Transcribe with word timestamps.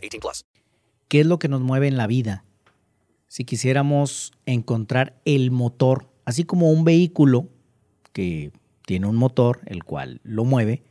18 0.00 0.20
plus. 0.20 0.44
¿Qué 1.08 1.20
es 1.20 1.26
lo 1.26 1.38
que 1.38 1.48
nos 1.48 1.60
mueve 1.60 1.88
en 1.88 1.96
la 1.96 2.06
vida? 2.06 2.44
Si 3.28 3.44
quisiéramos 3.44 4.32
encontrar 4.46 5.20
el 5.24 5.50
motor, 5.50 6.08
así 6.24 6.44
como 6.44 6.70
un 6.70 6.84
vehículo 6.84 7.48
que 8.12 8.52
tiene 8.86 9.06
un 9.06 9.16
motor, 9.16 9.60
el 9.66 9.84
cual 9.84 10.20
lo 10.24 10.44
mueve, 10.44 10.82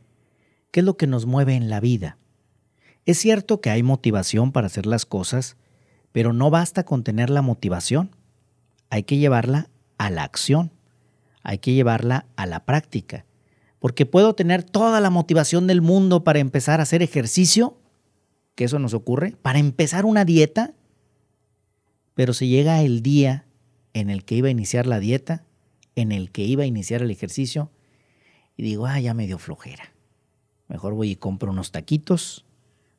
¿qué 0.70 0.80
es 0.80 0.86
lo 0.86 0.96
que 0.96 1.06
nos 1.06 1.26
mueve 1.26 1.54
en 1.54 1.68
la 1.68 1.80
vida? 1.80 2.16
Es 3.04 3.18
cierto 3.18 3.60
que 3.60 3.70
hay 3.70 3.82
motivación 3.82 4.52
para 4.52 4.68
hacer 4.68 4.86
las 4.86 5.04
cosas, 5.04 5.56
pero 6.12 6.32
no 6.32 6.50
basta 6.50 6.84
con 6.84 7.04
tener 7.04 7.30
la 7.30 7.42
motivación 7.42 8.10
hay 8.90 9.04
que 9.04 9.16
llevarla 9.16 9.70
a 9.96 10.10
la 10.10 10.24
acción, 10.24 10.72
hay 11.42 11.58
que 11.58 11.72
llevarla 11.72 12.26
a 12.36 12.44
la 12.44 12.64
práctica. 12.64 13.24
Porque 13.78 14.04
puedo 14.04 14.34
tener 14.34 14.62
toda 14.62 15.00
la 15.00 15.08
motivación 15.08 15.66
del 15.66 15.80
mundo 15.80 16.22
para 16.22 16.40
empezar 16.40 16.80
a 16.80 16.82
hacer 16.82 17.02
ejercicio, 17.02 17.78
que 18.60 18.66
eso 18.66 18.78
nos 18.78 18.92
ocurre, 18.92 19.38
para 19.40 19.58
empezar 19.58 20.04
una 20.04 20.26
dieta, 20.26 20.74
pero 22.12 22.34
si 22.34 22.46
llega 22.46 22.82
el 22.82 23.00
día 23.00 23.46
en 23.94 24.10
el 24.10 24.22
que 24.22 24.34
iba 24.34 24.48
a 24.48 24.50
iniciar 24.50 24.86
la 24.86 25.00
dieta, 25.00 25.46
en 25.96 26.12
el 26.12 26.30
que 26.30 26.42
iba 26.42 26.64
a 26.64 26.66
iniciar 26.66 27.00
el 27.00 27.10
ejercicio, 27.10 27.70
y 28.58 28.62
digo, 28.62 28.84
ah, 28.84 29.00
ya 29.00 29.14
me 29.14 29.26
dio 29.26 29.38
flojera. 29.38 29.94
Mejor 30.68 30.92
voy 30.92 31.12
y 31.12 31.16
compro 31.16 31.52
unos 31.52 31.72
taquitos, 31.72 32.44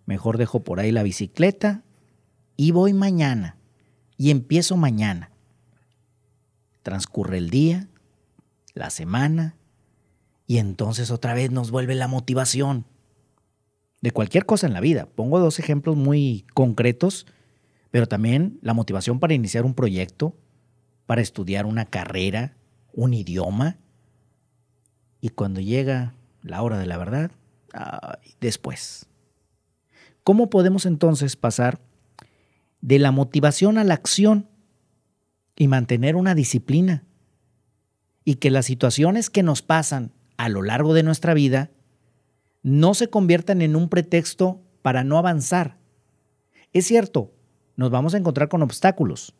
mejor 0.08 0.40
dejo 0.40 0.64
por 0.64 0.80
ahí 0.80 0.92
la 0.92 1.04
bicicleta 1.04 1.84
y 2.58 2.72
voy 2.72 2.94
mañana 2.94 3.56
y 4.18 4.32
empiezo 4.32 4.78
mañana. 4.78 5.30
Transcurre 6.82 7.38
el 7.38 7.52
día, 7.52 7.88
la 8.74 8.90
semana, 8.90 9.58
y 10.48 10.58
entonces 10.58 11.12
otra 11.12 11.36
vez 11.36 11.52
nos 11.52 11.70
vuelve 11.70 11.94
la 11.94 12.08
motivación. 12.08 12.88
De 14.02 14.12
cualquier 14.12 14.46
cosa 14.46 14.68
en 14.68 14.74
la 14.74 14.82
vida. 14.82 15.06
Pongo 15.06 15.40
dos 15.40 15.60
ejemplos 15.60 15.96
muy 15.96 16.46
concretos, 16.54 17.28
pero 17.92 18.08
también 18.08 18.60
la 18.62 18.74
motivación 18.74 19.20
para 19.20 19.34
iniciar 19.34 19.66
un 19.66 19.76
proyecto, 19.76 20.36
para 21.06 21.22
estudiar 21.22 21.66
una 21.66 21.86
carrera, 21.86 22.58
un 22.94 23.14
idioma. 23.14 23.78
Y 25.22 25.30
cuando 25.30 25.62
llega 25.62 26.16
la 26.42 26.62
hora 26.64 26.80
de 26.80 26.88
la 26.88 26.98
verdad, 26.98 27.32
después. 28.40 29.06
¿Cómo 30.24 30.50
podemos 30.50 30.86
entonces 30.86 31.36
pasar 31.36 31.80
de 32.82 33.00
la 33.00 33.12
motivación 33.12 33.78
a 33.78 33.84
la 33.84 33.94
acción 33.94 34.48
y 35.56 35.68
mantener 35.68 36.16
una 36.16 36.36
disciplina. 36.36 37.04
Y 38.24 38.36
que 38.36 38.52
las 38.52 38.66
situaciones 38.66 39.30
que 39.30 39.44
nos 39.44 39.62
pasan 39.62 40.12
a 40.38 40.50
lo 40.50 40.62
largo 40.62 40.94
de 40.94 41.04
nuestra 41.04 41.34
vida 41.34 41.72
no 42.64 42.94
se 42.94 43.10
conviertan 43.10 43.62
en 43.62 43.76
un 43.76 43.90
pretexto 43.90 44.62
para 44.82 45.04
no 45.04 45.18
avanzar. 45.18 45.78
Es 46.74 46.86
cierto, 46.86 47.32
nos 47.76 47.92
vamos 47.92 48.14
a 48.14 48.18
encontrar 48.18 48.50
con 48.50 48.62
obstáculos, 48.62 49.36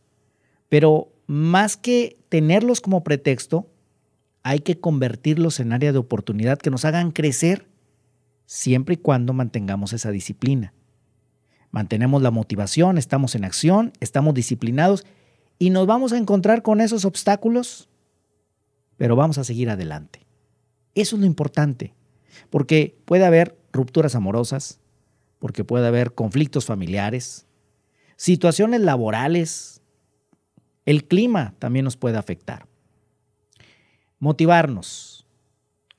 pero 0.70 1.12
más 1.28 1.78
que 1.78 2.18
tenerlos 2.30 2.82
como 2.82 3.04
pretexto, 3.04 3.70
hay 4.44 4.60
que 4.60 4.80
convertirlos 4.80 5.60
en 5.60 5.74
área 5.74 5.92
de 5.92 6.00
oportunidad 6.00 6.58
que 6.58 6.72
nos 6.72 6.86
hagan 6.86 7.12
crecer 7.12 7.68
siempre 8.46 8.96
y 8.96 8.98
cuando 8.98 9.34
mantengamos 9.34 9.94
esa 9.94 10.12
disciplina. 10.12 10.74
Mantenemos 11.70 12.22
la 12.22 12.32
motivación, 12.32 12.98
estamos 12.98 13.36
en 13.36 13.46
acción, 13.46 13.94
estamos 14.02 14.34
disciplinados 14.34 15.06
y 15.58 15.70
nos 15.70 15.88
vamos 15.88 16.12
a 16.12 16.18
encontrar 16.18 16.64
con 16.64 16.82
esos 16.82 17.06
obstáculos, 17.06 17.88
pero 18.98 19.16
vamos 19.16 19.38
a 19.38 19.44
seguir 19.44 19.70
adelante. 19.70 20.26
Eso 20.96 21.16
es 21.16 21.22
lo 21.22 21.26
importante, 21.26 21.94
porque 22.50 22.98
puede 23.06 23.26
haber 23.26 23.58
rupturas 23.72 24.16
amorosas, 24.16 24.80
porque 25.40 25.64
puede 25.64 25.88
haber 25.88 26.14
conflictos 26.14 26.66
familiares, 26.66 27.48
situaciones 28.16 28.82
laborales, 28.82 29.82
el 30.86 31.08
clima 31.08 31.56
también 31.60 31.86
nos 31.86 31.98
puede 31.98 32.18
afectar. 32.18 32.68
Motivarnos, 34.20 35.26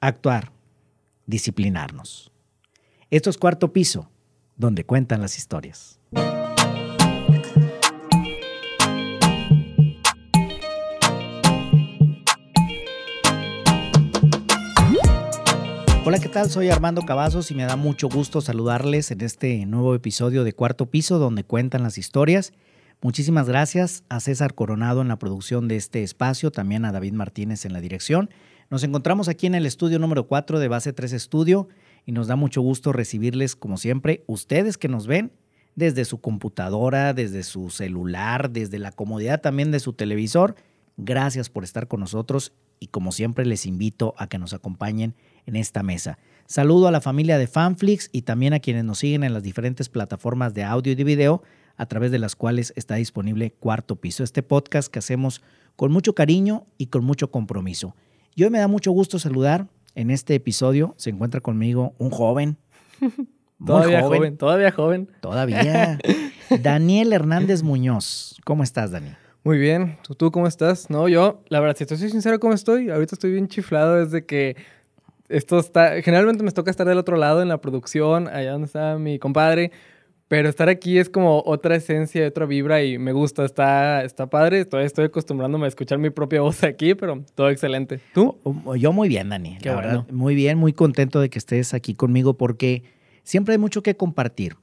actuar, 0.01 0.53
disciplinarnos. 1.27 2.31
Esto 3.11 3.31
es 3.31 3.39
cuarto 3.39 3.73
piso, 3.73 4.11
donde 4.57 4.85
cuentan 4.85 5.21
las 5.21 5.37
historias. 5.37 5.99
Hola, 16.05 16.19
¿qué 16.19 16.29
tal? 16.29 16.51
Soy 16.51 16.69
Armando 16.69 17.03
Cavazos 17.03 17.53
y 17.53 17.55
me 17.55 17.63
da 17.63 17.77
mucho 17.77 18.09
gusto 18.09 18.41
saludarles 18.41 19.13
en 19.13 19.21
este 19.21 19.65
nuevo 19.67 19.95
episodio 19.95 20.43
de 20.43 20.53
Cuarto 20.53 20.87
Piso 20.87 21.21
donde 21.21 21.45
cuentan 21.45 21.85
las 21.85 21.97
historias. 21.97 22.53
Muchísimas 23.03 23.49
gracias 23.49 24.03
a 24.09 24.19
César 24.19 24.55
Coronado 24.55 25.01
en 25.01 25.07
la 25.07 25.21
producción 25.21 25.69
de 25.69 25.77
este 25.77 26.03
espacio, 26.03 26.51
también 26.51 26.85
a 26.85 26.91
David 26.91 27.13
Martínez 27.13 27.65
en 27.67 27.73
la 27.73 27.81
dirección. 27.81 28.31
Nos 28.69 28.83
encontramos 28.83 29.29
aquí 29.29 29.47
en 29.47 29.55
el 29.55 29.65
estudio 29.65 30.01
número 30.01 30.27
4 30.27 30.59
de 30.59 30.67
Base 30.67 30.93
3 30.93 31.13
Estudio 31.13 31.69
y 32.05 32.11
nos 32.11 32.27
da 32.27 32.35
mucho 32.35 32.63
gusto 32.63 32.93
recibirles, 32.93 33.55
como 33.55 33.77
siempre, 33.77 34.25
ustedes 34.27 34.79
que 34.79 34.89
nos 34.89 35.07
ven 35.07 35.31
desde 35.77 36.05
su 36.05 36.21
computadora, 36.21 37.15
desde 37.15 37.45
su 37.45 37.71
celular, 37.71 38.51
desde 38.51 38.81
la 38.81 38.91
comodidad 38.91 39.41
también 39.41 39.71
de 39.71 39.79
su 39.79 39.93
televisor. 39.93 40.57
Gracias 40.97 41.49
por 41.49 41.65
estar 41.65 41.89
con 41.89 42.01
nosotros 42.01 42.53
y 42.79 42.89
como 42.89 43.13
siempre 43.13 43.47
les 43.47 43.67
invito 43.67 44.15
a 44.19 44.27
que 44.27 44.39
nos 44.39 44.53
acompañen 44.53 45.15
en 45.47 45.57
esta 45.57 45.83
mesa. 45.83 46.19
Saludo 46.47 46.89
a 46.89 46.91
la 46.91 47.01
familia 47.01 47.39
de 47.39 47.47
Fanflix 47.47 48.11
y 48.13 48.23
también 48.23 48.53
a 48.53 48.61
quienes 48.61 48.85
nos 48.85 48.99
siguen 48.99 49.25
en 49.25 49.33
las 49.33 49.43
diferentes 49.43 49.89
plataformas 49.89 50.53
de 50.55 50.65
audio 50.65 50.93
y 50.93 50.97
de 50.97 51.05
video 51.05 51.43
a 51.77 51.87
través 51.87 52.11
de 52.11 52.19
las 52.19 52.37
cuales 52.37 52.73
está 52.77 52.97
disponible 52.97 53.53
Cuarto 53.53 53.97
Piso, 53.97 54.25
este 54.25 54.43
podcast 54.43 54.93
que 54.93 54.99
hacemos 54.99 55.43
con 55.77 55.93
mucho 55.93 56.15
cariño 56.15 56.67
y 56.77 56.87
con 56.87 57.05
mucho 57.05 57.31
compromiso. 57.31 57.95
Y 58.35 58.45
hoy 58.45 58.51
me 58.51 58.59
da 58.59 58.69
mucho 58.69 58.93
gusto 58.93 59.19
saludar. 59.19 59.69
En 59.95 60.11
este 60.11 60.35
episodio 60.35 60.95
se 60.97 61.11
encuentra 61.11 61.41
conmigo 61.41 61.95
un 61.99 62.11
joven. 62.11 62.57
todavía 63.67 64.03
joven. 64.03 64.37
Todavía 64.37 64.73
joven. 64.73 65.09
Todavía. 65.21 65.99
Daniel 66.63 67.13
Hernández 67.13 67.63
Muñoz. 67.63 68.41
¿Cómo 68.45 68.63
estás, 68.63 68.91
Daniel? 68.91 69.17
Muy 69.45 69.59
bien. 69.59 69.99
¿Tú, 70.19 70.31
cómo 70.31 70.47
estás? 70.47 70.89
No, 70.89 71.09
yo, 71.09 71.43
la 71.49 71.59
verdad, 71.59 71.77
si 71.77 71.83
estoy 71.85 71.99
sincero, 71.99 72.39
¿cómo 72.39 72.55
estoy? 72.55 72.91
Ahorita 72.91 73.17
estoy 73.17 73.33
bien 73.33 73.49
chiflado 73.49 73.97
desde 73.97 74.25
que 74.25 74.57
esto 75.29 75.59
está... 75.59 76.01
Generalmente 76.03 76.45
me 76.45 76.53
toca 76.53 76.71
estar 76.71 76.87
del 76.87 76.99
otro 76.99 77.17
lado 77.17 77.43
en 77.43 77.49
la 77.49 77.61
producción, 77.61 78.29
allá 78.29 78.53
donde 78.53 78.67
está 78.67 78.99
mi 78.99 79.19
compadre, 79.19 79.73
pero 80.29 80.49
estar 80.49 80.69
aquí 80.69 80.97
es 80.97 81.11
como 81.11 81.43
otra 81.45 81.75
esencia, 81.75 82.27
otra 82.27 82.47
vibra 82.47 82.85
y 82.85 82.99
me 82.99 83.13
gusta, 83.13 83.45
está, 83.45 84.05
está 84.05 84.31
padre. 84.31 84.65
Todavía 84.65 84.87
estoy 84.87 85.07
acostumbrándome 85.07 85.65
a 85.65 85.69
escuchar 85.69 85.99
mi 85.99 86.11
propia 86.11 86.41
voz 86.41 86.63
aquí, 86.63 86.95
pero 86.95 87.25
todo 87.35 87.51
excelente. 87.51 88.01
¿Tú? 88.15 88.39
Yo 88.77 88.93
muy 88.93 89.09
bien, 89.09 89.29
Dani. 89.29 89.59
la 89.63 89.75
verdad, 89.75 90.07
muy 90.11 90.37
bien, 90.37 90.57
muy 90.57 90.73
contento 90.73 91.21
de 91.21 91.31
que 91.31 91.39
estés 91.39 91.75
aquí 91.75 91.95
conmigo 91.95 92.39
porque 92.39 92.85
siempre 93.25 93.53
hay 93.53 93.59
mucho 93.59 93.83
que 93.83 93.97
compartir. 93.97 94.57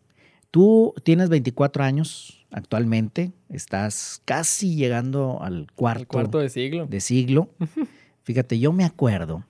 Tú 0.51 0.95
tienes 1.03 1.29
24 1.29 1.83
años, 1.83 2.38
actualmente. 2.51 3.31
Estás 3.49 4.21
casi 4.25 4.75
llegando 4.75 5.41
al 5.41 5.67
cuarto, 5.75 6.07
cuarto 6.07 6.39
de 6.39 6.49
siglo. 6.49 6.85
De 6.87 7.01
siglo. 7.01 7.49
Fíjate, 8.23 8.59
yo 8.59 8.73
me 8.73 8.83
acuerdo, 8.83 9.43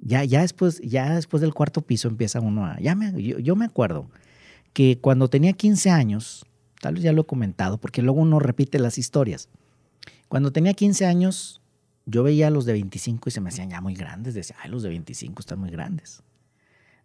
ya, 0.00 0.24
ya, 0.24 0.42
después, 0.42 0.80
ya 0.80 1.14
después 1.14 1.40
del 1.40 1.54
cuarto 1.54 1.82
piso 1.82 2.08
empieza 2.08 2.40
uno 2.40 2.66
a... 2.66 2.78
Ya 2.80 2.94
me, 2.94 3.22
yo, 3.22 3.56
me 3.56 3.64
acuerdo 3.64 4.08
que 4.72 4.98
cuando 4.98 5.28
tenía 5.28 5.52
15 5.52 5.90
años, 5.90 6.44
tal 6.80 6.94
vez 6.94 7.02
ya 7.02 7.12
lo 7.12 7.22
he 7.22 7.26
comentado, 7.26 7.78
porque 7.78 8.02
luego 8.02 8.20
uno 8.20 8.38
repite 8.38 8.78
las 8.78 8.98
historias. 8.98 9.48
Cuando 10.28 10.52
tenía 10.52 10.74
15 10.74 11.06
años, 11.06 11.60
yo 12.06 12.22
veía 12.22 12.48
a 12.48 12.50
los 12.50 12.64
de 12.64 12.72
25 12.72 13.28
y 13.28 13.32
se 13.32 13.40
me 13.40 13.48
hacían 13.48 13.70
ya 13.70 13.80
muy 13.80 13.94
grandes. 13.94 14.34
Decía, 14.34 14.56
ay, 14.62 14.70
los 14.70 14.82
de 14.82 14.90
25 14.90 15.40
están 15.40 15.58
muy 15.58 15.70
grandes. 15.70 16.22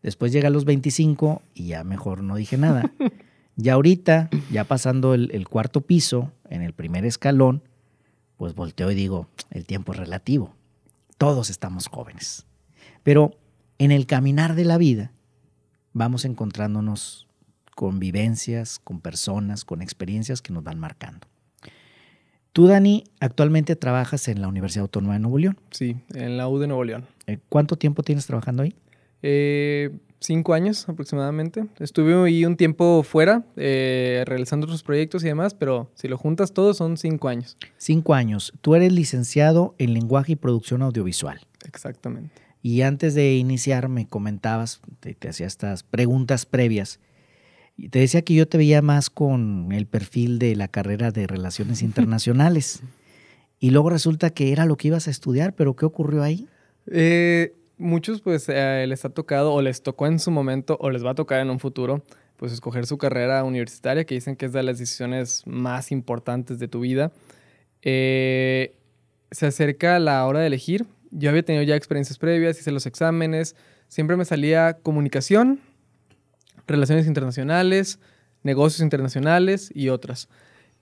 Después 0.02 0.32
llega 0.32 0.48
a 0.48 0.52
los 0.52 0.66
25 0.66 1.42
y 1.54 1.68
ya 1.68 1.84
mejor 1.84 2.24
no 2.24 2.36
dije 2.36 2.58
nada. 2.58 2.92
Ya 3.62 3.74
ahorita, 3.74 4.30
ya 4.50 4.64
pasando 4.64 5.14
el, 5.14 5.48
cuarto 5.50 5.82
piso, 5.82 6.32
en 6.50 6.62
el 6.62 6.72
primer 6.72 7.04
escalón, 7.04 7.62
pues 8.38 8.56
volteo 8.56 8.90
y 8.90 8.96
digo, 8.96 9.28
el 9.52 9.66
tiempo 9.66 9.92
es 9.92 10.00
relativo. 10.00 10.56
Todos 11.18 11.50
estamos 11.50 11.88
jóvenes. 11.88 12.46
Pero 13.04 13.38
en 13.78 13.92
el 13.92 14.06
caminar 14.06 14.56
de 14.56 14.64
la 14.64 14.78
vida 14.78 15.12
vamos 15.92 16.24
encontrándonos 16.24 17.28
con 17.76 18.00
vivencias, 18.00 18.80
con 18.80 19.02
personas, 19.02 19.66
con 19.66 19.82
experiencias 19.82 20.42
que 20.42 20.54
nos 20.54 20.64
van 20.64 20.80
marcando. 20.80 21.28
Tú, 22.54 22.68
Dani, 22.68 23.04
actualmente 23.20 23.76
trabajas 23.76 24.30
en 24.30 24.40
la 24.40 24.48
Universidad 24.48 24.84
Autónoma 24.84 25.16
de 25.16 25.20
Nuevo 25.20 25.38
León. 25.38 25.60
Sí, 25.72 25.98
en 26.14 26.38
la 26.38 26.48
U 26.48 26.60
de 26.60 26.68
Nuevo 26.68 26.86
León. 26.86 27.08
Eh, 27.28 27.40
¿Cuánto 27.50 27.76
tiempo 27.76 28.04
tienes 28.04 28.26
trabajando 28.26 28.64
ahí? 28.64 28.74
Eh, 29.22 29.92
cinco 30.20 30.54
años 30.54 30.88
aproximadamente. 30.88 31.66
Estuve 31.80 32.14
ahí 32.26 32.46
un 32.46 32.58
tiempo 32.58 33.04
fuera, 33.04 33.46
eh, 33.56 34.24
realizando 34.26 34.66
otros 34.66 34.84
proyectos 34.84 35.24
y 35.24 35.28
demás, 35.28 35.54
pero 35.54 35.90
si 35.96 36.08
lo 36.08 36.18
juntas 36.18 36.54
todo 36.54 36.74
son 36.74 36.98
cinco 36.98 37.28
años. 37.28 37.58
Cinco 37.78 38.14
años. 38.14 38.54
Tú 38.62 38.76
eres 38.76 38.92
licenciado 38.92 39.76
en 39.78 39.94
lenguaje 39.94 40.34
y 40.34 40.36
producción 40.36 40.82
audiovisual. 40.82 41.40
Exactamente. 41.66 42.42
Y 42.62 42.82
antes 42.82 43.16
de 43.16 43.36
iniciar 43.36 43.88
me 43.90 44.08
comentabas, 44.08 44.82
te, 45.00 45.14
te 45.14 45.30
hacía 45.30 45.48
estas 45.48 45.84
preguntas 45.84 46.46
previas. 46.46 47.00
Y 47.78 47.88
te 47.88 48.00
decía 48.00 48.22
que 48.24 48.34
yo 48.34 48.46
te 48.46 48.58
veía 48.58 48.82
más 48.82 49.10
con 49.10 49.72
el 49.72 49.88
perfil 49.88 50.38
de 50.38 50.56
la 50.56 50.68
carrera 50.68 51.12
de 51.12 51.28
Relaciones 51.28 51.82
Internacionales. 51.84 52.82
y 53.62 53.72
luego 53.72 53.90
resulta 53.90 54.30
que 54.30 54.52
era 54.52 54.66
lo 54.66 54.78
que 54.78 54.90
ibas 54.90 55.08
a 55.08 55.12
estudiar, 55.12 55.54
pero 55.54 55.76
¿qué 55.76 55.86
ocurrió 55.86 56.24
ahí? 56.24 56.48
Eh, 56.88 57.54
muchos 57.80 58.22
pues 58.22 58.48
eh, 58.50 58.86
les 58.88 59.06
ha 59.06 59.10
tocado 59.10 59.54
o 59.54 59.62
les 59.62 59.82
tocó 59.82 60.06
en 60.06 60.20
su 60.20 60.30
momento 60.30 60.78
o 60.80 60.92
les 60.92 61.04
va 61.04 61.12
a 61.12 61.16
tocar 61.16 61.40
en 61.40 61.50
un 61.50 61.60
futuro 61.60 62.04
pues 62.38 62.54
escoger 62.54 62.86
su 62.86 62.98
carrera 62.98 63.44
universitaria 63.44 64.06
que 64.06 64.16
dicen 64.16 64.36
que 64.36 64.46
es 64.46 64.54
de 64.54 64.64
las 64.64 64.78
decisiones 64.78 65.44
más 65.46 65.92
importantes 65.92 66.58
de 66.58 66.70
tu 66.70 66.80
vida. 66.80 67.12
Eh, 67.82 68.76
se 69.32 69.48
acerca 69.48 70.00
la 70.00 70.26
hora 70.26 70.40
de 70.40 70.48
elegir. 70.48 70.86
Yo 71.12 71.30
había 71.30 71.44
tenido 71.44 71.64
ya 71.64 71.76
experiencias 71.76 72.18
previas, 72.18 72.58
hice 72.58 72.72
los 72.72 72.86
exámenes, 72.86 73.58
siempre 73.90 74.16
me 74.16 74.24
salía 74.24 74.78
comunicación, 74.82 75.60
relaciones 76.66 77.08
internacionales, 77.08 78.00
negocios 78.44 78.82
internacionales 78.82 79.70
y 79.74 79.90
otras. 79.90 80.30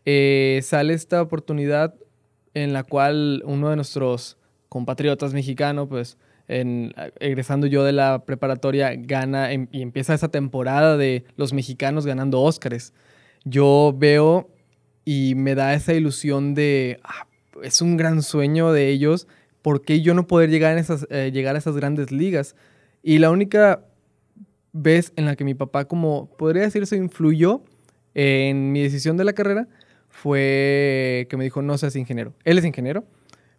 Eh, 0.05 0.59
sale 0.63 0.93
esta 0.93 1.23
oportunidad 1.23 1.95
en 2.53 2.71
la 2.71 2.83
cual 2.83 3.41
uno 3.45 3.71
de 3.71 3.75
nuestros 3.77 4.37
compatriotas 4.69 5.33
mexicanos, 5.33 5.87
pues 5.89 6.17
en, 6.47 6.93
egresando 7.19 7.67
yo 7.67 7.83
de 7.83 7.91
la 7.91 8.25
preparatoria, 8.25 8.93
gana 8.95 9.51
em, 9.51 9.67
y 9.71 9.81
empieza 9.81 10.13
esa 10.13 10.29
temporada 10.29 10.97
de 10.97 11.25
los 11.35 11.53
mexicanos 11.53 12.05
ganando 12.05 12.41
Óscares. 12.41 12.93
Yo 13.43 13.93
veo 13.97 14.49
y 15.05 15.35
me 15.35 15.55
da 15.55 15.73
esa 15.73 15.93
ilusión 15.93 16.53
de, 16.53 16.99
ah, 17.03 17.27
es 17.63 17.81
un 17.81 17.97
gran 17.97 18.21
sueño 18.21 18.71
de 18.71 18.89
ellos, 18.89 19.27
¿por 19.61 19.81
qué 19.81 20.01
yo 20.01 20.13
no 20.13 20.27
poder 20.27 20.49
llegar, 20.49 20.73
en 20.73 20.79
esas, 20.79 21.07
eh, 21.09 21.31
llegar 21.33 21.55
a 21.55 21.59
esas 21.59 21.75
grandes 21.75 22.11
ligas? 22.11 22.55
Y 23.03 23.19
la 23.19 23.31
única 23.31 23.85
vez 24.73 25.13
en 25.15 25.25
la 25.25 25.35
que 25.35 25.43
mi 25.43 25.53
papá, 25.53 25.85
como 25.85 26.29
podría 26.37 26.63
decirse, 26.63 26.95
influyó 26.95 27.61
en 28.13 28.71
mi 28.71 28.81
decisión 28.81 29.17
de 29.17 29.23
la 29.23 29.33
carrera 29.33 29.67
fue 30.09 31.27
que 31.29 31.37
me 31.37 31.43
dijo, 31.43 31.61
no 31.61 31.77
seas 31.77 31.95
ingeniero. 31.95 32.33
Él 32.43 32.57
es 32.57 32.65
ingeniero, 32.65 33.05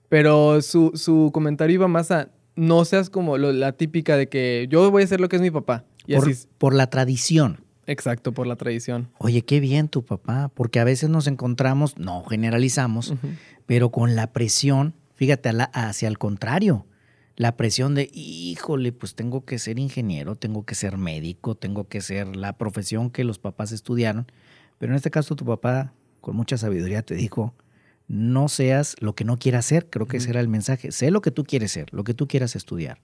pero 0.08 0.60
su, 0.62 0.92
su 0.94 1.30
comentario 1.32 1.74
iba 1.74 1.88
más 1.88 2.10
a, 2.10 2.30
no 2.58 2.84
seas 2.84 3.08
como 3.10 3.38
lo- 3.38 3.52
la 3.52 3.72
típica 3.72 4.16
de 4.16 4.28
que 4.28 4.66
yo 4.70 4.90
voy 4.90 5.02
a 5.02 5.04
hacer 5.04 5.20
lo 5.20 5.28
que 5.28 5.36
es 5.36 5.42
mi 5.42 5.50
papá. 5.50 5.84
Y 6.06 6.14
Por, 6.14 6.22
así 6.24 6.32
es. 6.32 6.48
por 6.58 6.74
la 6.74 6.88
tradición. 6.90 7.60
Exacto, 7.86 8.32
por 8.32 8.46
la 8.46 8.56
tradición. 8.56 9.08
Oye, 9.18 9.42
qué 9.42 9.60
bien 9.60 9.88
tu 9.88 10.04
papá, 10.04 10.50
porque 10.54 10.78
a 10.80 10.84
veces 10.84 11.08
nos 11.08 11.26
encontramos, 11.26 11.96
no 11.98 12.22
generalizamos, 12.24 13.14
pero 13.66 13.90
con 13.90 14.14
la 14.16 14.32
presión, 14.32 14.94
fíjate, 15.14 15.52
la- 15.52 15.64
hacia 15.72 16.08
el 16.08 16.18
contrario, 16.18 16.84
la 17.36 17.56
presión 17.56 17.94
de, 17.94 18.10
híjole, 18.12 18.92
pues 18.92 19.14
tengo 19.14 19.44
que 19.44 19.58
ser 19.58 19.78
ingeniero, 19.78 20.34
tengo 20.34 20.66
que 20.66 20.74
ser 20.74 20.98
médico, 20.98 21.54
tengo 21.54 21.88
que 21.88 22.00
ser 22.00 22.34
la 22.36 22.58
profesión 22.58 23.10
que 23.10 23.24
los 23.24 23.38
papás 23.38 23.72
estudiaron, 23.72 24.26
pero 24.78 24.92
en 24.92 24.96
este 24.96 25.10
caso 25.10 25.34
tu 25.36 25.44
papá, 25.46 25.92
con 26.20 26.36
mucha 26.36 26.58
sabiduría, 26.58 27.02
te 27.02 27.14
dijo, 27.14 27.54
no 28.08 28.48
seas 28.48 28.96
lo 29.00 29.14
que 29.14 29.24
no 29.24 29.38
quieras 29.38 29.66
ser, 29.66 29.88
creo 29.90 30.06
que 30.06 30.16
ese 30.16 30.30
era 30.30 30.40
el 30.40 30.48
mensaje, 30.48 30.92
sé 30.92 31.10
lo 31.10 31.20
que 31.20 31.30
tú 31.30 31.44
quieres 31.44 31.72
ser, 31.72 31.92
lo 31.92 32.04
que 32.04 32.14
tú 32.14 32.26
quieras 32.26 32.56
estudiar. 32.56 33.00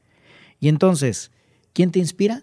Y 0.61 0.69
entonces, 0.69 1.31
¿quién 1.75 1.91
te 1.91 1.99
inspira 1.99 2.43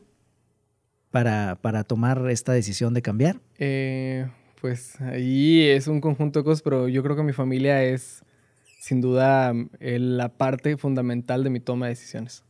para, 1.09 1.57
para 1.61 1.83
tomar 1.83 2.29
esta 2.29 2.53
decisión 2.53 2.93
de 2.93 3.01
cambiar? 3.01 3.39
Eh, 3.57 4.27
pues 4.61 5.01
ahí 5.01 5.63
es 5.63 5.87
un 5.87 6.01
conjunto 6.01 6.39
de 6.39 6.45
cosas, 6.45 6.61
pero 6.61 6.87
yo 6.87 7.01
creo 7.01 7.15
que 7.15 7.23
mi 7.23 7.33
familia 7.33 7.83
es 7.83 8.23
sin 8.79 9.01
duda 9.01 9.53
la 9.79 10.29
parte 10.29 10.77
fundamental 10.77 11.43
de 11.43 11.49
mi 11.49 11.59
toma 11.59 11.87
de 11.87 11.91
decisiones. 11.91 12.43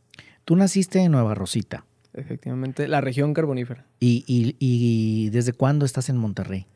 Tú 0.44 0.56
naciste 0.56 1.00
en 1.00 1.12
Nueva 1.12 1.34
Rosita. 1.34 1.86
Efectivamente, 2.14 2.88
la 2.88 3.00
región 3.00 3.32
carbonífera. 3.32 3.86
¿Y, 3.98 4.24
y, 4.26 4.56
y 4.58 5.30
desde 5.30 5.52
cuándo 5.52 5.86
estás 5.86 6.08
en 6.10 6.18
Monterrey? 6.18 6.66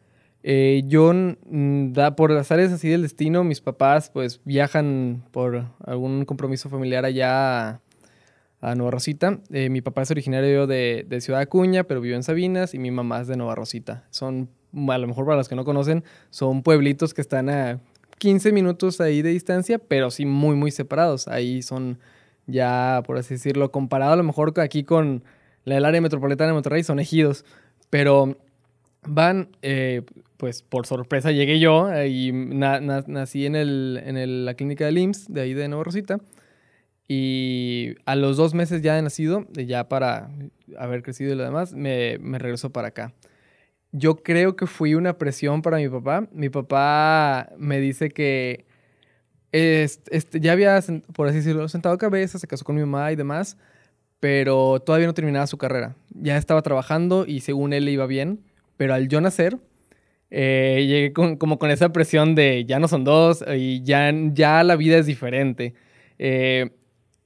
Eh, 0.48 0.84
yo, 0.87 1.12
mm, 1.12 1.93
da, 1.93 2.14
por 2.14 2.31
las 2.31 2.52
áreas 2.52 2.70
así 2.70 2.88
del 2.88 3.02
destino, 3.02 3.43
mis 3.43 3.60
papás 3.60 4.10
pues 4.10 4.40
viajan 4.44 5.25
por 5.32 5.64
algún 5.84 6.25
compromiso 6.25 6.69
familiar 6.69 7.04
allá 7.04 7.70
a, 7.70 7.81
a 8.60 8.75
Nueva 8.76 8.93
Rosita. 8.93 9.40
Eh, 9.50 9.70
mi 9.70 9.81
papá 9.81 10.02
es 10.02 10.10
originario 10.12 10.69
de, 10.69 11.04
Ciudad 11.20 11.40
Acuña, 11.40 11.82
pero 11.82 12.00
vive 12.00 12.14
en 12.14 12.22
Sabinas, 12.22 12.75
y 12.75 12.78
mi 12.78 12.93
mamá 12.93 13.22
es 13.22 13.26
de 13.26 13.37
Nueva 13.37 13.56
Rosita. 13.56 14.04
Son, 14.10 14.48
a 14.88 14.98
lo 14.98 15.08
mejor 15.08 15.25
para 15.25 15.37
los 15.37 15.48
que 15.48 15.56
no 15.56 15.64
conocen, 15.64 16.04
son 16.31 16.62
pueblitos 16.62 17.12
que 17.12 17.22
están 17.22 17.48
a 17.48 17.81
15 18.19 18.52
minutos 18.52 19.00
ahí 19.00 19.22
de 19.22 19.31
distancia, 19.31 19.81
pero 19.81 20.12
sí 20.12 20.26
muy, 20.26 20.54
muy 20.54 20.70
separados. 20.70 21.26
Ahí 21.26 21.60
son 21.60 21.98
ya, 22.46 23.02
por 23.04 23.19
así 23.19 23.34
decirlo, 23.34 23.72
comparado 23.72 24.12
a 24.12 24.16
lo 24.16 24.22
mejor 24.22 24.52
aquí 24.60 24.84
con 24.84 25.25
la- 25.64 25.78
el 25.78 25.84
área 25.84 26.00
metropolitana 26.00 26.50
de 26.50 26.54
Monterrey, 26.54 26.84
son 26.84 27.00
ejidos. 27.00 27.44
Pero 27.90 28.37
van, 29.08 29.49
eh, 29.62 30.03
pues 30.37 30.62
por 30.62 30.87
sorpresa 30.87 31.32
llegué 31.32 31.58
yo 31.61 31.91
eh, 31.93 32.08
y 32.08 32.32
na- 32.32 32.81
na- 32.81 33.05
nací 33.06 33.47
en, 33.47 33.56
el, 33.56 34.00
en 34.05 34.17
el- 34.17 34.44
la 34.44 34.55
clínica 34.55 34.85
del 34.87 34.99
IMSS, 34.99 35.32
de 35.32 35.41
ahí 35.41 35.55
de 35.55 35.69
Nueva 35.69 35.85
Rosita. 35.85 36.19
Y 37.08 37.94
a 38.05 38.17
los 38.17 38.37
dos 38.37 38.53
meses 38.55 38.82
ya 38.82 38.94
de 38.97 39.03
nacido, 39.03 39.47
ya 39.53 39.88
para 39.88 40.31
haber 40.76 41.03
crecido 41.03 41.32
y 41.32 41.37
lo 41.37 41.44
demás, 41.44 41.73
me, 41.73 42.19
regresó 42.38 42.70
para 42.70 42.88
acá. 42.88 43.14
Yo 43.93 44.17
creo 44.17 44.56
que 44.56 44.67
fui 44.67 44.94
una 44.94 45.17
presión 45.17 45.62
para 45.62 45.79
mi 45.79 45.88
papá. 45.88 46.29
Mi 46.32 46.49
papá 46.49 47.50
me 47.58 47.81
dice 47.81 48.11
que 48.11 48.67
est- 49.53 50.08
este, 50.11 50.41
ya 50.41 50.53
había, 50.53 50.81
por 51.14 51.29
así 51.29 51.38
decirlo, 51.38 51.69
sentado 51.69 51.97
cabeza, 51.99 52.38
se 52.38 52.47
casó 52.49 52.64
con 52.64 52.75
mi 52.76 52.82
mamá 52.82 53.12
y 53.12 53.17
demás, 53.17 53.56
pero 54.20 54.81
todavía 54.81 55.06
no 55.06 55.14
terminaba 55.14 55.47
su 55.47 55.58
carrera. 55.58 55.97
Ya 56.11 56.37
estaba 56.37 56.62
trabajando 56.62 57.25
y 57.26 57.41
según 57.41 57.73
él 57.73 57.85
le 57.85 57.93
iba 57.93 58.06
bien, 58.06 58.41
pero 58.76 58.94
al 58.94 59.08
yo 59.08 59.20
nacer, 59.20 59.58
eh, 60.31 60.84
llegué 60.88 61.12
con- 61.12 61.37
como 61.37 61.58
con 61.58 61.70
esa 61.70 61.93
presión 61.93 62.34
de 62.34 62.65
ya 62.67 62.79
no 62.79 62.89
son 62.89 63.05
dos 63.05 63.44
y 63.56 63.82
ya, 63.82 64.12
ya 64.32 64.62
la 64.65 64.77
vida 64.77 64.98
es 64.98 65.06
diferente. 65.06 65.74
Eh, 66.19 66.70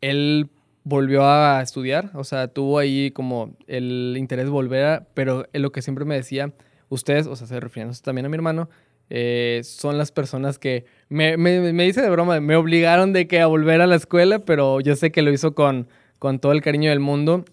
él 0.00 0.48
volvió 0.84 1.24
a 1.26 1.60
estudiar, 1.62 2.10
o 2.14 2.24
sea, 2.24 2.48
tuvo 2.48 2.78
ahí 2.78 3.10
como 3.10 3.56
el 3.66 4.14
interés 4.18 4.46
de 4.46 4.50
volver, 4.50 4.84
a- 4.84 5.06
pero 5.14 5.46
lo 5.52 5.72
que 5.72 5.82
siempre 5.82 6.04
me 6.04 6.14
decía, 6.14 6.52
ustedes, 6.88 7.26
o 7.26 7.36
sea, 7.36 7.46
se 7.46 7.60
refiriéndose 7.60 8.02
también 8.02 8.26
a 8.26 8.28
mi 8.28 8.34
hermano, 8.36 8.68
eh, 9.10 9.60
son 9.64 9.98
las 9.98 10.12
personas 10.12 10.58
que 10.58 10.84
me, 11.08 11.36
me, 11.36 11.72
me 11.72 11.84
dice 11.84 12.00
de 12.00 12.10
broma, 12.10 12.40
me 12.40 12.56
obligaron 12.56 13.12
de 13.12 13.26
que 13.26 13.40
a 13.40 13.46
volver 13.46 13.80
a 13.80 13.86
la 13.86 13.96
escuela, 13.96 14.40
pero 14.40 14.80
yo 14.80 14.94
sé 14.96 15.10
que 15.10 15.22
lo 15.22 15.32
hizo 15.32 15.54
con, 15.54 15.88
con 16.18 16.38
todo 16.38 16.52
el 16.52 16.62
cariño 16.62 16.90
del 16.90 17.00
mundo. 17.00 17.44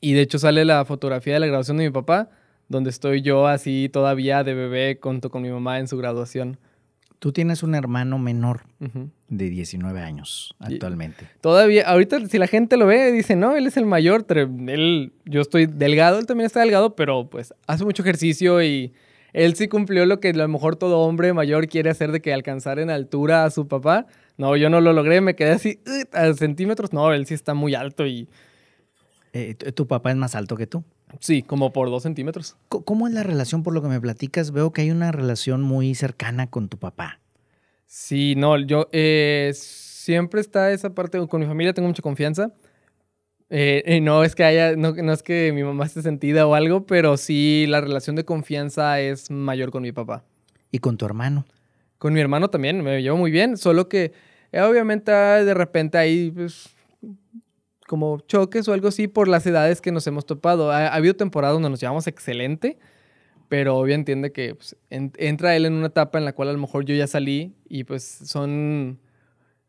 Y 0.00 0.12
de 0.12 0.20
hecho 0.20 0.38
sale 0.38 0.64
la 0.64 0.84
fotografía 0.84 1.34
de 1.34 1.40
la 1.40 1.46
graduación 1.46 1.78
de 1.78 1.84
mi 1.84 1.90
papá, 1.90 2.30
donde 2.68 2.90
estoy 2.90 3.22
yo 3.22 3.46
así 3.46 3.88
todavía 3.92 4.42
de 4.44 4.54
bebé 4.54 4.98
junto 5.00 5.30
con 5.30 5.42
mi 5.42 5.50
mamá 5.50 5.78
en 5.78 5.88
su 5.88 5.96
graduación. 5.96 6.58
Tú 7.18 7.32
tienes 7.32 7.62
un 7.62 7.74
hermano 7.74 8.18
menor 8.18 8.62
de 9.28 9.48
19 9.48 10.00
años 10.00 10.54
Y- 10.60 10.74
actualmente. 10.74 11.26
Todavía, 11.40 11.88
ahorita 11.88 12.26
si 12.26 12.38
la 12.38 12.46
gente 12.46 12.76
lo 12.76 12.86
ve, 12.86 13.10
dice, 13.10 13.36
no, 13.36 13.56
él 13.56 13.66
es 13.66 13.76
el 13.78 13.86
mayor, 13.86 14.26
él, 14.28 15.12
yo 15.24 15.40
estoy 15.40 15.66
delgado, 15.66 16.18
él 16.18 16.26
también 16.26 16.46
está 16.46 16.60
delgado, 16.60 16.94
pero 16.94 17.28
pues 17.30 17.54
hace 17.66 17.84
mucho 17.84 18.02
ejercicio 18.02 18.62
y 18.62 18.92
él 19.32 19.54
sí 19.54 19.66
cumplió 19.68 20.04
lo 20.04 20.20
que 20.20 20.28
a 20.30 20.32
lo 20.34 20.46
mejor 20.48 20.76
todo 20.76 20.98
hombre 21.00 21.32
mayor 21.32 21.68
quiere 21.68 21.88
hacer 21.90 22.12
de 22.12 22.20
que 22.20 22.32
alcanzar 22.34 22.78
en 22.78 22.90
altura 22.90 23.44
a 23.44 23.50
su 23.50 23.66
papá. 23.66 24.06
No, 24.36 24.54
yo 24.56 24.68
no 24.68 24.82
lo 24.82 24.92
logré, 24.92 25.22
me 25.22 25.34
quedé 25.34 25.52
así 25.52 25.80
a 26.12 26.32
centímetros. 26.34 26.92
No, 26.92 27.12
él 27.14 27.26
sí 27.26 27.32
está 27.34 27.54
muy 27.54 27.74
alto 27.74 28.06
y 28.06 28.28
Eh, 29.32 29.54
tu 29.54 29.86
papá 29.86 30.10
es 30.10 30.16
más 30.16 30.34
alto 30.34 30.56
que 30.56 30.66
tú. 30.66 30.82
Sí, 31.20 31.42
como 31.42 31.72
por 31.72 31.90
dos 31.90 32.02
centímetros. 32.02 32.56
¿Cómo 32.68 33.06
es 33.06 33.14
la 33.14 33.22
relación? 33.22 33.62
Por 33.62 33.74
lo 33.74 33.82
que 33.82 33.88
me 33.88 34.00
platicas, 34.00 34.52
veo 34.52 34.72
que 34.72 34.82
hay 34.82 34.90
una 34.90 35.12
relación 35.12 35.62
muy 35.62 35.94
cercana 35.94 36.48
con 36.48 36.68
tu 36.68 36.78
papá. 36.78 37.20
Sí, 37.86 38.34
no, 38.36 38.58
yo 38.58 38.88
eh, 38.92 39.52
siempre 39.54 40.40
está 40.40 40.72
esa 40.72 40.94
parte 40.94 41.24
con 41.28 41.40
mi 41.40 41.46
familia, 41.46 41.72
tengo 41.72 41.88
mucha 41.88 42.02
confianza. 42.02 42.52
Eh, 43.48 43.82
eh, 43.86 44.00
no 44.00 44.24
es 44.24 44.34
que 44.34 44.42
haya, 44.42 44.74
no, 44.74 44.92
no 44.92 45.12
es 45.12 45.22
que 45.22 45.52
mi 45.54 45.62
mamá 45.62 45.84
esté 45.84 46.02
sentida 46.02 46.46
o 46.46 46.54
algo, 46.54 46.84
pero 46.84 47.16
sí 47.16 47.66
la 47.68 47.80
relación 47.80 48.16
de 48.16 48.24
confianza 48.24 49.00
es 49.00 49.30
mayor 49.30 49.70
con 49.70 49.82
mi 49.82 49.92
papá. 49.92 50.24
¿Y 50.72 50.80
con 50.80 50.96
tu 50.96 51.06
hermano? 51.06 51.46
Con 51.98 52.12
mi 52.12 52.20
hermano 52.20 52.50
también 52.50 52.82
me 52.82 53.00
llevo 53.02 53.16
muy 53.16 53.30
bien, 53.30 53.56
solo 53.56 53.88
que 53.88 54.12
eh, 54.52 54.60
obviamente 54.60 55.12
ah, 55.12 55.44
de 55.44 55.54
repente 55.54 55.96
hay 55.96 56.30
pues, 56.30 56.70
como 57.86 58.18
choques 58.20 58.66
o 58.68 58.72
algo 58.72 58.88
así 58.88 59.08
por 59.08 59.28
las 59.28 59.46
edades 59.46 59.80
que 59.80 59.92
nos 59.92 60.06
hemos 60.06 60.26
topado. 60.26 60.70
Ha, 60.72 60.88
ha 60.88 60.94
habido 60.94 61.14
temporadas 61.14 61.54
donde 61.54 61.70
nos 61.70 61.80
llevamos 61.80 62.06
excelente, 62.06 62.78
pero 63.48 63.76
obvio 63.76 63.94
entiende 63.94 64.32
que 64.32 64.54
pues, 64.56 64.76
en- 64.90 65.12
entra 65.18 65.54
él 65.56 65.66
en 65.66 65.74
una 65.74 65.86
etapa 65.86 66.18
en 66.18 66.24
la 66.24 66.32
cual 66.32 66.48
a 66.48 66.52
lo 66.52 66.58
mejor 66.58 66.84
yo 66.84 66.94
ya 66.94 67.06
salí 67.06 67.54
y 67.68 67.84
pues 67.84 68.02
son 68.02 68.98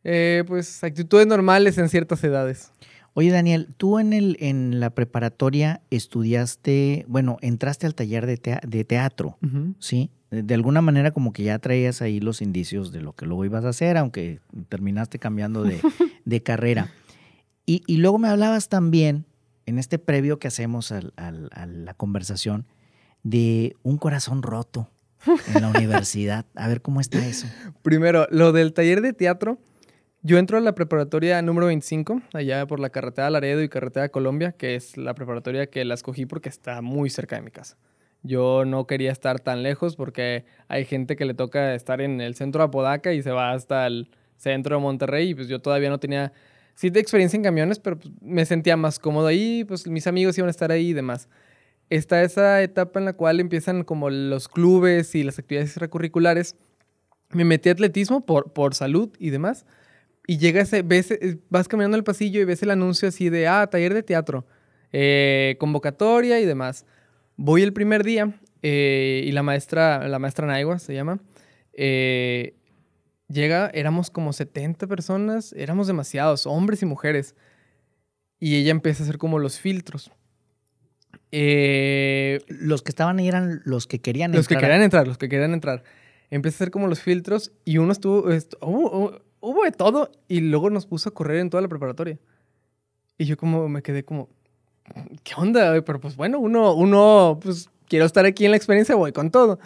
eh, 0.03 0.43
pues 0.47 0.83
actitudes 0.83 1.27
normales 1.27 1.77
en 1.77 1.89
ciertas 1.89 2.24
edades. 2.24 2.71
Oye, 3.13 3.31
Daniel, 3.31 3.69
tú 3.77 3.97
en, 4.00 4.13
el, 4.13 4.38
en 4.39 4.79
la 4.79 4.91
preparatoria 4.91 5.81
estudiaste, 5.89 7.05
bueno, 7.07 7.38
entraste 7.41 7.86
al 7.88 7.95
taller 7.95 8.25
de, 8.25 8.38
tea- 8.38 8.62
de 8.67 8.83
teatro, 8.83 9.38
¿sí? 9.79 10.12
De, 10.29 10.43
de 10.43 10.53
alguna 10.53 10.81
manera 10.81 11.12
como 11.12 11.31
que 11.33 11.43
ya 11.43 11.57
traías 11.59 12.01
ahí 12.01 12.19
los 12.19 12.41
indicios 12.41 12.91
de 12.91 13.01
lo 13.01 13.13
que 13.13 13.25
luego 13.25 13.45
ibas 13.45 13.65
a 13.65 13.69
hacer, 13.69 13.97
aunque 13.97 14.39
terminaste 14.69 15.19
cambiando 15.19 15.63
de, 15.63 15.79
de 16.25 16.43
carrera. 16.43 16.89
Y, 17.67 17.83
y 17.86 17.97
luego 17.97 18.17
me 18.17 18.29
hablabas 18.29 18.69
también, 18.69 19.25
en 19.67 19.77
este 19.77 20.00
previo 20.00 20.39
que 20.39 20.47
hacemos 20.47 20.91
al- 20.91 21.13
al- 21.17 21.50
a 21.53 21.65
la 21.67 21.93
conversación, 21.93 22.65
de 23.24 23.75
un 23.83 23.97
corazón 23.97 24.41
roto 24.41 24.89
en 25.53 25.62
la 25.62 25.67
universidad. 25.77 26.45
A 26.55 26.67
ver 26.67 26.81
cómo 26.81 27.01
está 27.01 27.24
eso. 27.27 27.45
Primero, 27.83 28.25
lo 28.31 28.51
del 28.53 28.74
taller 28.74 29.01
de 29.01 29.13
teatro. 29.13 29.59
Yo 30.24 30.38
entro 30.39 30.57
a 30.57 30.62
la 30.62 30.74
preparatoria 30.74 31.41
número 31.41 31.67
25, 31.67 32.21
allá 32.33 32.65
por 32.65 32.79
la 32.79 32.89
carretera 32.89 33.29
Laredo 33.29 33.62
y 33.62 33.69
carretera 33.69 34.09
Colombia, 34.09 34.51
que 34.53 34.75
es 34.75 34.97
la 34.97 35.13
preparatoria 35.13 35.67
que 35.69 35.86
la 35.86 35.93
escogí 35.93 36.25
porque 36.25 36.50
está 36.50 36.81
muy 36.81 37.09
cerca 37.09 37.36
de 37.36 37.43
mi 37.43 37.51
casa. 37.51 37.77
Yo 38.24 38.65
no 38.65 38.88
quería 38.88 39.12
estar 39.12 39.39
tan 39.39 39.62
lejos 39.62 39.95
porque 39.95 40.45
hay 40.67 40.86
gente 40.86 41.15
que 41.15 41.24
le 41.25 41.33
toca 41.33 41.75
estar 41.75 42.01
en 42.01 42.19
el 42.19 42.33
centro 42.36 42.59
de 42.62 42.65
Apodaca 42.65 43.13
y 43.13 43.21
se 43.21 43.31
va 43.31 43.51
hasta 43.51 43.86
el 43.88 44.09
centro 44.38 44.77
de 44.77 44.81
Monterrey 44.81 45.29
y 45.29 45.36
pues 45.36 45.47
yo 45.47 45.59
todavía 45.62 45.89
no 45.89 46.00
tenía, 46.00 46.33
sí 46.77 46.91
de 46.91 47.00
experiencia 47.00 47.36
en 47.36 47.43
camiones, 47.43 47.79
pero 47.79 47.98
pues, 47.98 48.13
me 48.22 48.46
sentía 48.46 48.77
más 48.77 49.00
cómodo 49.00 49.25
ahí, 49.25 49.63
pues 49.63 49.88
mis 49.88 50.05
amigos 50.05 50.38
iban 50.38 50.48
a 50.48 50.51
estar 50.51 50.72
ahí 50.72 50.89
y 50.89 50.93
demás. 50.93 51.27
Está 51.89 52.22
esa 52.22 52.62
etapa 52.62 53.00
en 53.00 53.05
la 53.05 53.13
cual 53.13 53.39
empiezan 53.39 53.84
como 53.84 54.12
los 54.12 54.48
clubes 54.48 55.15
y 55.15 55.24
las 55.24 55.39
actividades 55.39 55.72
extracurriculares. 55.72 56.55
Me 57.31 57.46
metí 57.46 57.69
a 57.69 57.72
atletismo 57.72 58.25
por, 58.25 58.53
por 58.53 58.75
salud 58.75 59.10
y 59.17 59.31
demás. 59.31 59.65
Y 60.27 60.38
llega 60.38 60.62
ese, 60.62 60.84
ves, 60.84 61.10
eh, 61.10 61.39
vas 61.50 61.67
caminando 61.67 61.98
el 61.98 62.03
pasillo 62.03 62.41
y 62.41 62.46
ves 62.46 62.62
el 62.62 62.69
anuncio 62.69 63.07
así 63.07 63.29
de, 63.29 63.48
ah, 63.48 63.65
taller 63.65 63.96
de 63.96 64.03
teatro, 64.03 64.46
eh, 64.91 65.55
convocatoria 65.60 66.39
y 66.39 66.46
demás. 66.46 66.86
Voy 67.38 67.63
el 67.63 67.74
primer 67.74 68.03
día 68.03 68.39
eh, 68.62 69.24
y 69.25 69.31
la 69.31 69.41
maestra, 69.41 70.07
la 70.07 70.19
maestra 70.19 70.46
Naigua 70.46 70.77
se 70.77 70.93
llama, 70.93 71.19
eh, 71.74 72.53
llega, 73.29 73.69
éramos 73.74 74.10
como 74.10 74.34
70 74.34 74.88
personas, 74.88 75.53
éramos 75.53 75.88
demasiados, 75.88 76.46
hombres 76.46 76.81
y 76.81 76.86
mujeres. 76.86 77.36
Y 78.39 78.55
ella 78.57 78.72
empieza 78.72 79.03
a 79.03 79.05
hacer 79.05 79.17
como 79.17 79.39
los 79.39 79.60
filtros. 79.60 80.12
Eh, 81.31 82.39
Los 82.48 82.81
que 82.81 82.89
estaban 82.89 83.19
ahí 83.19 83.27
eran 83.27 83.62
los 83.65 83.88
que 83.88 84.00
querían 84.00 84.31
los 84.31 84.48
que 84.48 84.53
entrar 84.55 84.69
querían 84.69 84.84
entrar, 84.84 85.07
los 85.07 85.17
que 85.17 85.29
querían 85.29 85.53
entrar. 85.53 85.84
Empecé 86.29 86.55
a 86.55 86.57
hacer 86.57 86.72
como 86.72 86.88
los 86.88 87.01
filtros 87.01 87.51
y 87.65 87.77
uno 87.77 87.91
estuvo, 87.91 88.31
est- 88.31 88.53
hubo, 88.62 89.22
hubo- 89.39 89.63
de 89.63 89.72
todo 89.72 90.12
y 90.27 90.41
luego 90.41 90.69
nos 90.69 90.86
puso 90.86 91.10
a 91.10 91.13
correr 91.13 91.38
en 91.39 91.50
toda 91.50 91.62
la 91.62 91.67
preparatoria. 91.69 92.19
Y 93.17 93.25
yo 93.25 93.38
como 93.38 93.67
me 93.67 93.81
quedé 93.81 94.03
como, 94.05 94.29
¿qué 95.24 95.34
onda? 95.38 95.81
Pero 95.84 96.00
pues 96.00 96.15
bueno, 96.15 96.39
uno, 96.39 96.74
uno, 96.74 97.39
pues 97.41 97.69
quiero 97.88 98.05
estar 98.05 98.25
aquí 98.25 98.46
en 98.46 98.51
la 98.51 98.57
experiencia, 98.57 98.96
voy 98.96 99.12
con 99.12 99.31
todo. 99.31 99.60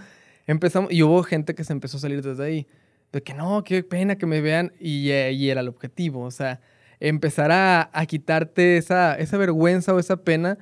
Empezamos, 0.48 0.92
y 0.92 1.04
hubo 1.04 1.22
gente 1.24 1.54
que 1.56 1.64
se 1.64 1.74
empezó 1.74 1.98
a 1.98 2.00
salir 2.00 2.22
desde 2.22 2.44
ahí. 2.44 2.68
De 3.12 3.22
que 3.24 3.34
no, 3.34 3.64
qué 3.64 3.84
pena 3.84 4.18
que 4.18 4.26
me 4.26 4.42
vean. 4.42 4.74
Y, 4.80 5.12
eh, 5.12 5.32
y 5.34 5.50
era 5.50 5.62
el 5.62 5.68
objetivo, 5.68 6.22
o 6.24 6.32
sea, 6.32 6.62
empezar 7.00 7.52
a, 7.52 7.90
a 7.94 8.06
quitarte 8.06 8.78
esa, 8.78 9.16
esa 9.16 9.38
vergüenza 9.38 9.94
o 9.94 10.00
esa 10.00 10.18
pena. 10.18 10.58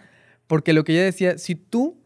Porque 0.48 0.74
lo 0.74 0.84
que 0.84 0.94
ella 0.94 1.04
decía, 1.04 1.38
si 1.38 1.56
tú 1.56 2.00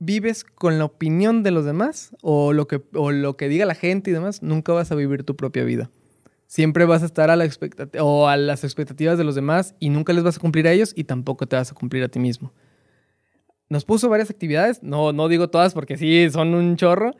vives 0.00 0.44
con 0.44 0.78
la 0.78 0.86
opinión 0.86 1.42
de 1.42 1.50
los 1.52 1.64
demás 1.64 2.16
o 2.22 2.52
lo 2.52 2.66
que, 2.66 2.82
o 2.94 3.12
lo 3.12 3.36
que 3.36 3.48
diga 3.48 3.66
la 3.66 3.74
gente 3.74 4.10
y 4.10 4.14
demás, 4.14 4.42
nunca 4.42 4.72
vas 4.72 4.90
a 4.90 4.94
vivir 4.96 5.24
tu 5.24 5.36
propia 5.36 5.62
vida. 5.62 5.90
Siempre 6.46 6.84
vas 6.86 7.02
a 7.02 7.06
estar 7.06 7.30
a, 7.30 7.36
la 7.36 7.44
expectat- 7.44 7.96
o 8.00 8.26
a 8.26 8.36
las 8.36 8.64
expectativas 8.64 9.18
de 9.18 9.24
los 9.24 9.34
demás 9.34 9.76
y 9.78 9.90
nunca 9.90 10.12
les 10.12 10.24
vas 10.24 10.38
a 10.38 10.40
cumplir 10.40 10.66
a 10.66 10.72
ellos 10.72 10.92
y 10.96 11.04
tampoco 11.04 11.46
te 11.46 11.54
vas 11.54 11.70
a 11.70 11.74
cumplir 11.74 12.02
a 12.02 12.08
ti 12.08 12.18
mismo. 12.18 12.52
Nos 13.68 13.84
puso 13.84 14.08
varias 14.08 14.30
actividades, 14.30 14.82
no, 14.82 15.12
no 15.12 15.28
digo 15.28 15.48
todas 15.48 15.74
porque 15.74 15.96
sí 15.96 16.28
son 16.30 16.54
un 16.54 16.76
chorro, 16.76 17.14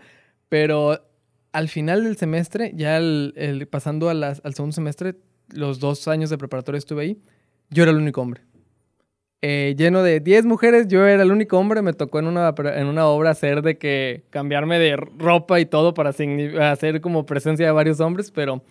pero 0.48 1.00
al 1.52 1.68
final 1.68 2.04
del 2.04 2.16
semestre, 2.16 2.72
ya 2.74 3.00
pasando 3.70 4.08
al 4.08 4.36
segundo 4.54 4.72
semestre, 4.74 5.16
los 5.48 5.80
dos 5.80 6.06
años 6.08 6.30
de 6.30 6.38
preparatoria 6.38 6.78
estuve 6.78 7.02
ahí, 7.02 7.18
yo 7.70 7.82
era 7.82 7.92
el 7.92 7.98
único 7.98 8.20
hombre 8.20 8.42
eh, 9.42 9.74
lleno 9.78 10.02
de 10.02 10.20
10 10.20 10.44
mujeres, 10.44 10.86
yo 10.88 11.06
era 11.06 11.22
el 11.22 11.32
único 11.32 11.56
hombre, 11.58 11.80
me 11.80 11.94
tocó 11.94 12.18
en 12.18 12.26
una, 12.26 12.54
en 12.58 12.86
una 12.86 13.06
obra 13.06 13.30
hacer 13.30 13.62
de 13.62 13.78
que 13.78 14.24
cambiarme 14.30 14.78
de 14.78 14.96
ropa 14.96 15.60
y 15.60 15.66
todo 15.66 15.94
para 15.94 16.10
hacer 16.10 17.00
como 17.00 17.24
presencia 17.24 17.64
de 17.66 17.72
varios 17.72 18.00
hombres, 18.00 18.30
pero 18.30 18.62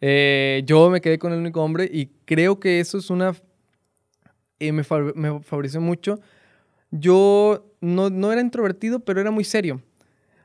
eh, 0.00 0.62
yo 0.64 0.88
me 0.88 1.02
quedé 1.02 1.18
con 1.18 1.32
el 1.34 1.38
único 1.40 1.62
hombre 1.62 1.88
y 1.92 2.06
creo 2.24 2.58
que 2.60 2.80
eso 2.80 2.96
es 2.98 3.10
una... 3.10 3.34
eh, 4.58 4.72
me, 4.72 4.84
fa- 4.84 5.12
me 5.14 5.40
favoreció 5.42 5.80
mucho. 5.80 6.18
Yo 6.90 7.66
no, 7.80 8.10
no 8.10 8.32
era 8.32 8.40
introvertido, 8.40 9.00
pero 9.00 9.20
era 9.20 9.30
muy 9.30 9.44
serio. 9.44 9.82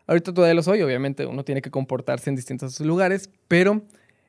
Ahorita 0.07 0.33
todavía 0.33 0.53
lo 0.55 0.63
soy, 0.63 0.81
obviamente 0.81 1.25
uno 1.25 1.43
tiene 1.43 1.61
que 1.61 1.71
comportarse 1.71 2.29
en 2.29 2.35
distintos 2.35 2.79
lugares, 2.81 3.29
pero 3.47 3.83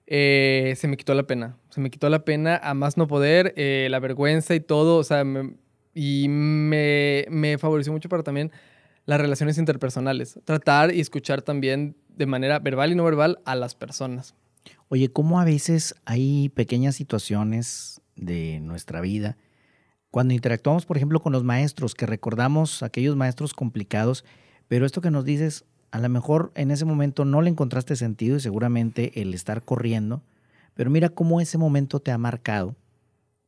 eh, 0.07 0.75
se 0.77 0.89
me 0.89 0.97
quitó 0.97 1.15
la 1.15 1.25
pena. 1.25 1.57
Se 1.71 1.81
me 1.81 1.91
quitó 1.91 2.09
la 2.09 2.25
pena 2.25 2.57
a 2.63 2.75
más 2.75 2.97
no 2.97 3.07
poder, 3.07 3.55
eh, 3.57 3.89
la 3.91 3.99
vergüenza 4.01 4.55
y 4.55 4.61
todo, 4.61 4.97
o 4.99 5.05
sea, 5.05 5.25
me- 5.25 5.55
y 5.95 6.27
me, 6.29 7.27
me 7.31 7.59
favoreció 7.59 7.93
mucho 7.93 8.09
para 8.09 8.23
también 8.23 8.51
las 9.05 9.21
relaciones 9.21 9.59
interpersonales. 9.59 10.39
Tratar 10.45 10.95
y 10.95 11.01
escuchar 11.01 11.43
también 11.43 11.97
de 12.09 12.27
manera 12.27 12.59
verbal 12.59 12.93
y 12.93 12.95
no 12.95 13.05
verbal 13.05 13.41
a 13.45 13.55
las 13.57 13.75
personas. 13.75 14.35
Oye, 14.89 15.09
¿cómo 15.11 15.41
a 15.41 15.45
veces 15.45 15.95
hay 16.05 16.51
pequeñas 16.51 16.95
situaciones 16.97 18.01
de 18.17 18.61
nuestra 18.61 19.01
vida 19.01 19.37
cuando 20.11 20.35
interactuamos, 20.35 20.85
por 20.85 20.99
ejemplo, 20.99 21.21
con 21.21 21.33
los 21.33 21.43
maestros, 21.43 21.95
que 21.95 22.05
recordamos 22.05 22.83
aquellos 22.83 23.17
maestros 23.17 23.55
complicados, 23.55 24.25
pero 24.73 24.87
esto 24.87 25.03
que 25.03 25.11
nos 25.11 25.27
dices, 25.27 25.67
a 25.91 25.99
lo 25.99 26.09
mejor 26.09 26.51
en 26.55 26.71
ese 26.71 26.87
momento 26.87 27.27
no 27.27 27.43
le 27.43 27.51
encontraste 27.51 27.95
sentido 27.95 28.39
y 28.39 28.41
seguramente 28.41 29.21
el 29.21 29.35
estar 29.35 29.63
corriendo, 29.63 30.23
pero 30.73 30.89
mira 30.89 31.11
cómo 31.11 31.43
ese 31.43 31.59
momento 31.59 32.01
te 32.01 32.11
ha 32.11 32.17
marcado, 32.17 32.75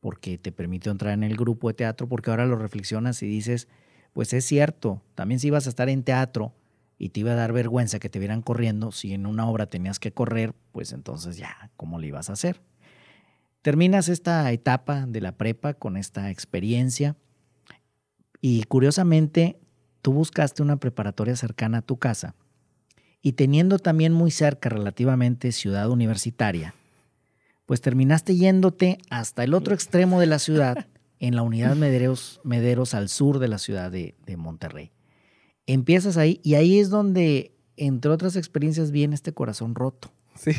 porque 0.01 0.37
te 0.37 0.51
permitió 0.51 0.91
entrar 0.91 1.13
en 1.13 1.23
el 1.23 1.35
grupo 1.35 1.67
de 1.67 1.73
teatro, 1.73 2.07
porque 2.07 2.29
ahora 2.29 2.45
lo 2.45 2.57
reflexionas 2.57 3.23
y 3.23 3.27
dices, 3.27 3.67
pues 4.13 4.33
es 4.33 4.45
cierto, 4.45 5.01
también 5.15 5.39
si 5.39 5.47
ibas 5.47 5.65
a 5.65 5.69
estar 5.69 5.89
en 5.89 6.03
teatro 6.03 6.53
y 6.99 7.09
te 7.09 7.21
iba 7.21 7.31
a 7.31 7.35
dar 7.35 7.53
vergüenza 7.53 7.97
que 7.97 8.09
te 8.09 8.19
vieran 8.19 8.43
corriendo, 8.43 8.91
si 8.91 9.11
en 9.15 9.25
una 9.25 9.49
obra 9.49 9.65
tenías 9.65 9.97
que 9.97 10.11
correr, 10.11 10.53
pues 10.73 10.93
entonces 10.93 11.37
ya, 11.37 11.71
¿cómo 11.75 11.97
le 11.97 12.05
ibas 12.05 12.29
a 12.29 12.33
hacer? 12.33 12.61
Terminas 13.63 14.09
esta 14.09 14.51
etapa 14.51 15.07
de 15.07 15.21
la 15.21 15.31
prepa 15.31 15.73
con 15.73 15.97
esta 15.97 16.29
experiencia 16.29 17.15
y 18.41 18.61
curiosamente 18.65 19.57
tú 20.05 20.13
buscaste 20.13 20.61
una 20.61 20.77
preparatoria 20.77 21.35
cercana 21.35 21.79
a 21.79 21.81
tu 21.81 21.97
casa 21.97 22.35
y 23.23 23.31
teniendo 23.31 23.79
también 23.79 24.13
muy 24.13 24.29
cerca 24.29 24.69
relativamente 24.69 25.51
ciudad 25.51 25.89
universitaria, 25.89 26.75
pues 27.65 27.81
terminaste 27.81 28.35
yéndote 28.35 28.99
hasta 29.09 29.43
el 29.43 29.55
otro 29.55 29.73
extremo 29.73 30.19
de 30.19 30.27
la 30.27 30.37
ciudad, 30.37 30.85
en 31.19 31.35
la 31.35 31.41
unidad 31.41 31.75
Mederos, 31.75 32.39
Mederos 32.43 32.93
al 32.93 33.09
sur 33.09 33.39
de 33.39 33.47
la 33.47 33.57
ciudad 33.57 33.89
de, 33.89 34.13
de 34.27 34.37
Monterrey. 34.37 34.91
Empiezas 35.65 36.17
ahí 36.17 36.39
y 36.43 36.53
ahí 36.53 36.77
es 36.77 36.91
donde, 36.91 37.55
entre 37.75 38.11
otras 38.11 38.35
experiencias, 38.35 38.91
viene 38.91 39.15
este 39.15 39.33
corazón 39.33 39.73
roto. 39.73 40.11
Sí. 40.35 40.51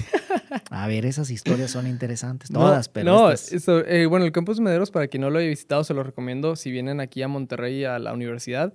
A 0.71 0.89
ver, 0.89 1.07
esas 1.07 1.31
historias 1.31 1.71
son 1.71 1.87
interesantes, 1.87 2.51
No, 2.51 2.59
todas, 2.59 2.89
pero 2.89 3.13
No, 3.13 3.31
estas- 3.31 3.53
eso, 3.53 3.79
eh, 3.87 4.07
bueno, 4.07 4.25
el 4.25 4.33
campus 4.33 4.59
Mederos, 4.59 4.91
para 4.91 5.07
quien 5.07 5.21
no 5.21 5.31
lo 5.31 5.39
haya 5.39 5.47
visitado, 5.49 5.85
se 5.85 5.95
lo 5.95 6.03
recomiendo 6.03 6.57
si 6.57 6.73
vienen 6.73 6.99
aquí 6.99 7.23
a 7.23 7.29
Monterrey 7.29 7.85
a 7.85 8.01
la 8.01 8.13
universidad. 8.13 8.75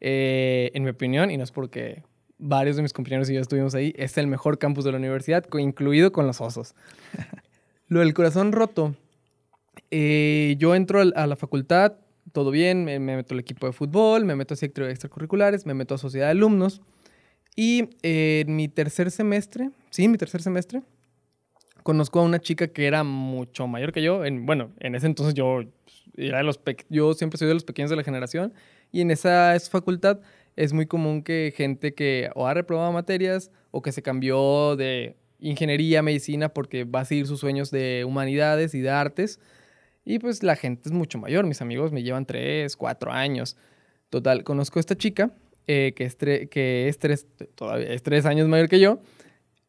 Eh, 0.00 0.70
en 0.74 0.84
mi 0.84 0.90
opinión, 0.90 1.30
y 1.30 1.36
no 1.36 1.44
es 1.44 1.52
porque 1.52 2.02
varios 2.38 2.76
de 2.76 2.82
mis 2.82 2.92
compañeros 2.92 3.28
y 3.28 3.34
yo 3.34 3.40
estuvimos 3.40 3.74
ahí, 3.74 3.92
es 3.96 4.16
el 4.16 4.26
mejor 4.26 4.58
campus 4.58 4.84
de 4.84 4.92
la 4.92 4.98
universidad, 4.98 5.44
incluido 5.58 6.10
con 6.12 6.26
los 6.26 6.40
osos. 6.40 6.74
lo 7.88 8.00
del 8.00 8.14
corazón 8.14 8.52
roto. 8.52 8.94
eh, 9.90 10.56
yo 10.58 10.74
entro 10.74 11.00
a 11.00 11.26
la 11.26 11.36
facultad, 11.36 11.94
todo 12.32 12.50
bien, 12.50 12.84
me, 12.84 12.98
me 12.98 13.16
meto 13.16 13.34
al 13.34 13.40
equipo 13.40 13.66
de 13.66 13.72
fútbol, 13.72 14.24
me 14.24 14.36
meto 14.36 14.54
a 14.54 14.56
actividades 14.56 14.94
extracurriculares, 14.94 15.66
me 15.66 15.74
meto 15.74 15.94
a 15.94 15.98
sociedad 15.98 16.26
de 16.26 16.32
alumnos. 16.32 16.80
Y 17.56 17.90
eh, 18.02 18.44
en 18.46 18.56
mi 18.56 18.68
tercer 18.68 19.10
semestre, 19.10 19.70
sí, 19.90 20.04
en 20.04 20.12
mi 20.12 20.18
tercer 20.18 20.40
semestre, 20.40 20.82
conozco 21.82 22.20
a 22.20 22.22
una 22.22 22.38
chica 22.38 22.68
que 22.68 22.86
era 22.86 23.04
mucho 23.04 23.66
mayor 23.66 23.92
que 23.92 24.02
yo. 24.02 24.24
En, 24.24 24.46
bueno, 24.46 24.70
en 24.78 24.94
ese 24.94 25.06
entonces 25.06 25.34
yo 25.34 25.62
era 26.16 26.38
de 26.38 26.44
los 26.44 26.60
yo 26.88 27.14
siempre 27.14 27.38
soy 27.38 27.48
de 27.48 27.54
los 27.54 27.64
pequeños 27.64 27.90
de 27.90 27.96
la 27.96 28.04
generación 28.04 28.52
y 28.92 29.00
en 29.00 29.10
esa 29.10 29.54
es- 29.56 29.70
facultad 29.70 30.20
es 30.56 30.72
muy 30.72 30.86
común 30.86 31.22
que 31.22 31.52
gente 31.56 31.94
que 31.94 32.30
o 32.34 32.46
ha 32.46 32.54
reprobado 32.54 32.92
materias 32.92 33.50
o 33.70 33.82
que 33.82 33.92
se 33.92 34.02
cambió 34.02 34.76
de 34.76 35.16
ingeniería, 35.38 36.02
medicina 36.02 36.50
porque 36.50 36.84
va 36.84 37.00
a 37.00 37.04
seguir 37.04 37.26
sus 37.26 37.40
sueños 37.40 37.70
de 37.70 38.04
humanidades 38.06 38.74
y 38.74 38.80
de 38.80 38.90
artes. 38.90 39.40
Y 40.04 40.18
pues 40.18 40.42
la 40.42 40.56
gente 40.56 40.88
es 40.88 40.92
mucho 40.92 41.18
mayor, 41.18 41.46
mis 41.46 41.62
amigos 41.62 41.92
me 41.92 42.02
llevan 42.02 42.26
3, 42.26 42.76
4 42.76 43.12
años. 43.12 43.56
Total, 44.10 44.44
conozco 44.44 44.78
a 44.78 44.80
esta 44.80 44.96
chica 44.96 45.30
eh, 45.66 45.92
que, 45.94 46.04
es 46.04 46.16
que 46.16 46.88
es 46.88 46.98
tres, 46.98 47.26
todavía 47.54 47.92
es 47.92 48.02
tres 48.02 48.26
años 48.26 48.48
mayor 48.48 48.68
que 48.68 48.80
yo, 48.80 49.00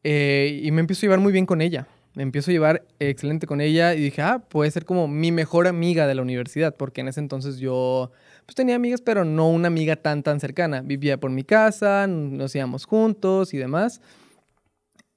eh, 0.02 0.60
y 0.62 0.70
me 0.72 0.80
empiezo 0.80 1.00
a 1.00 1.02
llevar 1.02 1.20
muy 1.20 1.32
bien 1.32 1.46
con 1.46 1.60
ella. 1.60 1.86
Me 2.14 2.22
empiezo 2.22 2.50
a 2.50 2.52
llevar 2.52 2.84
excelente 2.98 3.46
con 3.46 3.60
ella 3.60 3.94
y 3.94 4.00
dije, 4.00 4.20
ah, 4.20 4.40
puede 4.48 4.70
ser 4.70 4.84
como 4.84 5.08
mi 5.08 5.32
mejor 5.32 5.66
amiga 5.66 6.06
de 6.06 6.14
la 6.14 6.22
universidad, 6.22 6.74
porque 6.76 7.00
en 7.00 7.08
ese 7.08 7.20
entonces 7.20 7.58
yo 7.58 8.10
pues 8.46 8.54
tenía 8.54 8.76
amigas, 8.76 9.00
pero 9.00 9.24
no 9.24 9.48
una 9.50 9.68
amiga 9.68 9.96
tan, 9.96 10.22
tan 10.22 10.40
cercana. 10.40 10.82
Vivía 10.82 11.18
por 11.18 11.30
mi 11.30 11.44
casa, 11.44 12.06
nos 12.06 12.54
íbamos 12.54 12.84
juntos 12.84 13.54
y 13.54 13.58
demás. 13.58 14.00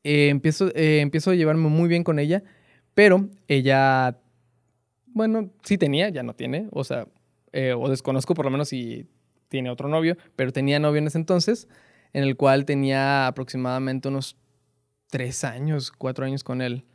Eh, 0.04 0.30
empiezo, 0.30 0.68
eh, 0.76 1.00
empiezo 1.00 1.32
a 1.32 1.36
llevarme 1.36 1.68
muy 1.68 1.90
bien 1.90 2.04
con 2.04 2.20
ella, 2.20 2.44
pero 2.94 3.28
ella, 3.48 4.20
bueno, 5.08 5.52
sí 5.64 5.80
tenía, 5.80 6.10
ya 6.10 6.22
no 6.22 6.36
tiene, 6.36 6.68
o 6.72 6.84
sea, 6.84 7.08
eh, 7.54 7.74
o 7.74 7.90
desconozco 7.90 8.36
por 8.36 8.46
lo 8.46 8.52
menos 8.52 8.70
si 8.70 9.08
tiene 9.48 9.72
otro 9.72 9.90
novio, 9.90 10.16
pero 10.36 10.52
tenía 10.52 10.80
novio 10.80 11.00
en 11.00 11.08
ese 11.08 11.18
entonces, 11.18 11.68
en 12.14 12.24
el 12.24 12.38
cual 12.38 12.66
tenía 12.66 13.26
aproximadamente 13.26 14.10
unos 14.10 14.38
tres 15.10 15.44
años, 15.44 15.92
cuatro 15.92 16.26
años 16.26 16.44
con 16.44 16.62
él. 16.62 16.86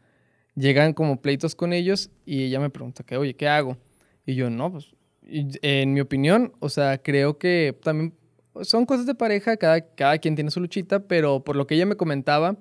Llegan 0.54 0.92
como 0.92 1.20
pleitos 1.20 1.54
con 1.56 1.72
ellos 1.72 2.10
y 2.24 2.44
ella 2.44 2.60
me 2.60 2.70
pregunta 2.70 3.02
que, 3.02 3.16
oye, 3.16 3.34
¿qué 3.34 3.48
hago? 3.48 3.76
Y 4.24 4.36
yo, 4.36 4.50
no, 4.50 4.70
pues, 4.70 4.94
en 5.22 5.92
mi 5.92 6.00
opinión, 6.00 6.52
o 6.60 6.68
sea, 6.68 6.98
creo 7.02 7.38
que 7.38 7.78
también 7.82 8.14
son 8.62 8.86
cosas 8.86 9.06
de 9.06 9.14
pareja, 9.14 9.56
cada, 9.56 9.80
cada 9.94 10.18
quien 10.18 10.34
tiene 10.34 10.50
su 10.50 10.60
luchita, 10.60 11.00
pero 11.06 11.44
por 11.44 11.56
lo 11.56 11.66
que 11.66 11.74
ella 11.76 11.86
me 11.86 11.96
comentaba, 11.96 12.56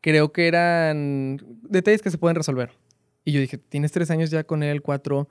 creo 0.00 0.32
que 0.32 0.48
eran 0.48 1.38
detalles 1.62 2.02
que 2.02 2.10
se 2.10 2.18
pueden 2.18 2.36
resolver. 2.36 2.70
Y 3.24 3.32
yo 3.32 3.40
dije, 3.40 3.58
tienes 3.58 3.92
tres 3.92 4.10
años 4.10 4.30
ya 4.30 4.44
con 4.44 4.62
él, 4.62 4.82
cuatro, 4.82 5.28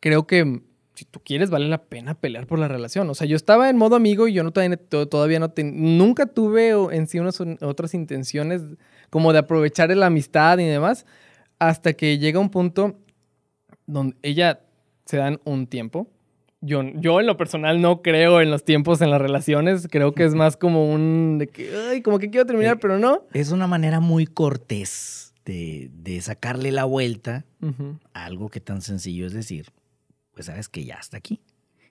creo 0.00 0.26
que 0.26 0.62
si 0.94 1.04
tú 1.04 1.20
quieres, 1.22 1.50
vale 1.50 1.68
la 1.68 1.84
pena 1.84 2.14
pelear 2.14 2.48
por 2.48 2.58
la 2.58 2.66
relación. 2.66 3.08
O 3.08 3.14
sea, 3.14 3.26
yo 3.28 3.36
estaba 3.36 3.70
en 3.70 3.76
modo 3.76 3.94
amigo 3.94 4.26
y 4.26 4.32
yo 4.32 4.42
no 4.42 4.50
todavía, 4.50 5.38
no 5.38 5.50
ten- 5.50 5.96
nunca 5.96 6.26
tuve 6.26 6.70
en 6.70 7.06
sí 7.06 7.20
unas 7.20 7.40
otras 7.60 7.94
intenciones 7.94 8.62
como 9.08 9.32
de 9.32 9.38
aprovechar 9.38 9.94
la 9.96 10.06
amistad 10.06 10.58
y 10.58 10.64
demás, 10.64 11.06
hasta 11.60 11.92
que 11.92 12.18
llega 12.18 12.40
un 12.40 12.50
punto 12.50 12.98
donde 13.86 14.16
ella 14.22 14.60
se 15.08 15.16
dan 15.16 15.40
un 15.44 15.66
tiempo. 15.66 16.10
Yo, 16.60 16.82
yo 16.96 17.20
en 17.20 17.26
lo 17.26 17.36
personal 17.36 17.80
no 17.80 18.02
creo 18.02 18.40
en 18.42 18.50
los 18.50 18.64
tiempos 18.64 19.00
en 19.00 19.10
las 19.10 19.20
relaciones, 19.22 19.86
creo 19.88 20.12
que 20.12 20.24
es 20.24 20.34
más 20.34 20.56
como 20.56 20.92
un 20.92 21.38
de 21.38 21.46
que, 21.46 21.70
ay, 21.90 22.02
como 22.02 22.18
que 22.18 22.30
quiero 22.30 22.44
terminar, 22.46 22.74
Sí. 22.74 22.78
pero 22.82 22.98
no. 22.98 23.22
Es 23.32 23.50
una 23.52 23.66
manera 23.66 24.00
muy 24.00 24.26
cortés 24.26 25.32
de, 25.44 25.88
de 25.94 26.20
sacarle 26.20 26.72
la 26.72 26.84
vuelta 26.84 27.46
a 28.12 28.24
algo 28.24 28.48
que 28.50 28.60
tan 28.60 28.82
sencillo 28.82 29.26
es 29.26 29.32
decir, 29.32 29.66
pues 30.34 30.46
sabes 30.46 30.68
que 30.68 30.84
ya 30.84 30.96
está 30.96 31.16
aquí. 31.16 31.40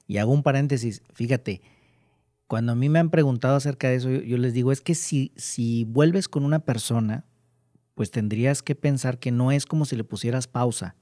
Y 0.05 0.17
hago 0.17 0.31
un 0.33 0.43
paréntesis, 0.43 1.01
fíjate, 1.13 1.61
cuando 2.45 2.73
a 2.73 2.75
mí 2.75 2.87
me 2.89 2.99
han 2.99 3.09
preguntado 3.09 3.55
acerca 3.55 3.89
de 3.89 3.95
eso, 3.95 4.09
yo, 4.09 4.21
yo 4.21 4.37
les 4.37 4.53
digo, 4.53 4.71
es 4.71 4.81
que 4.81 4.95
si, 4.95 5.31
si 5.37 5.85
vuelves 5.85 6.27
con 6.27 6.43
una 6.45 6.59
persona, 6.59 7.25
pues 7.95 8.11
tendrías 8.11 8.61
que 8.61 8.75
pensar 8.75 9.17
que 9.17 9.31
no 9.31 9.51
es 9.51 9.65
como 9.65 9.85
si 9.85 9.95
le 9.95 10.03
pusieras 10.03 10.47
pausa 10.47 10.95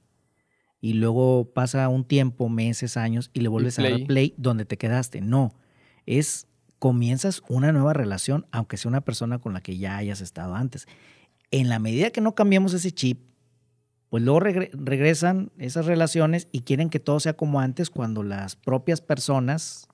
y 0.80 0.94
luego 0.94 1.50
pasa 1.54 1.88
un 1.88 2.04
tiempo, 2.04 2.48
meses, 2.48 2.96
años 2.96 3.30
y 3.32 3.40
le 3.40 3.48
vuelves 3.48 3.78
a 3.78 3.82
dar 3.82 4.04
play. 4.06 4.34
donde 4.36 4.64
te 4.64 4.76
quedaste. 4.76 5.20
No, 5.20 5.54
es 6.06 6.46
comienzas 6.78 7.42
una 7.48 7.72
nueva 7.72 7.92
relación, 7.94 8.46
aunque 8.52 8.76
sea 8.76 8.88
una 8.90 9.00
persona 9.00 9.38
con 9.38 9.52
la 9.54 9.60
que 9.62 9.78
ya 9.78 9.96
hayas 9.96 10.20
estado 10.20 10.54
antes. 10.54 10.86
En 11.50 11.68
la 11.68 11.78
medida 11.78 12.10
que 12.10 12.20
no 12.20 12.34
cambiamos 12.34 12.74
ese 12.74 12.92
chip, 12.92 13.20
pues 14.10 14.22
luego 14.22 14.40
regre- 14.40 14.70
regresan 14.72 15.50
esas 15.58 15.86
relaciones 15.86 16.48
y 16.52 16.60
quieren 16.60 16.90
que 16.90 17.00
todo 17.00 17.18
sea 17.18 17.32
como 17.32 17.60
antes 17.60 17.90
cuando 17.90 18.22
las 18.22 18.56
propias 18.56 19.00
personas 19.00 19.88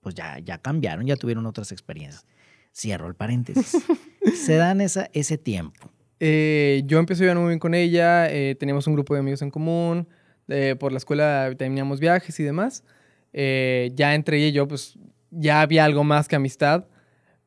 pues 0.00 0.14
ya, 0.14 0.38
ya 0.38 0.58
cambiaron, 0.58 1.06
ya 1.06 1.16
tuvieron 1.16 1.44
otras 1.46 1.72
experiencias. 1.72 2.24
Cierro 2.72 3.08
el 3.08 3.14
paréntesis. 3.14 3.76
Se 4.46 4.54
dan 4.56 4.80
esa, 4.80 5.10
ese 5.12 5.38
tiempo. 5.38 5.90
Eh, 6.20 6.82
yo 6.86 6.98
empecé 6.98 7.28
a 7.30 7.34
muy 7.34 7.48
bien 7.48 7.58
con 7.58 7.74
ella, 7.74 8.30
eh, 8.30 8.54
teníamos 8.54 8.86
un 8.86 8.94
grupo 8.94 9.14
de 9.14 9.20
amigos 9.20 9.42
en 9.42 9.50
común, 9.50 10.08
eh, 10.48 10.76
por 10.78 10.92
la 10.92 10.98
escuela 10.98 11.52
teníamos 11.56 12.00
viajes 12.00 12.38
y 12.40 12.42
demás. 12.42 12.84
Eh, 13.32 13.90
ya 13.94 14.14
entre 14.14 14.38
ella 14.38 14.46
y 14.48 14.52
yo, 14.52 14.66
pues 14.66 14.98
ya 15.30 15.60
había 15.60 15.84
algo 15.84 16.04
más 16.04 16.28
que 16.28 16.36
amistad, 16.36 16.86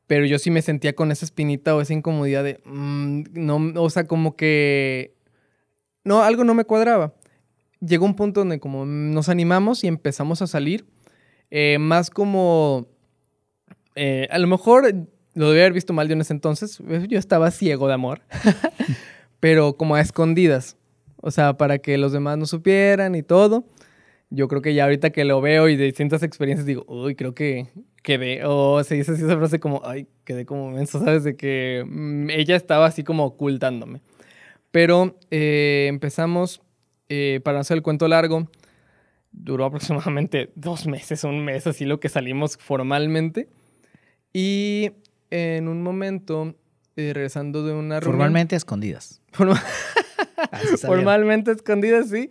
pero 0.07 0.25
yo 0.25 0.37
sí 0.39 0.51
me 0.51 0.61
sentía 0.61 0.93
con 0.93 1.11
esa 1.11 1.25
espinita 1.25 1.75
o 1.75 1.81
esa 1.81 1.93
incomodidad 1.93 2.43
de, 2.43 2.59
mm, 2.65 3.23
no, 3.33 3.73
o 3.81 3.89
sea, 3.89 4.05
como 4.05 4.35
que, 4.35 5.15
no, 6.03 6.21
algo 6.21 6.43
no 6.43 6.53
me 6.53 6.65
cuadraba. 6.65 7.13
Llegó 7.79 8.05
un 8.05 8.15
punto 8.15 8.41
donde 8.41 8.59
como 8.59 8.85
nos 8.85 9.29
animamos 9.29 9.83
y 9.83 9.87
empezamos 9.87 10.41
a 10.41 10.47
salir, 10.47 10.85
eh, 11.49 11.77
más 11.79 12.09
como, 12.09 12.87
a 13.95 14.37
lo 14.37 14.47
mejor 14.47 14.93
lo 15.33 15.49
debía 15.49 15.63
haber 15.63 15.73
visto 15.73 15.93
mal 15.93 16.07
yo 16.07 16.13
en 16.13 16.21
ese 16.21 16.33
entonces. 16.33 16.79
Yo 17.07 17.17
estaba 17.17 17.51
ciego 17.51 17.87
de 17.87 17.93
amor. 17.93 18.21
Pero 19.39 19.75
como 19.75 19.95
a 19.95 20.01
escondidas. 20.01 20.77
O 21.21 21.31
sea, 21.31 21.53
para 21.57 21.77
que 21.79 21.97
los 21.97 22.11
demás 22.11 22.37
no 22.37 22.45
supieran 22.45 23.15
y 23.15 23.23
todo. 23.23 23.63
Yo 24.29 24.47
creo 24.47 24.61
que 24.61 24.73
ya 24.73 24.85
ahorita 24.85 25.09
que 25.09 25.25
lo 25.25 25.41
veo 25.41 25.67
y 25.69 25.75
de 25.75 25.83
distintas 25.85 26.23
experiencias 26.23 26.65
digo, 26.65 26.85
uy, 26.87 27.15
creo 27.15 27.33
que 27.35 27.67
quedé. 28.01 28.45
O 28.45 28.81
se 28.83 28.95
dice 28.95 29.11
así 29.11 29.23
esa 29.23 29.37
frase 29.37 29.59
como, 29.59 29.81
ay, 29.85 30.07
quedé 30.23 30.45
como 30.45 30.71
menso, 30.71 30.99
¿sabes? 31.03 31.23
De 31.23 31.35
que 31.35 31.83
mm, 31.85 32.29
ella 32.29 32.55
estaba 32.55 32.85
así 32.85 33.03
como 33.03 33.25
ocultándome. 33.25 34.01
Pero 34.71 35.17
eh, 35.31 35.87
empezamos, 35.89 36.61
eh, 37.09 37.41
para 37.43 37.57
no 37.57 37.61
hacer 37.61 37.75
el 37.75 37.83
cuento 37.83 38.07
largo, 38.07 38.47
duró 39.33 39.65
aproximadamente 39.65 40.49
dos 40.55 40.87
meses, 40.87 41.25
un 41.25 41.43
mes, 41.43 41.67
así 41.67 41.83
lo 41.83 41.99
que 41.99 42.07
salimos 42.07 42.55
formalmente. 42.57 43.49
Y 44.33 44.91
en 45.29 45.67
un 45.67 45.83
momento, 45.83 46.55
eh, 46.95 47.11
regresando 47.13 47.65
de 47.65 47.73
una 47.73 47.99
reunión... 47.99 48.13
Formalmente 48.17 48.55
a 48.55 48.57
escondidas. 48.57 49.21
Forma- 49.33 49.53
Así 49.55 49.61
salieron. 49.61 50.10
formalmente 50.85 51.51
escondidas, 51.51 52.09
sí. 52.09 52.29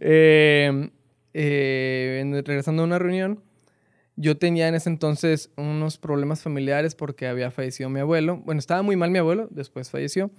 Eh, 0.00 0.90
eh, 1.34 2.42
regresando 2.44 2.82
a 2.82 2.86
una 2.86 2.98
reunión, 2.98 3.42
yo 4.16 4.36
tenía 4.36 4.68
en 4.68 4.74
ese 4.74 4.90
entonces 4.90 5.50
unos 5.56 5.98
problemas 5.98 6.42
familiares 6.42 6.94
porque 6.94 7.26
había 7.26 7.50
fallecido 7.50 7.88
mi 7.88 8.00
abuelo. 8.00 8.38
Bueno, 8.44 8.58
estaba 8.58 8.82
muy 8.82 8.96
mal 8.96 9.10
mi 9.10 9.18
abuelo, 9.18 9.48
después 9.50 9.90
falleció. 9.90 10.30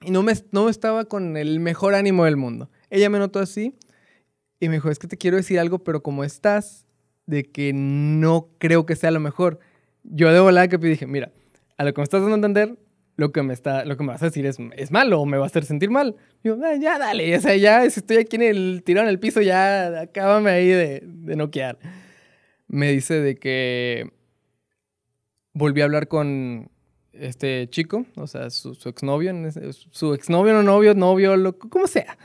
Y 0.00 0.10
no, 0.10 0.22
me, 0.22 0.34
no 0.52 0.68
estaba 0.68 1.06
con 1.06 1.36
el 1.36 1.60
mejor 1.60 1.94
ánimo 1.94 2.24
del 2.24 2.36
mundo. 2.36 2.70
Ella 2.90 3.10
me 3.10 3.18
notó 3.18 3.40
así 3.40 3.76
y 4.60 4.68
me 4.68 4.76
dijo, 4.76 4.90
es 4.90 4.98
que 4.98 5.08
te 5.08 5.16
quiero 5.16 5.36
decir 5.36 5.58
algo, 5.58 5.78
pero 5.80 6.02
como 6.02 6.24
estás, 6.24 6.86
de 7.26 7.44
que 7.44 7.72
no 7.72 8.50
creo 8.58 8.86
que 8.86 8.96
sea 8.96 9.10
lo 9.10 9.20
mejor. 9.20 9.58
Yo 10.02 10.32
de 10.32 10.40
volada 10.40 10.68
que 10.68 10.78
dije, 10.78 11.06
mira, 11.06 11.32
a 11.76 11.84
lo 11.84 11.94
que 11.94 12.00
me 12.00 12.04
estás 12.04 12.20
dando 12.20 12.34
a 12.34 12.36
entender, 12.36 12.78
lo 13.16 13.32
que 13.32 13.42
me, 13.42 13.54
está, 13.54 13.84
lo 13.84 13.96
que 13.96 14.02
me 14.02 14.08
vas 14.12 14.22
a 14.22 14.26
decir 14.26 14.44
es, 14.46 14.58
es 14.76 14.90
malo 14.90 15.20
o 15.20 15.26
me 15.26 15.36
va 15.38 15.44
a 15.44 15.46
hacer 15.46 15.64
sentir 15.64 15.90
mal. 15.90 16.16
Yo, 16.42 16.58
"Ah, 16.64 16.74
ya 16.76 16.98
dale, 16.98 17.36
o 17.36 17.40
sea, 17.40 17.56
ya 17.56 17.88
si 17.90 18.00
estoy 18.00 18.16
aquí 18.18 18.36
en 18.36 18.42
el 18.42 18.82
tirado 18.84 19.06
en 19.06 19.10
el 19.10 19.20
piso, 19.20 19.40
ya 19.40 20.00
acábame 20.02 20.50
ahí 20.50 20.68
de, 20.68 21.02
de 21.04 21.36
noquear. 21.36 21.78
Me 22.66 22.90
dice 22.92 23.20
de 23.20 23.36
que 23.36 24.10
volví 25.52 25.80
a 25.80 25.84
hablar 25.84 26.08
con 26.08 26.70
este 27.12 27.68
chico, 27.70 28.04
o 28.16 28.26
sea, 28.26 28.50
su, 28.50 28.72
exnovio, 28.88 29.32
su 29.90 30.14
exnovio, 30.14 30.52
no 30.52 30.62
novio, 30.62 30.94
novio, 30.94 31.36
lo, 31.36 31.56
como 31.58 31.86
sea. 31.86 32.18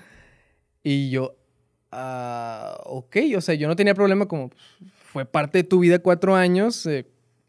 Y 0.83 1.11
yo, 1.11 1.35
ah, 1.91 2.77
ok, 2.85 3.17
o 3.37 3.41
sea, 3.41 3.55
yo 3.55 3.67
no 3.67 3.75
tenía 3.75 3.93
problema 3.93 4.27
como 4.27 4.49
fue 5.11 5.25
parte 5.25 5.59
de 5.59 5.63
tu 5.63 5.79
vida 5.79 5.99
cuatro 5.99 6.35
años. 6.35 6.85
eh, 6.85 7.05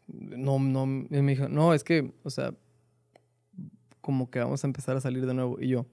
no, 0.07 0.59
no, 0.59 0.85
me 0.85 1.21
dijo, 1.21 1.47
no, 1.47 1.73
es 1.73 1.83
que, 1.83 2.11
o 2.23 2.29
sea, 2.29 2.53
como 4.01 4.29
que 4.29 4.39
vamos 4.39 4.63
a 4.63 4.67
empezar 4.67 4.97
a 4.97 5.01
salir 5.01 5.25
de 5.25 5.33
nuevo. 5.33 5.57
Y 5.59 5.69
yo, 5.69 5.85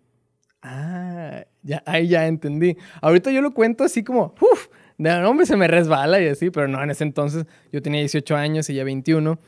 ah, 0.63 1.45
ya, 1.63 1.83
ahí 1.87 2.09
ya 2.09 2.27
entendí. 2.27 2.77
Ahorita 3.01 3.31
yo 3.31 3.43
lo 3.43 3.53
cuento 3.53 3.85
así 3.85 4.03
como, 4.03 4.35
uff, 4.41 4.69
de 4.99 5.13
hombre 5.25 5.47
se 5.47 5.57
me 5.57 5.69
resbala 5.69 6.21
y 6.21 6.27
así, 6.27 6.51
pero 6.51 6.67
no, 6.67 6.83
en 6.83 6.91
ese 6.91 7.05
entonces 7.05 7.47
yo 7.73 7.81
tenía 7.81 8.01
18 8.01 8.37
años 8.37 8.69
y 8.69 8.73
ella 8.73 8.85
21. 8.85 9.39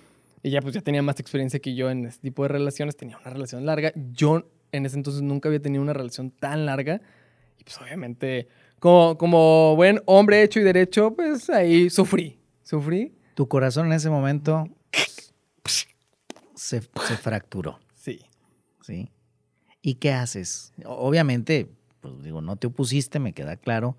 Y 0.43 0.51
ya 0.51 0.63
pues 0.63 0.75
ya 0.75 0.81
tenía 0.81 1.03
más 1.03 1.21
experiencia 1.21 1.61
que 1.61 1.75
yo 1.75 1.91
en 1.91 2.07
este 2.07 2.23
tipo 2.23 2.45
de 2.45 2.49
relaciones, 2.49 2.97
tenía 2.97 3.19
una 3.19 3.31
relación 3.31 3.67
larga. 3.67 3.93
Yo 4.13 4.47
en 4.73 4.87
ese 4.87 4.97
entonces 4.97 5.23
nunca 5.23 5.49
había 5.49 5.61
tenido 5.61 5.83
una 5.83 5.93
relación 5.93 6.31
tan 6.31 6.67
larga. 6.67 7.01
Y 7.59 7.65
pues 7.65 7.79
obviamente, 7.79 8.49
como, 8.79 9.19
como 9.19 9.77
buen 9.77 10.01
hombre 10.07 10.43
hecho 10.43 10.61
y 10.61 10.63
derecho, 10.63 11.15
pues 11.15 11.51
ahí 11.51 11.91
sufrí. 11.91 12.39
Sufrí, 12.63 13.13
Tu 13.35 13.49
corazón 13.49 13.87
en 13.87 13.95
ese 13.95 14.09
momento 14.11 14.69
se, 16.55 16.81
se 16.81 17.17
fracturó, 17.17 17.81
sí. 18.83 19.11
¿Y 19.83 19.95
qué 19.95 20.13
haces? 20.13 20.73
Obviamente, 20.85 21.71
pues 22.01 22.23
digo, 22.23 22.41
no 22.41 22.57
te 22.57 22.67
opusiste, 22.67 23.19
me 23.19 23.33
queda 23.33 23.57
claro, 23.57 23.97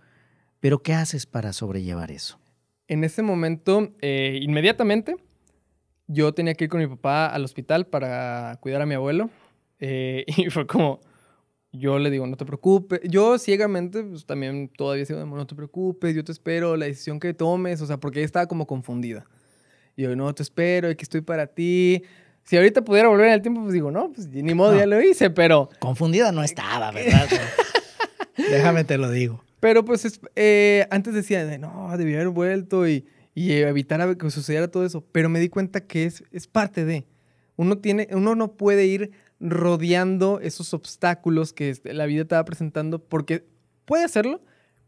pero 0.60 0.84
¿qué 0.84 0.94
haces 0.94 1.26
para 1.26 1.54
sobrellevar 1.54 2.12
eso? 2.12 2.40
En 2.88 3.04
ese 3.04 3.24
momento, 3.24 3.94
eh, 4.02 4.40
inmediatamente, 4.42 5.16
yo 6.08 6.34
tenía 6.34 6.54
que 6.54 6.66
ir 6.66 6.70
con 6.70 6.82
mi 6.82 6.88
papá 6.88 7.28
al 7.28 7.44
hospital 7.44 7.88
para 7.88 8.58
cuidar 8.62 8.82
a 8.82 8.86
mi 8.86 8.96
abuelo. 8.96 9.30
eh, 9.80 10.26
y 10.38 10.50
fue 10.50 10.68
como, 10.68 11.00
yo 11.72 12.00
le 12.00 12.10
digo, 12.10 12.28
no 12.28 12.38
te 12.38 12.46
preocupes. 12.46 13.00
Yo 13.04 13.38
ciegamente, 13.38 14.04
pues 14.04 14.26
también 14.26 14.70
todavía 14.70 15.06
sigo, 15.06 15.26
no 15.26 15.48
te 15.48 15.56
preocupes, 15.56 16.14
yo 16.16 16.24
te 16.24 16.32
espero, 16.32 16.76
la 16.76 16.86
decisión 16.86 17.20
que 17.20 17.34
tomes, 17.34 17.82
o 17.82 17.86
sea, 17.86 17.98
porque 17.98 18.20
ella 18.20 18.26
estaba 18.26 18.48
como 18.48 18.68
confundida. 18.68 19.26
Y 19.96 20.04
yo, 20.04 20.16
no, 20.16 20.34
te 20.34 20.44
espero, 20.44 20.90
aquí 20.90 21.04
estoy 21.04 21.22
para 21.22 21.48
ti. 21.48 22.04
Si 22.52 22.58
ahorita 22.58 22.82
pudiera 22.82 23.08
volver 23.08 23.28
en 23.28 23.34
el 23.36 23.42
tiempo, 23.42 23.62
pues 23.62 23.72
digo, 23.72 23.92
no, 23.92 24.12
pues 24.12 24.28
ni 24.28 24.54
modo, 24.54 24.74
No. 24.74 24.80
ya 24.80 24.86
lo 24.86 25.02
hice, 25.02 25.30
pero... 25.30 25.70
Confundida 25.80 26.34
no 26.34 26.44
estaba, 26.44 26.92
¿verdad? 26.92 27.30
Déjame 28.38 28.84
te 28.84 28.98
lo 28.98 29.10
digo. 29.10 29.42
Pero 29.62 29.86
pues 29.86 30.04
es- 30.04 30.20
eh, 30.36 30.86
antes 30.92 31.14
decía, 31.14 31.46
de, 31.46 31.58
no, 31.60 31.96
debía 31.98 32.18
haber 32.18 32.28
vuelto 32.28 32.90
y, 32.90 33.06
y 33.34 33.54
evitar 33.54 34.18
que 34.18 34.30
sucediera 34.32 34.68
todo 34.68 34.86
eso. 34.86 35.02
Pero 35.14 35.30
me 35.30 35.40
di 35.40 35.48
cuenta 35.48 35.80
que 35.80 36.04
es, 36.04 36.26
es 36.34 36.48
parte 36.48 36.84
de. 36.84 37.06
Uno, 37.56 37.78
tiene, 37.78 38.10
uno 38.12 38.36
no 38.36 38.52
puede 38.58 38.86
ir 38.86 39.12
rodeando 39.40 40.42
esos 40.42 40.74
obstáculos 40.74 41.54
que 41.54 41.70
este, 41.70 41.94
la 41.94 42.06
vida 42.06 42.26
te 42.26 42.36
va 42.36 42.44
presentando 42.44 43.00
porque 43.00 43.46
puede 43.86 44.04
hacerlo, 44.04 44.42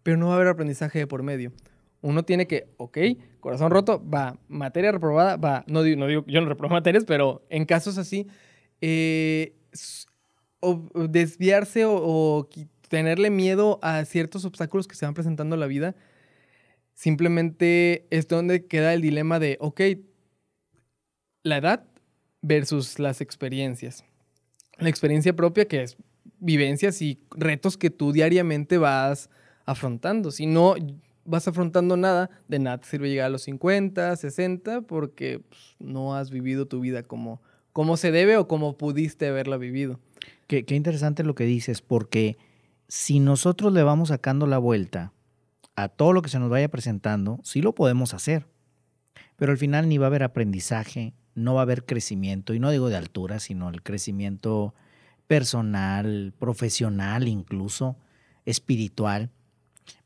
pero 0.04 0.18
no 0.18 0.26
va 0.28 0.34
a 0.34 0.36
haber 0.36 0.50
aprendizaje 0.50 1.00
de 1.00 1.08
por 1.08 1.24
medio. 1.24 1.54
Uno 2.04 2.24
tiene 2.24 2.48
que, 2.48 2.68
ok, 2.78 2.98
corazón 3.40 3.72
roto, 3.72 4.04
va, 4.08 4.38
materia 4.50 4.92
reprobada, 4.92 5.38
va. 5.38 5.64
No 5.68 5.84
no 5.84 6.08
digo 6.08 6.24
yo 6.28 6.42
no 6.42 6.48
reprobo 6.48 6.74
materias, 6.74 7.06
pero 7.06 7.46
en 7.50 7.66
casos 7.66 7.98
así, 7.98 8.28
eh, 8.82 9.56
o- 10.60 10.90
desviarse 11.10 11.86
o, 11.86 11.96
o 11.96 12.50
tenerle 12.90 13.30
miedo 13.30 13.80
a 13.82 14.04
ciertos 14.06 14.44
obstáculos 14.46 14.88
que 14.88 14.96
se 14.96 15.06
van 15.06 15.14
presentando 15.14 15.56
en 15.56 15.62
la 15.62 15.68
vida, 15.68 15.96
simplemente 16.94 18.06
es 18.10 18.28
donde 18.28 18.66
queda 18.68 18.94
el 18.94 19.02
dilema 19.02 19.40
de, 19.40 19.58
ok, 19.62 19.82
la 21.44 21.58
edad 21.58 21.86
versus 22.42 23.00
las 23.00 23.22
experiencias. 23.22 24.04
La 24.78 24.90
experiencia 24.90 25.34
propia, 25.34 25.68
que 25.68 25.84
es 25.84 25.98
vivencias 26.40 27.02
y 27.02 27.20
retos 27.32 27.78
que 27.78 27.90
tú 27.90 28.12
diariamente 28.12 28.78
vas 28.78 29.30
afrontando. 29.66 30.32
Si 30.32 30.46
no 30.46 30.76
vas 31.26 31.48
afrontando 31.48 31.98
nada, 31.98 32.30
de 32.48 32.60
nada 32.60 32.80
te 32.80 32.88
sirve 32.88 33.10
llegar 33.10 33.28
a 33.28 33.30
los 33.30 33.44
50, 33.44 34.16
60, 34.16 34.82
porque 34.82 35.40
pues, 35.40 35.76
no 35.80 36.16
has 36.16 36.30
vivido 36.32 36.68
tu 36.68 36.80
vida 36.80 37.04
como, 37.04 37.42
como 37.72 37.98
se 37.98 38.12
debe 38.12 38.38
o 38.38 38.48
como 38.48 38.78
pudiste 38.78 39.28
haberla 39.28 39.58
vivido. 39.58 40.00
Qué, 40.48 40.66
qué 40.66 40.76
interesante 40.76 41.24
lo 41.24 41.36
que 41.36 41.46
dices, 41.46 41.82
porque 41.82 42.38
si 42.88 43.20
nosotros 43.20 43.74
le 43.74 43.84
vamos 43.84 44.10
sacando 44.10 44.48
la 44.48 44.58
vuelta 44.58 45.14
a 45.76 45.90
todo 45.90 46.14
lo 46.14 46.22
que 46.22 46.30
se 46.30 46.40
nos 46.40 46.50
vaya 46.50 46.70
presentando, 46.70 47.40
sí 47.44 47.62
lo 47.62 47.74
podemos 47.74 48.14
hacer. 48.14 48.48
Pero 49.36 49.52
al 49.52 49.58
final 49.58 49.90
ni 49.90 49.98
va 49.98 50.06
a 50.06 50.08
haber 50.08 50.24
aprendizaje, 50.24 51.14
no 51.36 51.56
va 51.56 51.62
a 51.62 51.64
haber 51.64 51.86
crecimiento, 51.86 52.54
y 52.54 52.60
no 52.60 52.70
digo 52.72 52.90
de 52.90 52.98
altura, 52.98 53.40
sino 53.40 53.70
el 53.70 53.82
crecimiento 53.82 54.76
personal, 55.28 56.34
profesional 56.38 57.28
incluso, 57.28 57.98
espiritual. 58.46 59.32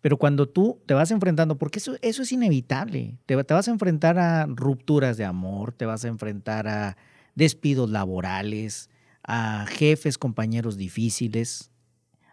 Pero 0.02 0.18
cuando 0.18 0.48
tú 0.48 0.80
te 0.86 0.94
vas 0.94 1.12
enfrentando, 1.12 1.58
porque 1.58 1.80
eso, 1.80 1.96
eso 2.02 2.22
es 2.24 2.32
inevitable, 2.32 3.18
te, 3.26 3.36
va- 3.36 3.44
te 3.44 3.54
vas 3.54 3.68
a 3.68 3.72
enfrentar 3.72 4.18
a 4.20 4.46
rupturas 4.48 5.18
de 5.18 5.26
amor, 5.26 5.72
te 5.74 5.86
vas 5.86 6.04
a 6.06 6.08
enfrentar 6.08 6.68
a 6.68 6.98
despidos 7.36 7.90
laborales, 7.90 8.90
a 9.24 9.66
jefes, 9.68 10.18
compañeros 10.18 10.78
difíciles. 10.78 11.72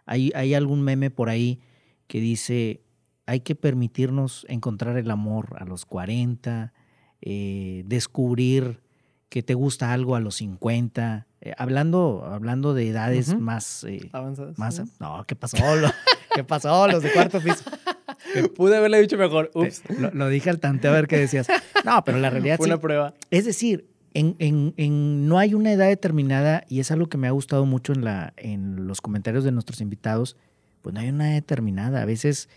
Hay, 0.05 0.31
hay 0.35 0.53
algún 0.53 0.81
meme 0.81 1.09
por 1.11 1.29
ahí 1.29 1.59
que 2.07 2.19
dice, 2.19 2.81
hay 3.25 3.41
que 3.41 3.55
permitirnos 3.55 4.45
encontrar 4.49 4.97
el 4.97 5.09
amor 5.11 5.55
a 5.59 5.65
los 5.65 5.85
40, 5.85 6.73
eh, 7.21 7.83
descubrir 7.85 8.81
que 9.29 9.41
te 9.43 9.53
gusta 9.55 9.91
algo 9.91 10.15
a 10.15 10.19
los 10.19 10.35
50, 10.35 11.27
eh, 11.41 11.53
hablando, 11.57 12.23
hablando 12.25 12.73
de 12.73 12.89
edades 12.89 13.37
más... 13.39 13.83
eh, 13.83 14.09
¿Avanzadas? 14.13 14.57
más 14.57 14.81
no, 14.99 15.23
¿qué 15.27 15.35
pasó? 15.35 15.57
¿Qué 16.35 16.43
pasó? 16.43 16.87
Los 16.87 17.01
de 17.01 17.11
cuarto 17.11 17.39
piso. 17.39 17.63
Pude 18.55 18.75
haberle 18.77 18.99
dicho 19.01 19.17
mejor. 19.17 19.49
Ups. 19.53 19.81
Te- 19.81 19.99
Lo, 19.99 20.11
lo 20.11 20.29
dije 20.29 20.49
al 20.49 20.59
tanteo 20.59 20.91
a 20.91 20.95
ver 20.95 21.07
qué 21.07 21.17
decías. 21.17 21.47
No, 21.83 22.03
pero 22.03 22.17
la 22.19 22.29
realidad 22.31 22.57
Fue 22.57 22.65
sí. 22.65 22.71
una 22.71 22.79
prueba. 22.81 23.13
Es 23.31 23.45
decir, 23.45 23.87
en, 24.13 24.35
en- 24.39 24.73
en- 24.77 25.27
no 25.27 25.37
hay 25.39 25.53
una 25.53 25.71
edad 25.71 25.87
determinada 25.87 26.63
y 26.69 26.79
es 26.79 26.91
algo 26.91 27.07
que 27.07 27.17
me 27.17 27.27
ha 27.27 27.31
gustado 27.31 27.65
mucho 27.65 27.93
en, 27.93 28.03
la, 28.03 28.33
en 28.37 28.87
los 28.87 29.01
comentarios 29.01 29.43
de 29.43 29.51
nuestros 29.51 29.81
invitados. 29.81 30.35
Pues 30.81 30.93
no 30.93 30.99
hay 31.01 31.09
una 31.09 31.27
edad 31.29 31.35
determinada. 31.35 32.01
A 32.01 32.05
veces 32.05 32.49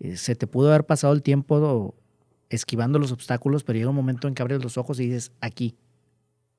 eh, 0.00 0.16
se 0.16 0.34
te 0.34 0.46
pudo 0.46 0.68
haber 0.68 0.84
pasado 0.84 1.12
el 1.12 1.22
tiempo 1.22 1.94
esquivando 2.48 2.98
los 2.98 3.12
obstáculos, 3.12 3.62
pero 3.64 3.78
llega 3.78 3.90
un 3.90 3.96
momento 3.96 4.26
en 4.28 4.34
que 4.34 4.42
abres 4.42 4.62
los 4.62 4.76
ojos 4.76 4.98
y 5.00 5.06
dices, 5.06 5.32
aquí, 5.40 5.76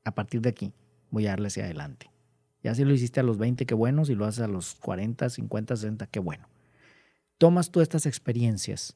a 0.05 0.11
partir 0.15 0.41
de 0.41 0.49
aquí, 0.49 0.71
voy 1.09 1.27
a 1.27 1.31
darle 1.31 1.47
hacia 1.47 1.65
adelante. 1.65 2.09
Ya 2.63 2.75
si 2.75 2.85
lo 2.85 2.93
hiciste 2.93 3.19
a 3.19 3.23
los 3.23 3.37
20, 3.39 3.65
qué 3.65 3.73
bueno. 3.73 4.05
Si 4.05 4.13
lo 4.15 4.25
haces 4.25 4.43
a 4.43 4.47
los 4.47 4.75
40, 4.75 5.29
50, 5.29 5.75
60, 5.75 6.07
qué 6.07 6.19
bueno. 6.19 6.47
Tomas 7.41 7.71
tú 7.71 7.81
estas 7.81 8.05
experiencias 8.05 8.95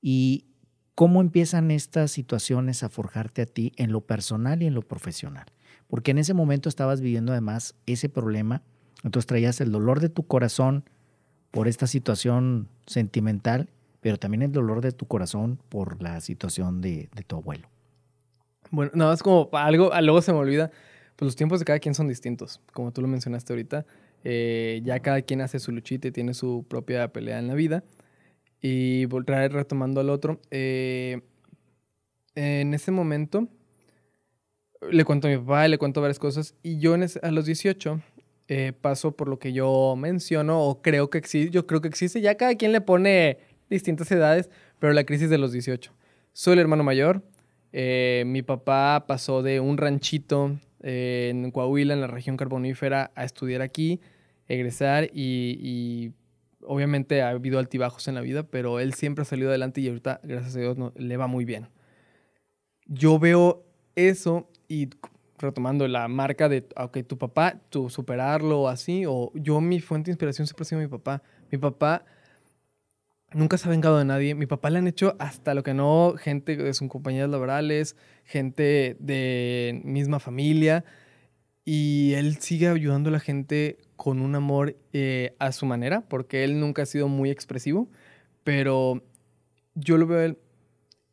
y 0.00 0.46
cómo 0.94 1.20
empiezan 1.20 1.70
estas 1.70 2.10
situaciones 2.10 2.82
a 2.82 2.88
forjarte 2.88 3.42
a 3.42 3.44
ti 3.44 3.74
en 3.76 3.92
lo 3.92 4.00
personal 4.00 4.62
y 4.62 4.66
en 4.66 4.72
lo 4.72 4.80
profesional. 4.80 5.44
Porque 5.86 6.12
en 6.12 6.16
ese 6.16 6.32
momento 6.32 6.70
estabas 6.70 7.02
viviendo 7.02 7.32
además 7.32 7.74
ese 7.84 8.08
problema, 8.08 8.62
entonces 9.02 9.26
traías 9.26 9.60
el 9.60 9.70
dolor 9.70 10.00
de 10.00 10.08
tu 10.08 10.26
corazón 10.26 10.88
por 11.50 11.68
esta 11.68 11.86
situación 11.86 12.70
sentimental, 12.86 13.68
pero 14.00 14.16
también 14.16 14.40
el 14.40 14.52
dolor 14.52 14.80
de 14.80 14.92
tu 14.92 15.04
corazón 15.04 15.60
por 15.68 16.00
la 16.00 16.22
situación 16.22 16.80
de, 16.80 17.10
tu 17.26 17.36
abuelo. 17.36 17.68
Bueno, 18.70 18.92
nada 18.94 19.10
más 19.10 19.22
como 19.22 19.50
algo, 19.52 19.90
luego 20.00 20.22
se 20.22 20.32
me 20.32 20.38
olvida, 20.38 20.70
pues 21.16 21.26
los 21.26 21.36
tiempos 21.36 21.58
de 21.58 21.66
cada 21.66 21.80
quien 21.80 21.94
son 21.94 22.08
distintos, 22.08 22.62
como 22.72 22.92
tú 22.92 23.02
lo 23.02 23.08
mencionaste 23.08 23.52
ahorita. 23.52 23.84
Eh, 24.24 24.80
ya 24.84 24.98
cada 25.00 25.22
quien 25.22 25.40
hace 25.42 25.58
su 25.60 25.70
luchita 25.72 26.08
y 26.08 26.12
tiene 26.12 26.34
su 26.34 26.64
propia 26.68 27.12
pelea 27.12 27.38
en 27.38 27.46
la 27.48 27.54
vida. 27.54 27.84
Y 28.60 29.04
volver 29.06 29.52
retomando 29.52 30.00
al 30.00 30.08
otro, 30.10 30.40
eh, 30.50 31.20
en 32.34 32.74
ese 32.74 32.90
momento 32.90 33.48
le 34.90 35.04
cuento 35.04 35.28
a 35.28 35.30
mi 35.30 35.38
papá, 35.38 35.66
le 35.68 35.78
cuento 35.78 36.00
varias 36.00 36.18
cosas, 36.18 36.54
y 36.62 36.78
yo 36.78 36.94
ese- 36.96 37.20
a 37.22 37.30
los 37.30 37.46
18 37.46 38.00
eh, 38.48 38.74
paso 38.78 39.12
por 39.16 39.28
lo 39.28 39.38
que 39.38 39.54
yo 39.54 39.94
menciono 39.96 40.60
o 40.62 40.82
creo 40.82 41.08
que 41.08 41.16
existe, 41.16 41.50
yo 41.50 41.66
creo 41.66 41.80
que 41.80 41.88
existe, 41.88 42.20
ya 42.20 42.34
cada 42.36 42.54
quien 42.56 42.72
le 42.72 42.82
pone 42.82 43.38
distintas 43.70 44.10
edades, 44.12 44.50
pero 44.78 44.92
la 44.92 45.04
crisis 45.04 45.30
de 45.30 45.38
los 45.38 45.52
18. 45.52 45.92
Soy 46.34 46.52
el 46.52 46.58
hermano 46.58 46.84
mayor, 46.84 47.22
eh, 47.72 48.24
mi 48.26 48.42
papá 48.42 49.04
pasó 49.08 49.42
de 49.42 49.60
un 49.60 49.78
ranchito 49.78 50.58
en 50.82 51.50
Coahuila, 51.52 51.94
en 51.94 52.02
la 52.02 52.06
región 52.06 52.36
carbonífera, 52.36 53.12
a 53.14 53.24
estudiar 53.24 53.62
aquí, 53.62 54.00
egresar 54.48 55.10
y, 55.12 55.58
y 55.60 56.12
obviamente 56.62 57.22
ha 57.22 57.30
habido 57.30 57.58
altibajos 57.58 58.08
en 58.08 58.14
la 58.14 58.20
vida, 58.20 58.44
pero 58.44 58.80
él 58.80 58.94
siempre 58.94 59.22
ha 59.22 59.24
salido 59.24 59.48
adelante 59.50 59.80
y 59.80 59.88
ahorita, 59.88 60.20
gracias 60.22 60.56
a 60.56 60.60
Dios, 60.60 60.76
no- 60.78 60.92
le 60.96 61.16
va 61.16 61.26
muy 61.26 61.44
bien. 61.44 61.68
Yo 62.86 63.18
veo 63.18 63.64
eso 63.94 64.48
y 64.68 64.90
retomando 65.38 65.88
la 65.88 66.08
marca 66.08 66.48
de, 66.48 66.66
ok, 66.76 66.98
tu 67.06 67.18
papá, 67.18 67.60
tu 67.70 67.88
superarlo 67.90 68.68
así, 68.68 69.04
o 69.06 69.32
yo 69.34 69.60
mi 69.60 69.80
fuente 69.80 70.06
de 70.10 70.12
inspiración 70.12 70.46
siempre 70.46 70.62
ha 70.62 70.66
sido 70.66 70.80
mi 70.80 70.86
papá. 70.88 71.22
Mi 71.50 71.58
papá 71.58 72.04
nunca 73.32 73.58
se 73.58 73.68
ha 73.68 73.70
vengado 73.70 73.98
de 73.98 74.04
nadie. 74.04 74.34
Mi 74.34 74.46
papá 74.46 74.70
le 74.70 74.78
han 74.78 74.86
hecho 74.86 75.16
hasta 75.18 75.54
lo 75.54 75.62
que 75.62 75.74
no 75.74 76.14
gente 76.18 76.56
de 76.56 76.74
sus 76.74 76.88
compañías 76.88 77.28
laborales, 77.28 77.96
gente 78.24 78.96
de 79.00 79.80
misma 79.84 80.20
familia. 80.20 80.84
Y 81.64 82.12
él 82.14 82.36
sigue 82.40 82.68
ayudando 82.68 83.08
a 83.08 83.12
la 83.12 83.20
gente 83.20 83.78
con 84.04 84.20
un 84.20 84.34
amor 84.34 84.76
eh, 84.92 85.34
a 85.38 85.50
su 85.50 85.64
manera, 85.64 86.02
porque 86.02 86.44
él 86.44 86.60
nunca 86.60 86.82
ha 86.82 86.86
sido 86.86 87.08
muy 87.08 87.30
expresivo. 87.30 87.88
Pero 88.42 89.02
yo 89.74 89.96
lo 89.96 90.06
veo, 90.06 90.20
él, 90.20 90.38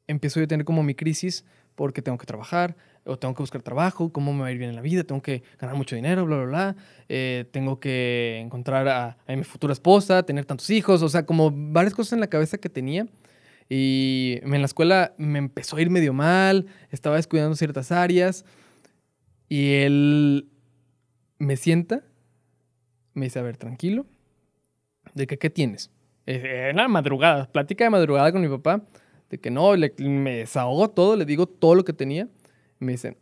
empiezo 0.08 0.42
yo 0.42 0.44
a 0.44 0.48
tener 0.48 0.66
como 0.66 0.84
mi 0.84 0.94
crisis 0.94 1.46
porque 1.76 2.02
tengo 2.02 2.18
que 2.18 2.26
trabajar, 2.26 2.76
o 3.06 3.18
tengo 3.18 3.34
que 3.34 3.44
buscar 3.44 3.62
trabajo, 3.62 4.12
cómo 4.12 4.34
me 4.34 4.42
va 4.42 4.48
a 4.48 4.52
ir 4.52 4.58
bien 4.58 4.72
en 4.72 4.76
la 4.76 4.82
vida, 4.82 5.06
tengo 5.06 5.22
que 5.22 5.42
ganar 5.58 5.78
mucho 5.78 5.96
dinero, 5.96 6.26
bla, 6.26 6.36
bla, 6.36 6.46
bla. 6.46 6.76
Eh, 7.08 7.46
tengo 7.52 7.80
que 7.80 8.40
encontrar 8.44 8.86
a, 8.90 9.18
a 9.26 9.36
mi 9.38 9.46
futura 9.46 9.72
esposa, 9.72 10.24
tener 10.24 10.44
tantos 10.44 10.70
hijos, 10.70 11.02
o 11.02 11.08
sea, 11.08 11.26
como 11.26 11.50
varias 11.50 11.94
cosas 11.94 12.12
en 12.12 12.20
la 12.20 12.28
cabeza 12.28 12.58
que 12.58 12.68
tenía. 12.68 13.08
Y 13.70 14.40
en 14.42 14.52
la 14.52 14.66
escuela 14.66 15.14
me 15.18 15.40
empezó 15.40 15.78
a 15.78 15.82
ir 15.82 15.90
medio 15.90 16.12
mal, 16.12 16.66
estaba 16.90 17.16
descuidando 17.16 17.56
ciertas 17.56 17.94
áreas. 17.94 18.44
Y 19.48 19.76
él 19.76 20.50
me 21.40 21.56
sienta, 21.56 22.04
me 23.14 23.26
dice, 23.26 23.40
a 23.40 23.44
ver, 23.44 23.58
tranquilo, 23.58 24.06
¿de 25.14 25.28
que, 25.28 25.38
qué 25.38 25.50
tienes? 25.50 25.92
Eh, 26.26 26.68
En 26.70 26.78
la 26.78 26.88
madrugada, 26.88 27.52
plática 27.52 27.84
de 27.84 27.90
madrugada 27.90 28.32
con 28.32 28.42
mi 28.42 28.48
papá, 28.48 28.82
de 29.30 29.40
que 29.40 29.50
no, 29.52 29.76
le- 29.76 29.94
me 30.00 30.38
desahogo 30.38 30.90
todo, 30.90 31.16
le 31.16 31.26
digo 31.26 31.46
todo 31.48 31.76
lo 31.76 31.84
que 31.86 31.94
tenía. 31.94 32.28
Me 32.80 32.94
dice, 32.94 33.18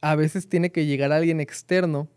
a 0.00 0.14
veces 0.16 0.48
tiene 0.48 0.70
que 0.70 0.86
llegar 0.86 1.12
alguien 1.12 1.40
externo 1.40 2.08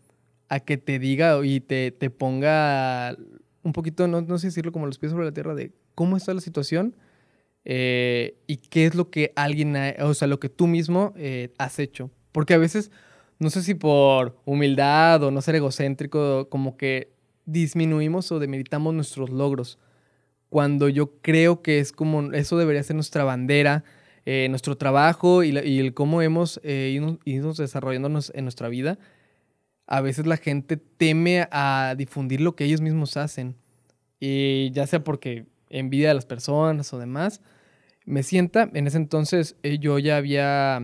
a 0.48 0.60
que 0.60 0.76
te 0.76 0.98
diga 0.98 1.44
y 1.44 1.60
te, 1.60 1.90
te 1.92 2.10
ponga 2.10 3.16
un 3.62 3.72
poquito, 3.72 4.08
no, 4.08 4.20
no 4.20 4.38
sé 4.38 4.48
decirlo 4.48 4.72
como 4.72 4.86
los 4.86 4.98
pies 4.98 5.12
sobre 5.12 5.24
la 5.24 5.32
tierra, 5.32 5.54
de 5.54 5.72
cómo 5.94 6.16
está 6.16 6.34
la 6.34 6.40
situación 6.40 6.94
eh, 7.64 8.36
y 8.46 8.56
qué 8.56 8.86
es 8.86 8.94
lo 8.94 9.10
que 9.10 9.32
alguien, 9.36 9.76
ha- 9.76 9.94
o 10.00 10.14
sea, 10.14 10.28
lo 10.28 10.40
que 10.40 10.48
tú 10.48 10.66
mismo 10.66 11.12
eh, 11.16 11.52
has 11.58 11.78
hecho. 11.78 12.10
Porque 12.32 12.54
a 12.54 12.58
veces, 12.58 12.90
no 13.40 13.50
sé 13.50 13.62
si 13.62 13.74
por 13.74 14.38
humildad 14.44 15.24
o 15.24 15.32
no 15.32 15.42
ser 15.42 15.56
egocéntrico, 15.56 16.48
como 16.48 16.76
que 16.76 17.12
disminuimos 17.46 18.30
o 18.30 18.38
demeritamos 18.38 18.94
nuestros 18.94 19.30
logros. 19.30 19.78
Cuando 20.48 20.88
yo 20.88 21.20
creo 21.20 21.62
que 21.62 21.80
es 21.80 21.90
como, 21.90 22.32
eso 22.32 22.56
debería 22.56 22.82
ser 22.84 22.94
nuestra 22.94 23.24
bandera, 23.24 23.82
eh, 24.24 24.46
nuestro 24.50 24.76
trabajo 24.76 25.42
y, 25.42 25.56
el 25.56 25.94
cómo 25.94 26.22
hemos 26.22 26.60
eh, 26.62 26.92
ido, 26.94 27.18
ido 27.24 27.52
desarrollándonos 27.52 28.30
en 28.34 28.44
nuestra 28.44 28.68
vida, 28.68 28.98
a 29.88 30.00
veces 30.00 30.26
la 30.26 30.36
gente 30.36 30.76
teme 30.76 31.48
a 31.50 31.96
difundir 31.98 32.40
lo 32.40 32.54
que 32.54 32.64
ellos 32.64 32.80
mismos 32.80 33.16
hacen. 33.16 33.56
Y 34.20 34.70
ya 34.70 34.86
sea 34.86 35.02
porque 35.02 35.46
envidia 35.70 36.10
a 36.10 36.14
las 36.14 36.26
personas 36.26 36.92
o 36.92 36.98
demás. 36.98 37.40
Me 38.04 38.22
sienta, 38.22 38.68
en 38.74 38.86
ese 38.86 38.98
entonces 38.98 39.56
eh, 39.62 39.78
yo 39.78 39.98
ya 39.98 40.16
había, 40.16 40.78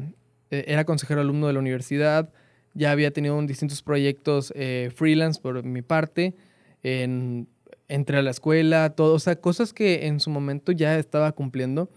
eh, 0.51 0.65
era 0.69 0.85
consejero 0.85 1.21
alumno 1.21 1.47
de 1.47 1.53
la 1.53 1.59
universidad, 1.59 2.33
ya 2.77 2.91
había 2.91 3.11
tenido 3.11 3.41
distintos 3.43 3.83
proyectos 3.83 4.53
eh, 4.55 4.91
freelance 4.95 5.41
por 5.41 5.65
mi 5.65 5.83
parte, 5.83 6.37
en, 6.83 7.49
entré 7.89 8.19
a 8.19 8.23
la 8.23 8.31
escuela, 8.31 8.91
todo, 8.91 9.15
o 9.15 9.19
sea, 9.19 9.41
cosas 9.41 9.73
que 9.73 10.07
en 10.07 10.21
su 10.21 10.31
momento 10.31 10.73
ya 10.73 10.99
estaba 10.99 11.33
cumpliendo. 11.33 11.91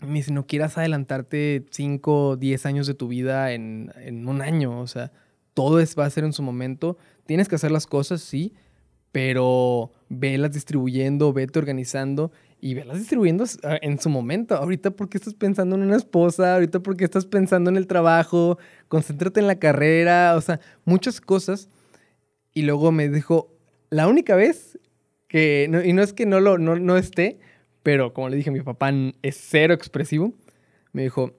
Me 0.00 0.14
dice, 0.14 0.32
no 0.32 0.46
quieras 0.46 0.78
adelantarte 0.78 1.66
5, 1.70 2.36
10 2.36 2.66
años 2.66 2.86
de 2.86 2.94
tu 2.94 3.08
vida 3.08 3.52
en, 3.52 3.92
en 3.96 4.26
un 4.26 4.40
año, 4.40 4.80
o 4.80 4.86
sea, 4.86 5.12
todo 5.52 5.78
es, 5.78 5.98
va 5.98 6.06
a 6.06 6.10
ser 6.10 6.24
en 6.24 6.32
su 6.32 6.42
momento. 6.42 6.96
Tienes 7.26 7.48
que 7.48 7.56
hacer 7.56 7.70
las 7.70 7.86
cosas, 7.86 8.22
sí, 8.22 8.54
pero 9.12 9.92
velas 10.08 10.52
distribuyendo, 10.52 11.34
vete 11.34 11.58
organizando 11.58 12.32
y 12.60 12.74
velas 12.74 12.98
distribuyendo 12.98 13.44
ah, 13.64 13.78
en 13.80 13.98
su 13.98 14.08
momento. 14.10 14.54
Ahorita 14.56 14.90
porque 14.90 15.18
estás 15.18 15.34
pensando 15.34 15.76
en 15.76 15.82
una 15.82 15.96
esposa, 15.96 16.54
ahorita 16.54 16.80
porque 16.80 17.04
estás 17.04 17.26
pensando 17.26 17.70
en 17.70 17.76
el 17.76 17.86
trabajo, 17.86 18.58
concéntrate 18.88 19.40
en 19.40 19.46
la 19.46 19.58
carrera, 19.58 20.34
o 20.36 20.40
sea, 20.40 20.60
muchas 20.84 21.20
cosas. 21.20 21.68
Y 22.52 22.62
luego 22.62 22.92
me 22.92 23.08
dijo, 23.08 23.52
la 23.90 24.08
única 24.08 24.34
vez 24.36 24.78
que, 25.28 25.66
no- 25.70 25.82
y 25.84 25.92
no 25.92 26.02
es 26.02 26.12
que 26.12 26.26
no, 26.26 26.40
lo, 26.40 26.58
no, 26.58 26.76
no 26.76 26.96
esté, 26.96 27.38
pero 27.82 28.12
como 28.12 28.28
le 28.28 28.36
dije, 28.36 28.50
mi 28.50 28.60
papá 28.60 28.92
es 29.22 29.36
cero 29.40 29.72
expresivo, 29.72 30.34
me 30.92 31.02
dijo, 31.02 31.32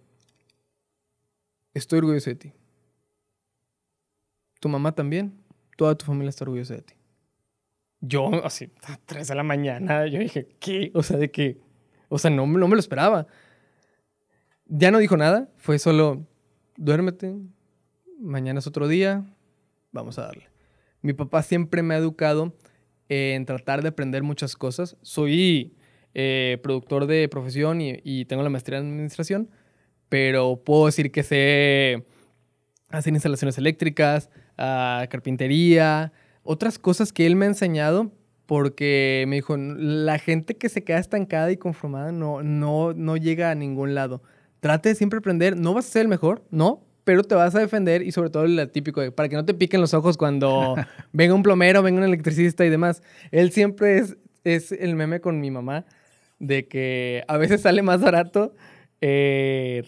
estoy 1.74 2.00
orgulloso 2.00 2.30
de 2.30 2.36
ti. 2.36 2.54
Tu 4.60 4.70
mamá 4.70 4.94
también, 4.94 5.34
toda 5.78 5.96
tu 5.96 6.06
familia 6.06 6.30
está 6.30 6.44
orgullosa 6.46 6.76
de 6.76 6.82
ti. 6.84 6.94
Yo, 8.02 8.44
así, 8.44 8.72
a 8.84 8.98
3 9.06 9.28
de 9.28 9.36
la 9.36 9.44
mañana, 9.44 10.08
yo 10.08 10.20
dije, 10.20 10.48
¿qué? 10.60 10.92
O 10.96 11.04
sea, 11.04 11.18
de 11.18 11.32
que, 11.32 11.60
o 12.10 12.18
sea, 12.18 12.32
no, 12.32 12.48
no 12.48 12.68
me 12.68 12.76
lo 12.76 12.80
esperaba. 12.80 13.28
Ya 14.66 14.90
no 14.90 14.98
dijo 14.98 15.18
nada, 15.18 15.50
fue 15.58 15.78
solo, 15.78 16.26
duérmete, 16.78 17.36
mañana 18.20 18.60
es 18.60 18.68
otro 18.68 18.88
día, 18.88 19.24
vamos 19.92 20.18
a 20.18 20.24
darle. 20.24 20.50
Mi 21.02 21.14
papá 21.14 21.44
siempre 21.44 21.84
me 21.84 21.94
ha 21.94 21.98
educado 21.98 22.56
en 23.10 23.46
tratar 23.46 23.82
de 23.82 23.90
aprender 23.90 24.24
muchas 24.24 24.56
cosas. 24.56 24.98
Soy 25.02 25.76
eh, 26.14 26.60
productor 26.64 27.06
de 27.06 27.28
profesión 27.30 27.82
y, 27.82 28.00
y 28.04 28.26
tengo 28.26 28.44
la 28.44 28.50
maestría 28.50 28.80
en 28.80 28.88
administración, 28.88 29.50
pero 30.10 30.64
puedo 30.64 30.88
decir 30.88 31.12
que 31.12 31.24
sé 31.24 32.06
hacer 32.90 33.14
instalaciones 33.14 33.58
eléctricas, 33.58 34.30
ah, 34.58 35.06
carpintería, 35.10 36.12
otras 36.44 36.80
cosas 36.80 37.14
que 37.14 37.26
él 37.26 37.36
me 37.36 37.46
ha 37.46 37.50
enseñado 37.50 38.12
porque 38.46 39.24
me 39.28 39.38
dijo, 39.38 39.56
la 39.58 40.20
gente 40.20 40.58
que 40.58 40.68
se 40.68 40.84
queda 40.84 41.00
estancada 41.00 41.52
y 41.52 41.58
conformada 41.58 42.12
no, 42.12 42.44
no, 42.44 42.94
no 42.94 43.16
llega 43.16 43.50
a 43.50 43.56
ningún 43.56 43.96
lado. 43.96 44.22
Trate 44.60 44.90
de 44.90 44.96
siempre 44.96 45.20
aprender, 45.20 45.58
no 45.58 45.74
vas 45.74 45.88
a 45.88 45.92
ser 45.92 46.02
el 46.02 46.08
mejor, 46.10 46.44
no, 46.52 46.84
pero 47.04 47.24
te 47.24 47.34
vas 47.34 47.56
a 47.56 47.60
defender 47.60 48.02
y 48.02 48.12
sobre 48.12 48.30
todo 48.30 48.44
el 48.44 48.70
típico, 48.70 49.02
de, 49.02 49.12
para 49.12 49.30
que 49.30 49.36
no 49.36 49.46
te 49.46 49.54
piquen 49.54 49.80
los 49.82 49.94
ojos 49.94 50.18
cuando 50.18 50.76
venga 51.14 51.34
un 51.34 51.44
plomero, 51.44 51.82
venga 51.82 52.00
un 52.00 52.06
electricista 52.06 52.66
y 52.66 52.70
demás. 52.70 53.02
Él 53.32 53.52
siempre 53.52 54.00
es, 54.00 54.18
es 54.44 54.72
el 54.72 54.96
meme 54.96 55.22
con 55.22 55.40
mi 55.40 55.50
mamá 55.50 55.86
de 56.40 56.68
que 56.68 57.24
a 57.28 57.38
veces 57.38 57.62
sale 57.62 57.84
más 57.84 58.02
barato 58.02 58.54
eh, 59.02 59.84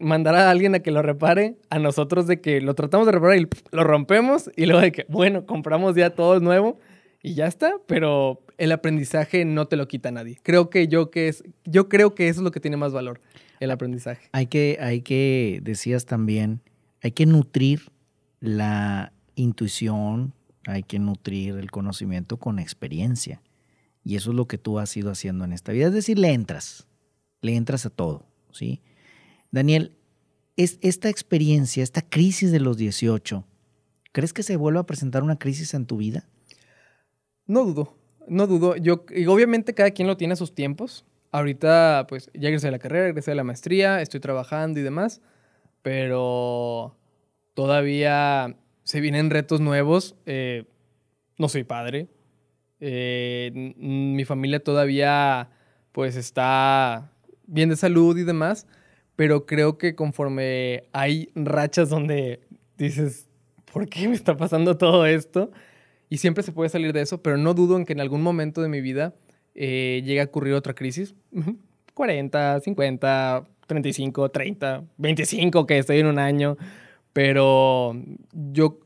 mandar 0.00 0.34
a 0.34 0.50
alguien 0.50 0.74
a 0.74 0.80
que 0.80 0.90
lo 0.90 1.02
repare, 1.02 1.56
a 1.70 1.78
nosotros 1.78 2.26
de 2.26 2.40
que 2.40 2.60
lo 2.60 2.74
tratamos 2.74 3.06
de 3.06 3.12
reparar 3.12 3.38
y 3.38 3.48
lo 3.72 3.84
rompemos 3.84 4.50
y 4.54 4.66
luego 4.66 4.82
de 4.82 4.92
que, 4.92 5.06
bueno, 5.08 5.46
compramos 5.46 5.96
ya 5.96 6.10
todo 6.10 6.38
nuevo 6.40 6.78
y 7.22 7.34
ya 7.34 7.46
está, 7.46 7.74
pero 7.86 8.42
el 8.58 8.72
aprendizaje 8.72 9.46
no 9.46 9.66
te 9.66 9.76
lo 9.76 9.88
quita 9.88 10.10
nadie. 10.10 10.38
Creo 10.42 10.68
que 10.68 10.88
yo 10.88 11.10
que 11.10 11.28
es, 11.28 11.42
yo 11.64 11.88
creo 11.88 12.14
que 12.14 12.28
eso 12.28 12.40
es 12.40 12.44
lo 12.44 12.50
que 12.50 12.60
tiene 12.60 12.76
más 12.76 12.92
valor, 12.92 13.20
el 13.60 13.70
aprendizaje. 13.70 14.28
Hay 14.32 14.46
que, 14.46 14.78
hay 14.80 15.00
que, 15.00 15.60
decías 15.62 16.04
también, 16.04 16.60
hay 17.02 17.12
que 17.12 17.24
nutrir 17.24 17.90
la 18.40 19.12
intuición, 19.36 20.34
hay 20.66 20.82
que 20.82 20.98
nutrir 20.98 21.56
el 21.56 21.70
conocimiento 21.70 22.36
con 22.36 22.58
experiencia. 22.58 23.42
Y 24.04 24.16
eso 24.16 24.30
es 24.30 24.36
lo 24.36 24.46
que 24.46 24.58
tú 24.58 24.78
has 24.78 24.94
ido 24.96 25.10
haciendo 25.10 25.44
en 25.44 25.52
esta 25.52 25.72
vida. 25.72 25.86
Es 25.86 25.92
decir, 25.92 26.18
le 26.18 26.32
entras, 26.32 26.86
le 27.42 27.56
entras 27.56 27.86
a 27.86 27.90
todo, 27.90 28.26
¿sí? 28.52 28.82
Daniel, 29.50 29.96
es, 30.56 30.78
esta 30.82 31.08
experiencia, 31.08 31.82
esta 31.82 32.02
crisis 32.02 32.52
de 32.52 32.60
los 32.60 32.76
18, 32.76 33.44
¿crees 34.12 34.32
que 34.32 34.42
se 34.42 34.56
vuelva 34.56 34.80
a 34.80 34.86
presentar 34.86 35.22
una 35.22 35.38
crisis 35.38 35.74
en 35.74 35.86
tu 35.86 35.96
vida? 35.96 36.28
No 37.46 37.64
dudo, 37.64 37.96
no 38.28 38.46
dudo. 38.46 38.76
Yo, 38.76 39.04
y 39.14 39.26
obviamente 39.26 39.74
cada 39.74 39.90
quien 39.90 40.06
lo 40.06 40.16
tiene 40.16 40.34
a 40.34 40.36
sus 40.36 40.54
tiempos. 40.54 41.04
Ahorita, 41.32 42.06
pues, 42.08 42.30
ya 42.34 42.48
egresé 42.48 42.68
de 42.68 42.72
la 42.72 42.78
carrera, 42.78 43.08
egresé 43.08 43.30
de 43.30 43.36
la 43.36 43.44
maestría, 43.44 44.02
estoy 44.02 44.20
trabajando 44.20 44.80
y 44.80 44.82
demás, 44.82 45.20
pero 45.82 46.96
todavía 47.54 48.56
se 48.84 49.00
vienen 49.00 49.30
retos 49.30 49.60
nuevos. 49.60 50.16
Eh, 50.26 50.64
no 51.38 51.48
soy 51.48 51.64
padre. 51.64 52.08
Eh, 52.80 53.74
mi 53.76 54.24
familia 54.24 54.62
todavía, 54.62 55.50
pues, 55.92 56.16
está 56.16 57.12
bien 57.50 57.68
de 57.68 57.76
salud 57.76 58.16
y 58.16 58.24
demás, 58.24 58.66
pero 59.16 59.44
creo 59.44 59.76
que 59.76 59.94
conforme 59.94 60.84
hay 60.92 61.30
rachas 61.34 61.90
donde 61.90 62.40
dices, 62.78 63.28
¿por 63.72 63.88
qué 63.88 64.08
me 64.08 64.14
está 64.14 64.36
pasando 64.36 64.78
todo 64.78 65.04
esto? 65.04 65.50
Y 66.08 66.18
siempre 66.18 66.42
se 66.42 66.52
puede 66.52 66.70
salir 66.70 66.92
de 66.92 67.02
eso, 67.02 67.22
pero 67.22 67.36
no 67.36 67.54
dudo 67.54 67.76
en 67.76 67.84
que 67.84 67.92
en 67.92 68.00
algún 68.00 68.22
momento 68.22 68.62
de 68.62 68.68
mi 68.68 68.80
vida 68.80 69.14
eh, 69.54 70.02
llegue 70.04 70.20
a 70.20 70.24
ocurrir 70.24 70.54
otra 70.54 70.74
crisis. 70.74 71.14
Ujú. 71.32 71.56
40, 71.94 72.60
50, 72.60 73.48
35, 73.66 74.30
30, 74.30 74.84
25, 74.96 75.66
que 75.66 75.78
estoy 75.78 75.98
en 75.98 76.06
un 76.06 76.18
año. 76.18 76.56
Pero 77.12 77.94
yo 78.32 78.80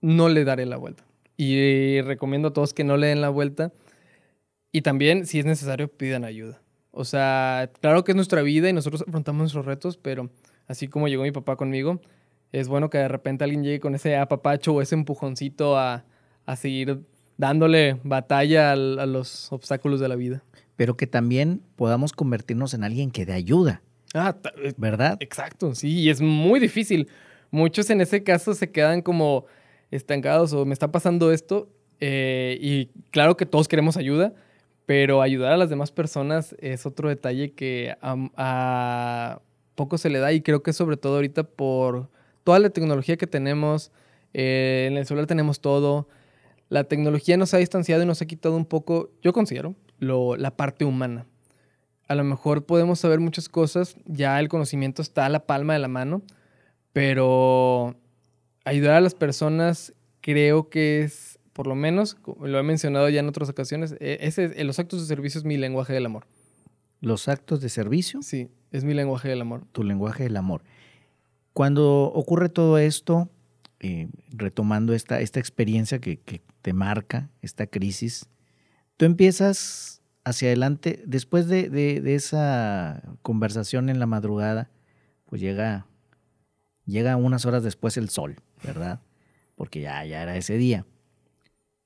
no 0.00 0.28
le 0.28 0.44
daré 0.44 0.66
la 0.66 0.76
vuelta. 0.76 1.04
Y 1.36 2.00
recomiendo 2.00 2.48
a 2.48 2.52
todos 2.52 2.74
que 2.74 2.84
no 2.84 2.96
le 2.96 3.08
den 3.08 3.20
la 3.20 3.28
vuelta. 3.28 3.72
Y 4.72 4.82
también, 4.82 5.26
si 5.26 5.38
es 5.38 5.44
necesario, 5.44 5.88
pidan 5.88 6.24
ayuda. 6.24 6.60
O 6.98 7.04
sea, 7.04 7.70
claro 7.80 8.04
que 8.04 8.12
es 8.12 8.16
nuestra 8.16 8.40
vida 8.42 8.68
y 8.70 8.72
nosotros 8.72 9.04
afrontamos 9.06 9.40
nuestros 9.40 9.66
retos, 9.66 9.98
pero 9.98 10.30
así 10.66 10.88
como 10.88 11.08
llegó 11.08 11.24
mi 11.24 11.30
papá 11.32 11.56
conmigo, 11.56 12.00
es 12.52 12.68
bueno 12.68 12.88
que 12.88 12.96
de 12.98 13.08
repente 13.08 13.44
alguien 13.44 13.62
llegue 13.62 13.80
con 13.80 13.94
ese 13.94 14.16
apapacho 14.16 14.72
o 14.72 14.80
ese 14.80 14.94
empujoncito 14.94 15.76
a, 15.76 16.04
a 16.46 16.56
seguir 16.56 17.00
dándole 17.36 18.00
batalla 18.02 18.72
al- 18.72 18.98
a 18.98 19.04
los 19.04 19.52
obstáculos 19.52 20.00
de 20.00 20.08
la 20.08 20.16
vida. 20.16 20.42
Pero 20.76 20.96
que 20.96 21.06
también 21.06 21.60
podamos 21.76 22.12
convertirnos 22.14 22.72
en 22.72 22.82
alguien 22.82 23.10
que 23.10 23.26
dé 23.26 23.34
ayuda, 23.34 23.82
Ah, 24.14 24.34
eh, 24.62 24.72
¿verdad? 24.78 25.18
exacto, 25.20 25.74
sí, 25.74 26.00
y 26.00 26.08
es 26.08 26.22
muy 26.22 26.60
difícil. 26.60 27.08
Muchos 27.50 27.90
en 27.90 28.00
ese 28.00 28.22
caso 28.22 28.54
se 28.54 28.70
quedan 28.70 29.02
como 29.02 29.44
estancados 29.90 30.52
o 30.54 30.64
me 30.64 30.72
está 30.72 30.90
pasando 30.90 31.30
esto. 31.32 31.68
eh, 32.00 32.56
y 32.60 32.86
claro 33.10 33.36
que 33.36 33.44
todos 33.46 33.68
queremos 33.68 33.96
ayuda, 33.98 34.32
pero 34.86 35.20
ayudar 35.20 35.52
a 35.52 35.56
las 35.56 35.68
demás 35.68 35.90
personas 35.90 36.54
es 36.60 36.86
otro 36.86 37.08
detalle 37.08 37.52
que 37.52 37.96
a, 38.00 39.40
poco 39.74 39.98
se 39.98 40.08
le 40.08 40.20
da 40.20 40.32
y 40.32 40.40
creo 40.40 40.62
que 40.62 40.72
sobre 40.72 40.96
todo 40.96 41.16
ahorita 41.16 41.44
por 41.44 42.08
toda 42.44 42.58
la 42.60 42.70
tecnología 42.70 43.18
que 43.18 43.26
tenemos, 43.26 43.92
eh, 44.32 44.86
en 44.90 44.96
el 44.96 45.04
celular 45.04 45.26
tenemos 45.26 45.60
todo, 45.60 46.08
la 46.68 46.84
tecnología 46.84 47.36
nos 47.36 47.52
ha 47.52 47.58
distanciado 47.58 48.02
y 48.02 48.06
nos 48.06 48.22
ha 48.22 48.26
quitado 48.26 48.56
un 48.56 48.64
poco, 48.64 49.10
yo 49.22 49.32
considero, 49.32 49.74
la 49.98 50.56
parte 50.56 50.84
humana. 50.84 51.26
A 52.08 52.14
lo 52.14 52.24
mejor 52.24 52.64
podemos 52.64 53.00
saber 53.00 53.20
muchas 53.20 53.48
cosas, 53.48 53.96
ya 54.06 54.38
el 54.40 54.48
conocimiento 54.48 55.02
está 55.02 55.26
a 55.26 55.28
la 55.28 55.46
palma 55.46 55.72
de 55.72 55.80
la 55.80 55.88
mano, 55.88 56.22
pero 56.92 57.96
ayudar 58.64 58.94
a 58.96 59.00
las 59.00 59.14
personas 59.14 59.92
creo 60.20 60.70
que 60.70 61.02
es, 61.02 61.35
por 61.56 61.66
lo 61.66 61.74
menos, 61.74 62.18
lo 62.42 62.58
he 62.58 62.62
mencionado 62.62 63.08
ya 63.08 63.20
en 63.20 63.28
otras 63.28 63.48
ocasiones, 63.48 63.96
e- 63.98 64.18
ese, 64.20 64.44
es- 64.56 64.66
los 64.66 64.78
actos 64.78 65.00
de 65.00 65.06
servicio 65.06 65.38
es 65.38 65.44
mi 65.46 65.56
lenguaje 65.56 65.94
del 65.94 66.04
amor. 66.04 66.26
Los 67.00 67.28
actos 67.28 67.62
de 67.62 67.70
servicio, 67.70 68.20
Sí, 68.20 68.50
es 68.72 68.84
mi 68.84 68.92
lenguaje 68.92 69.28
del 69.30 69.40
amor. 69.40 69.64
tu 69.72 69.82
lenguaje 69.82 70.24
del 70.24 70.36
amor. 70.36 70.62
Cuando 71.54 72.12
ocurre 72.12 72.50
todo 72.50 72.76
esto, 72.76 73.30
eh, 73.80 74.08
retomando 74.30 74.92
esta, 74.92 75.20
esta 75.20 75.40
experiencia 75.40 75.98
que, 75.98 76.18
que 76.18 76.42
te 76.60 76.74
marca, 76.74 77.30
esta 77.40 77.66
crisis, 77.66 78.28
tú 78.98 79.06
empiezas 79.06 80.02
hacia 80.24 80.48
adelante, 80.48 81.02
después 81.06 81.48
de, 81.48 81.70
de- 81.70 82.02
de 82.02 82.14
esa 82.16 83.02
conversación 83.22 83.88
en 83.88 83.98
la 83.98 84.06
madrugada, 84.06 84.68
pues 85.24 85.40
llega, 85.40 85.86
llega 86.84 87.16
unas 87.16 87.46
horas 87.46 87.62
después 87.62 87.96
el 87.96 88.10
sol, 88.10 88.36
¿verdad? 88.62 89.00
Porque 89.54 89.80
ya, 89.80 90.04
ya 90.04 90.22
era 90.22 90.36
ese 90.36 90.58
día. 90.58 90.84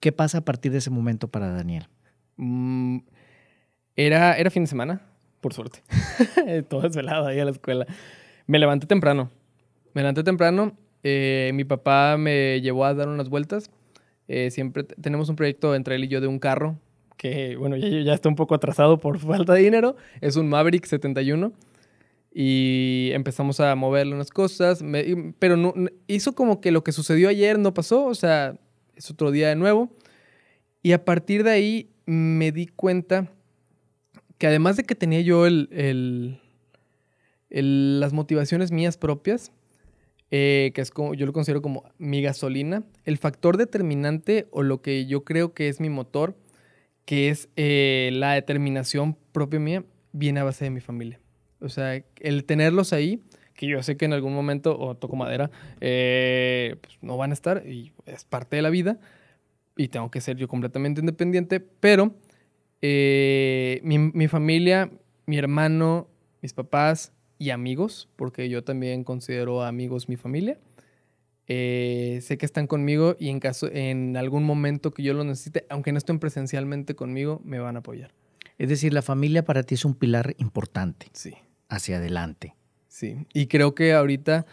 ¿Qué 0.01 0.13
pasa 0.13 0.39
a 0.39 0.45
partir 0.45 0.73
de 0.73 0.79
ese 0.79 0.91
momento 0.91 1.29
para 1.29 1.51
Daniel? 1.53 1.89
Mm, 2.37 2.99
era, 3.97 4.37
era 4.39 4.51
fin 4.51 4.65
de 4.65 4.67
semana, 4.69 5.03
por 5.41 5.53
suerte. 5.55 5.81
Todo 6.69 6.83
desvelado 6.83 7.27
ahí 7.27 7.39
a 7.39 7.45
la 7.45 7.51
escuela. 7.51 7.87
Me 8.47 8.59
levanté 8.59 8.87
temprano. 8.87 9.31
Me 9.95 10.03
levanté 10.03 10.23
temprano. 10.25 10.77
eh, 11.03 11.51
mi 11.55 11.65
papá 11.65 12.17
me 12.19 12.61
llevó 12.61 12.85
a 12.85 12.95
dar 12.95 13.09
unas 13.09 13.29
vueltas. 13.29 13.71
Eh, 14.29 14.51
siempre 14.51 14.85
tenemos 14.85 15.29
un 15.29 15.37
proyecto 15.37 15.75
entre 15.75 15.97
él 15.97 16.05
y 16.05 16.09
yo 16.09 16.21
de 16.21 16.29
un 16.29 16.39
carro 16.39 16.79
que, 17.17 17.57
bueno, 17.57 17.77
ya, 17.77 17.89
ya 17.89 18.15
está 18.15 18.29
un 18.29 18.37
poco 18.37 18.55
atrasado 18.55 18.99
por 19.01 19.19
falta 19.21 19.53
de 19.55 19.61
dinero. 19.63 19.97
Es 20.23 20.37
un 20.37 20.49
Maverick 20.49 20.87
71. 20.87 21.53
Y 22.33 23.11
empezamos 23.13 23.61
a 23.61 23.75
moverle 23.75 24.15
unas 24.15 24.31
cosas. 24.31 24.83
me- 24.83 25.35
pero 25.39 25.57
no, 25.57 25.75
hizo 26.07 26.35
como 26.35 26.61
que 26.61 26.71
lo 26.71 26.85
que 26.85 26.93
sucedió 26.93 27.29
ayer 27.29 27.59
no 27.59 27.75
pasó. 27.75 28.07
O 28.07 28.15
sea, 28.15 28.57
es 29.01 29.11
otro 29.11 29.31
día 29.31 29.49
de 29.49 29.57
nuevo. 29.57 29.91
Y 30.83 30.93
a 30.93 31.05
partir 31.05 31.43
de 31.43 31.51
ahí 31.51 31.91
me 32.07 32.53
di 32.53 32.67
cuenta 32.67 33.33
que 34.39 34.47
además 34.47 34.77
de 34.77 34.85
que 34.85 34.95
tenía 34.95 35.21
yo 35.21 35.47
las 37.49 38.13
motivaciones 38.13 38.73
mías 38.73 38.97
propias, 38.97 39.53
eh, 40.31 40.71
que 40.75 40.81
es 40.81 40.91
como, 40.91 41.15
yo 41.15 41.27
lo 41.27 41.33
considero 41.33 41.63
como 41.63 41.85
mi 41.99 42.23
gasolina, 42.23 42.85
el 43.05 43.19
factor 43.19 43.57
determinante 43.57 44.47
o 44.51 44.63
lo 44.63 44.81
que 44.81 45.07
yo 45.07 45.25
creo 45.25 45.55
que 45.55 45.69
es 45.69 45.81
mi 45.81 45.89
motor, 45.89 46.37
que 47.05 47.31
es 47.31 47.49
eh, 47.57 48.11
la 48.13 48.35
determinación 48.35 49.17
propia 49.33 49.61
mía, 49.61 49.85
viene 50.13 50.41
a 50.41 50.45
base 50.45 50.65
de 50.65 50.71
mi 50.71 50.81
familia. 50.81 51.21
O 51.61 51.69
sea, 51.69 52.03
el 52.21 52.45
tenerlos 52.45 52.93
ahí, 52.93 53.23
que 53.61 53.67
yo 53.67 53.83
sé 53.83 53.99
que 53.99 54.07
en 54.07 54.15
algún 54.15 54.33
momento, 54.35 54.79
o 54.81 54.95
toco 54.97 55.17
madera, 55.17 55.51
eh, 55.83 56.77
pues 56.81 56.97
no 57.03 57.19
van 57.19 57.29
a 57.31 57.35
estar 57.35 57.67
y 57.67 57.93
es 58.07 58.25
parte 58.25 58.57
de 58.57 58.63
la 58.63 58.71
vida 58.71 58.99
y 59.77 59.89
tengo 59.89 60.11
que 60.11 60.23
ser 60.23 60.39
yo 60.39 60.49
completamente 60.49 61.01
independiente, 61.01 61.61
pero 61.61 62.15
eh, 62.81 63.81
mi, 63.85 63.99
mi 63.99 64.29
familia, 64.29 64.91
mi 65.27 65.37
hermano, 65.37 66.09
mis 66.41 66.55
papás 66.55 67.13
y 67.39 67.51
amigos, 67.51 68.09
porque 68.17 68.49
yo 68.49 68.65
también 68.65 69.05
considero 69.05 69.63
amigos 69.63 70.09
mi 70.09 70.17
familia, 70.17 70.59
eh, 71.47 72.21
sé 72.23 72.39
que 72.39 72.47
están 72.47 72.67
conmigo 72.67 73.15
y 73.19 73.29
en 73.29 73.41
caso, 73.41 73.69
en 73.71 74.17
algún 74.17 74.45
momento 74.45 74.93
que 74.93 75.03
yo 75.03 75.13
lo 75.13 75.23
necesite, 75.25 75.67
aunque 75.69 75.93
no 75.93 75.99
estén 75.99 76.19
presencialmente 76.19 76.95
conmigo, 76.95 77.43
me 77.45 77.59
van 77.59 77.77
a 77.77 77.81
apoyar. 77.81 78.13
Es 78.57 78.71
decir, 78.71 78.95
la 78.95 79.03
familia 79.03 79.45
para 79.45 79.65
ti 79.65 79.75
es 79.75 79.85
un 79.85 79.95
pilar 79.95 80.35
importante 80.39 81.09
Sí. 81.13 81.35
hacia 81.69 81.99
adelante. 81.99 82.55
Sí, 82.91 83.25
y 83.33 83.47
creo 83.47 83.77
que 83.77 83.93
ahorita, 83.93 84.47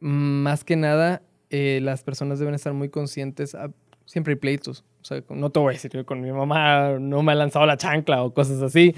más 0.00 0.62
que 0.62 0.76
nada, 0.76 1.20
eh, 1.50 1.80
las 1.82 2.04
personas 2.04 2.38
deben 2.38 2.54
estar 2.54 2.72
muy 2.72 2.88
conscientes. 2.88 3.56
ah, 3.56 3.72
siempre 4.06 4.34
hay 4.34 4.38
pleitos. 4.38 4.84
O 5.00 5.04
sea, 5.04 5.22
no 5.30 5.50
te 5.50 5.58
voy 5.58 5.72
a 5.72 5.74
decir 5.74 5.90
que 5.90 6.04
con 6.04 6.20
mi 6.20 6.30
mamá 6.30 6.98
no 7.00 7.24
me 7.24 7.32
ha 7.32 7.34
lanzado 7.34 7.66
la 7.66 7.76
chancla 7.76 8.22
o 8.22 8.32
cosas 8.32 8.62
así. 8.62 8.94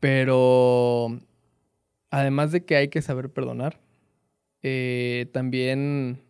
Pero 0.00 1.20
además 2.10 2.50
de 2.50 2.64
que 2.64 2.74
hay 2.74 2.88
que 2.88 3.00
saber 3.00 3.30
perdonar, 3.30 3.80
eh, 4.62 5.26
también 5.32 6.20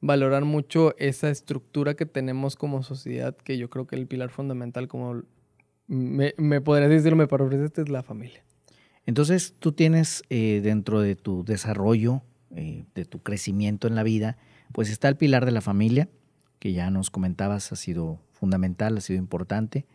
valorar 0.00 0.44
mucho 0.44 0.94
esa 0.98 1.30
estructura 1.30 1.94
que 1.94 2.04
tenemos 2.04 2.56
como 2.56 2.82
sociedad, 2.82 3.34
que 3.34 3.56
yo 3.56 3.70
creo 3.70 3.86
que 3.86 3.96
el 3.96 4.06
pilar 4.06 4.28
fundamental, 4.28 4.86
como 4.86 5.22
me, 5.86 6.34
me 6.36 6.60
podrías 6.60 6.90
decirlo, 6.90 7.16
me 7.16 7.26
parafraseaste, 7.26 7.82
es 7.82 7.88
la 7.88 8.02
familia. 8.02 8.45
Entonces, 9.06 9.54
tú 9.58 9.72
tienes 9.72 10.22
eh, 10.30 10.60
dentro 10.62 11.00
de 11.00 11.16
tu 11.16 11.44
desarrollo, 11.44 12.22
eh, 12.54 12.84
de 12.94 13.04
tu 13.04 13.22
crecimiento 13.22 13.86
en 13.88 13.94
la 13.94 14.02
vida, 14.02 14.36
pues 14.72 14.90
está 14.90 15.08
el 15.08 15.16
pilar 15.16 15.44
de 15.46 15.52
la 15.52 15.60
familia, 15.60 16.08
que 16.58 16.72
ya 16.72 16.90
nos 16.90 17.10
comentabas, 17.10 17.72
ha 17.72 17.76
sido 17.76 18.20
fundamental, 18.32 18.96
ha 18.96 19.00
sido 19.00 19.18
importante. 19.18 19.86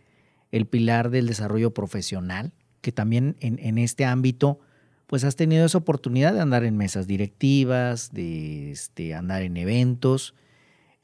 El 0.52 0.66
pilar 0.66 1.10
del 1.10 1.28
desarrollo 1.28 1.74
profesional, 1.74 2.54
que 2.82 2.92
también 2.92 3.36
en, 3.40 3.78
este 3.78 4.06
ámbito, 4.06 4.60
pues 5.08 5.24
has 5.24 5.36
tenido 5.36 5.66
esa 5.66 5.78
oportunidad 5.78 6.34
de 6.34 6.42
andar 6.42 6.64
en 6.64 6.78
mesas 6.78 7.06
directivas, 7.06 8.12
de 8.12 8.72
este, 8.72 9.14
andar 9.14 9.44
en 9.44 9.58
eventos. 9.58 10.34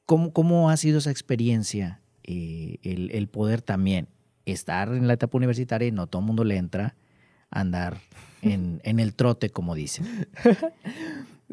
¿Cómo, 0.06 0.34
cómo 0.34 0.70
ha 0.70 0.78
sido 0.78 0.98
esa 0.98 1.12
experiencia? 1.12 2.02
eh, 2.28 2.78
el, 2.84 3.10
el 3.12 3.28
poder 3.28 3.62
también 3.62 4.10
estar 4.46 4.94
en 4.94 5.08
la 5.08 5.14
etapa 5.14 5.38
universitaria 5.38 5.92
no 5.92 6.08
todo 6.08 6.22
el 6.22 6.28
mundo 6.28 6.44
le 6.44 6.58
entra 6.58 6.96
andar 7.50 7.98
en, 8.42 8.82
en 8.84 9.00
el 9.00 9.14
trote, 9.14 9.50
como 9.50 9.76
dicen. 9.76 10.28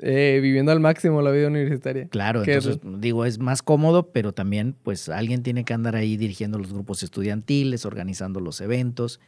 Eh, 0.03 0.41
viviendo 0.43 0.73
al 0.73 0.81
máximo 0.81 1.23
la 1.23 1.31
vida 1.31 1.47
universitaria. 1.47 2.09
Claro, 2.09 2.43
entonces 2.43 2.81
digo, 2.99 3.25
es 3.25 3.39
más 3.39 3.63
cómodo, 3.63 4.11
pero 4.11 4.33
también 4.33 4.75
pues 4.83 5.09
alguien 5.09 5.45
tiene 5.45 5.65
que 5.65 5.73
andar 5.73 5.95
ahí 5.95 6.17
dirigiendo 6.17 6.59
los 6.59 6.73
grupos 6.73 7.05
estudiantiles, 7.05 7.87
organizando 7.87 8.41
los 8.41 8.61
eventos. 8.61 9.21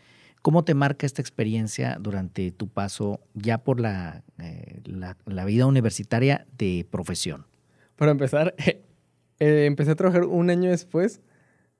¿Cómo 0.42 0.64
te 0.64 0.74
marca 0.74 1.06
esta 1.06 1.22
experiencia 1.22 1.98
durante 2.00 2.50
tu 2.50 2.66
paso 2.66 3.20
ya 3.34 3.58
por 3.58 3.78
la, 3.78 4.24
eh, 4.38 4.80
la, 4.84 5.16
la 5.24 5.44
vida 5.44 5.66
universitaria 5.66 6.46
de 6.58 6.84
profesión? 6.90 7.46
Para 7.94 8.10
empezar, 8.10 8.52
eh, 9.38 9.66
empecé 9.66 9.92
a 9.92 9.94
trabajar 9.94 10.24
un 10.24 10.50
año 10.50 10.70
después 10.70 11.20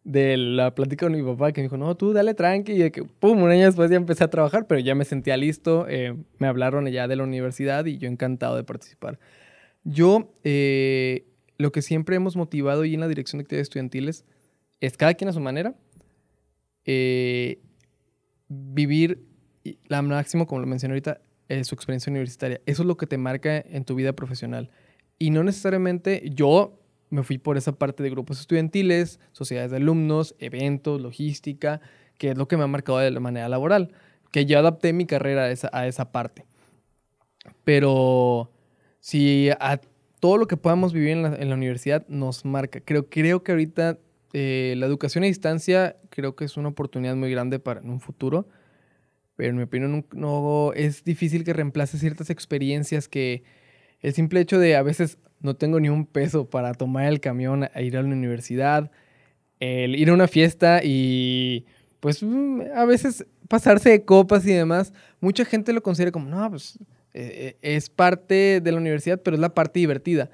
de 0.06 0.36
la 0.36 0.72
plática 0.72 1.06
con 1.06 1.16
mi 1.16 1.22
papá, 1.22 1.50
que 1.50 1.60
me 1.60 1.64
dijo, 1.64 1.76
no, 1.76 1.96
tú 1.96 2.12
dale 2.12 2.32
tranqui, 2.32 2.72
y 2.74 2.78
de 2.78 2.92
que, 2.92 3.02
pum, 3.02 3.42
un 3.42 3.50
año 3.50 3.64
después 3.64 3.90
ya 3.90 3.96
empecé 3.96 4.22
a 4.22 4.30
trabajar, 4.30 4.68
pero 4.68 4.80
ya 4.80 4.94
me 4.94 5.04
sentía 5.04 5.36
listo, 5.36 5.84
eh, 5.88 6.14
me 6.38 6.46
hablaron 6.46 6.86
ya 6.86 7.08
de 7.08 7.16
la 7.16 7.24
universidad 7.24 7.84
y 7.86 7.98
yo 7.98 8.08
encantado 8.08 8.54
de 8.54 8.62
participar. 8.62 9.18
Yo, 9.82 10.32
eh, 10.44 11.26
lo 11.58 11.72
que 11.72 11.82
siempre 11.82 12.14
hemos 12.14 12.36
motivado 12.36 12.84
y 12.84 12.94
en 12.94 13.00
la 13.00 13.08
dirección 13.08 13.38
de 13.38 13.42
actividades 13.42 13.66
estudiantiles 13.66 14.24
es 14.80 14.96
cada 14.96 15.14
quien 15.14 15.28
a 15.28 15.32
su 15.32 15.40
manera, 15.40 15.74
eh, 16.84 17.58
vivir 18.46 19.24
la 19.88 20.02
máximo, 20.02 20.46
como 20.46 20.60
lo 20.60 20.68
mencioné 20.68 20.92
ahorita, 20.92 21.20
su 21.64 21.74
experiencia 21.74 22.12
universitaria. 22.12 22.60
Eso 22.64 22.82
es 22.82 22.86
lo 22.86 22.96
que 22.96 23.08
te 23.08 23.18
marca 23.18 23.58
en 23.58 23.84
tu 23.84 23.96
vida 23.96 24.12
profesional. 24.12 24.70
Y 25.18 25.30
no 25.30 25.42
necesariamente 25.42 26.30
yo 26.32 26.78
me 27.10 27.22
fui 27.22 27.38
por 27.38 27.56
esa 27.56 27.72
parte 27.72 28.02
de 28.02 28.10
grupos 28.10 28.40
estudiantiles, 28.40 29.20
sociedades 29.32 29.70
de 29.70 29.78
alumnos, 29.78 30.34
eventos, 30.38 31.00
logística, 31.00 31.80
que 32.18 32.30
es 32.30 32.38
lo 32.38 32.48
que 32.48 32.56
me 32.56 32.64
ha 32.64 32.68
marcado 32.68 32.98
de 32.98 33.10
la 33.10 33.20
manera 33.20 33.48
laboral, 33.48 33.92
que 34.32 34.46
yo 34.46 34.58
adapté 34.58 34.92
mi 34.92 35.06
carrera 35.06 35.44
a 35.44 35.50
esa, 35.50 35.70
a 35.72 35.86
esa 35.86 36.12
parte. 36.12 36.44
Pero 37.64 38.50
si 39.00 39.50
a 39.60 39.80
todo 40.20 40.36
lo 40.38 40.46
que 40.46 40.56
podamos 40.56 40.92
vivir 40.92 41.10
en 41.10 41.48
la, 41.48 41.54
universidad 41.54 42.06
nos 42.08 42.44
marca, 42.44 42.80
creo, 42.80 43.08
creo 43.08 43.42
que 43.42 43.52
ahorita 43.52 43.98
eh, 44.32 44.74
la 44.76 44.86
educación 44.86 45.24
a 45.24 45.28
distancia 45.28 45.96
creo 46.10 46.34
que 46.34 46.44
es 46.44 46.56
una 46.56 46.68
oportunidad 46.68 47.14
muy 47.16 47.30
grande 47.30 47.58
para 47.58 47.80
en 47.80 47.90
un 47.90 48.00
futuro, 48.00 48.48
pero 49.36 49.50
en 49.50 49.56
mi 49.56 49.62
opinión 49.62 50.06
no- 50.12 50.72
es 50.74 51.04
difícil 51.04 51.44
que 51.44 51.52
reemplace 51.52 51.98
ciertas 51.98 52.30
experiencias 52.30 53.08
que 53.08 53.44
el 54.00 54.14
simple 54.14 54.40
hecho 54.40 54.58
de 54.58 54.76
a 54.76 54.82
veces 54.82 55.18
no 55.40 55.54
tengo 55.54 55.80
ni 55.80 55.88
un 55.88 56.06
peso 56.06 56.48
para 56.48 56.74
tomar 56.74 57.06
el 57.06 57.20
camión 57.20 57.68
a 57.72 57.82
ir 57.82 57.96
a 57.96 58.02
la 58.02 58.08
universidad, 58.08 58.90
el 59.60 59.96
ir 59.96 60.10
a 60.10 60.14
una 60.14 60.28
fiesta 60.28 60.80
y 60.82 61.66
pues 62.00 62.22
mm, 62.22 62.62
a 62.74 62.84
veces 62.84 63.26
pasarse 63.48 63.90
de 63.90 64.04
copas 64.04 64.46
y 64.46 64.52
demás, 64.52 64.92
mucha 65.20 65.44
gente 65.44 65.72
lo 65.72 65.82
considera 65.82 66.10
como, 66.10 66.28
no, 66.28 66.50
pues 66.50 66.78
eh, 67.14 67.56
eh, 67.62 67.74
es 67.76 67.88
parte 67.88 68.60
de 68.60 68.72
la 68.72 68.78
universidad, 68.78 69.20
pero 69.22 69.36
es 69.36 69.40
la 69.40 69.54
parte 69.54 69.80
divertida. 69.80 70.30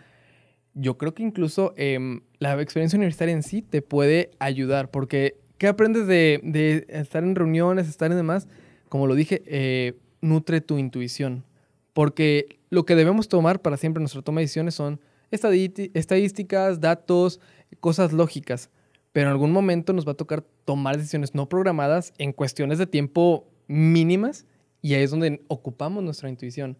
Yo 0.74 0.96
creo 0.96 1.14
que 1.14 1.22
incluso 1.22 1.74
em, 1.76 2.22
la 2.38 2.60
experiencia 2.60 2.96
universitaria 2.96 3.34
en 3.34 3.42
sí 3.42 3.62
te 3.62 3.82
puede 3.82 4.30
ayudar, 4.38 4.90
porque 4.90 5.36
¿qué 5.58 5.66
aprendes 5.68 6.06
de, 6.06 6.40
de 6.42 6.86
estar 6.88 7.22
en 7.22 7.34
reuniones, 7.34 7.88
estar 7.88 8.10
en 8.10 8.16
demás? 8.16 8.48
Como 8.88 9.06
lo 9.06 9.14
dije, 9.14 9.42
eh, 9.46 9.94
nutre 10.20 10.60
tu 10.60 10.78
intuición, 10.78 11.44
porque 11.92 12.58
lo 12.72 12.86
que 12.86 12.96
debemos 12.96 13.28
tomar 13.28 13.60
para 13.60 13.76
siempre 13.76 14.00
en 14.00 14.04
nuestra 14.04 14.22
toma 14.22 14.40
de 14.40 14.44
decisiones 14.44 14.74
son 14.74 14.98
estadísticas, 15.30 16.80
datos, 16.80 17.38
cosas 17.80 18.14
lógicas, 18.14 18.70
pero 19.12 19.26
en 19.26 19.32
algún 19.32 19.52
momento 19.52 19.92
nos 19.92 20.08
va 20.08 20.12
a 20.12 20.16
tocar 20.16 20.42
tomar 20.64 20.96
decisiones 20.96 21.34
no 21.34 21.50
programadas 21.50 22.14
en 22.16 22.32
cuestiones 22.32 22.78
de 22.78 22.86
tiempo 22.86 23.46
mínimas 23.68 24.46
y 24.80 24.94
ahí 24.94 25.02
es 25.02 25.10
donde 25.10 25.44
ocupamos 25.48 26.02
nuestra 26.02 26.30
intuición. 26.30 26.78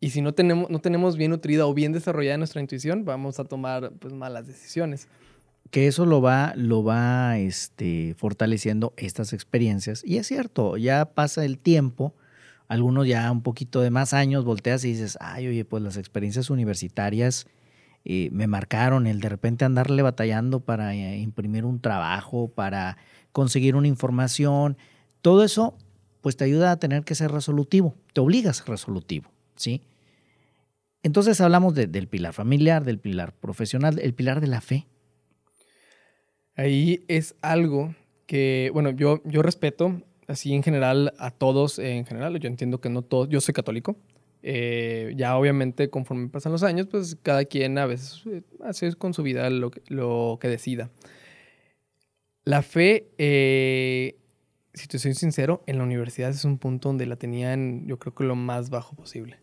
Y 0.00 0.10
si 0.10 0.20
no 0.20 0.34
tenemos, 0.34 0.68
no 0.68 0.80
tenemos 0.80 1.16
bien 1.16 1.30
nutrida 1.30 1.64
o 1.64 1.74
bien 1.74 1.92
desarrollada 1.92 2.36
nuestra 2.36 2.60
intuición, 2.60 3.04
vamos 3.04 3.38
a 3.38 3.44
tomar 3.44 3.92
pues, 4.00 4.12
malas 4.12 4.48
decisiones. 4.48 5.06
que 5.70 5.86
eso 5.86 6.06
lo 6.06 6.20
va, 6.20 6.54
lo 6.56 6.82
va 6.82 7.38
este, 7.38 8.16
fortaleciendo 8.16 8.94
estas 8.96 9.32
experiencias. 9.32 10.02
Y 10.04 10.16
es 10.16 10.26
cierto, 10.26 10.76
ya 10.76 11.04
pasa 11.04 11.44
el 11.44 11.56
tiempo, 11.56 12.16
algunos 12.70 13.04
ya 13.08 13.30
un 13.32 13.42
poquito 13.42 13.80
de 13.80 13.90
más 13.90 14.14
años, 14.14 14.44
volteas 14.44 14.84
y 14.84 14.92
dices, 14.92 15.18
ay, 15.20 15.48
oye, 15.48 15.64
pues 15.64 15.82
las 15.82 15.96
experiencias 15.96 16.50
universitarias 16.50 17.46
eh, 18.04 18.28
me 18.30 18.46
marcaron 18.46 19.08
el 19.08 19.20
de 19.20 19.28
repente 19.28 19.64
andarle 19.64 20.02
batallando 20.02 20.60
para 20.60 20.94
eh, 20.94 21.18
imprimir 21.18 21.64
un 21.64 21.80
trabajo, 21.80 22.46
para 22.48 22.96
conseguir 23.32 23.74
una 23.74 23.88
información. 23.88 24.78
Todo 25.20 25.42
eso, 25.42 25.76
pues 26.20 26.36
te 26.36 26.44
ayuda 26.44 26.70
a 26.70 26.78
tener 26.78 27.02
que 27.02 27.16
ser 27.16 27.32
resolutivo, 27.32 27.96
te 28.12 28.20
obliga 28.20 28.50
a 28.50 28.54
ser 28.54 28.68
resolutivo, 28.68 29.28
¿sí? 29.56 29.82
Entonces 31.02 31.40
hablamos 31.40 31.74
de- 31.74 31.88
del 31.88 32.06
pilar 32.06 32.34
familiar, 32.34 32.84
del 32.84 33.00
pilar 33.00 33.32
profesional, 33.34 33.98
el 33.98 34.14
pilar 34.14 34.40
de 34.40 34.46
la 34.46 34.60
fe. 34.60 34.86
Ahí 36.54 37.04
es 37.08 37.34
algo 37.42 37.96
que, 38.26 38.70
bueno, 38.72 38.90
yo, 38.90 39.22
yo 39.24 39.42
respeto 39.42 40.02
así 40.30 40.54
en 40.54 40.62
general 40.62 41.12
a 41.18 41.30
todos, 41.30 41.78
en 41.78 42.06
general, 42.06 42.38
yo 42.38 42.48
entiendo 42.48 42.80
que 42.80 42.88
no 42.88 43.02
todos, 43.02 43.28
yo 43.28 43.40
soy 43.40 43.52
católico. 43.52 43.96
Eh, 44.42 45.12
ya 45.16 45.36
obviamente 45.36 45.90
conforme 45.90 46.28
pasan 46.28 46.52
los 46.52 46.62
años, 46.62 46.86
pues 46.90 47.18
cada 47.22 47.44
quien 47.44 47.76
a 47.76 47.84
veces 47.84 48.22
eh, 48.26 48.42
hace 48.64 48.94
con 48.94 49.12
su 49.12 49.22
vida 49.22 49.50
lo 49.50 49.70
que, 49.70 49.82
lo 49.88 50.38
que 50.40 50.48
decida. 50.48 50.90
La 52.44 52.62
fe, 52.62 53.10
eh, 53.18 54.16
si 54.72 54.86
te 54.88 54.98
soy 54.98 55.14
sincero, 55.14 55.62
en 55.66 55.76
la 55.76 55.84
universidad 55.84 56.30
es 56.30 56.44
un 56.44 56.58
punto 56.58 56.88
donde 56.88 57.04
la 57.04 57.16
tenían, 57.16 57.86
yo 57.86 57.98
creo 57.98 58.14
que 58.14 58.24
lo 58.24 58.34
más 58.34 58.70
bajo 58.70 58.96
posible. 58.96 59.38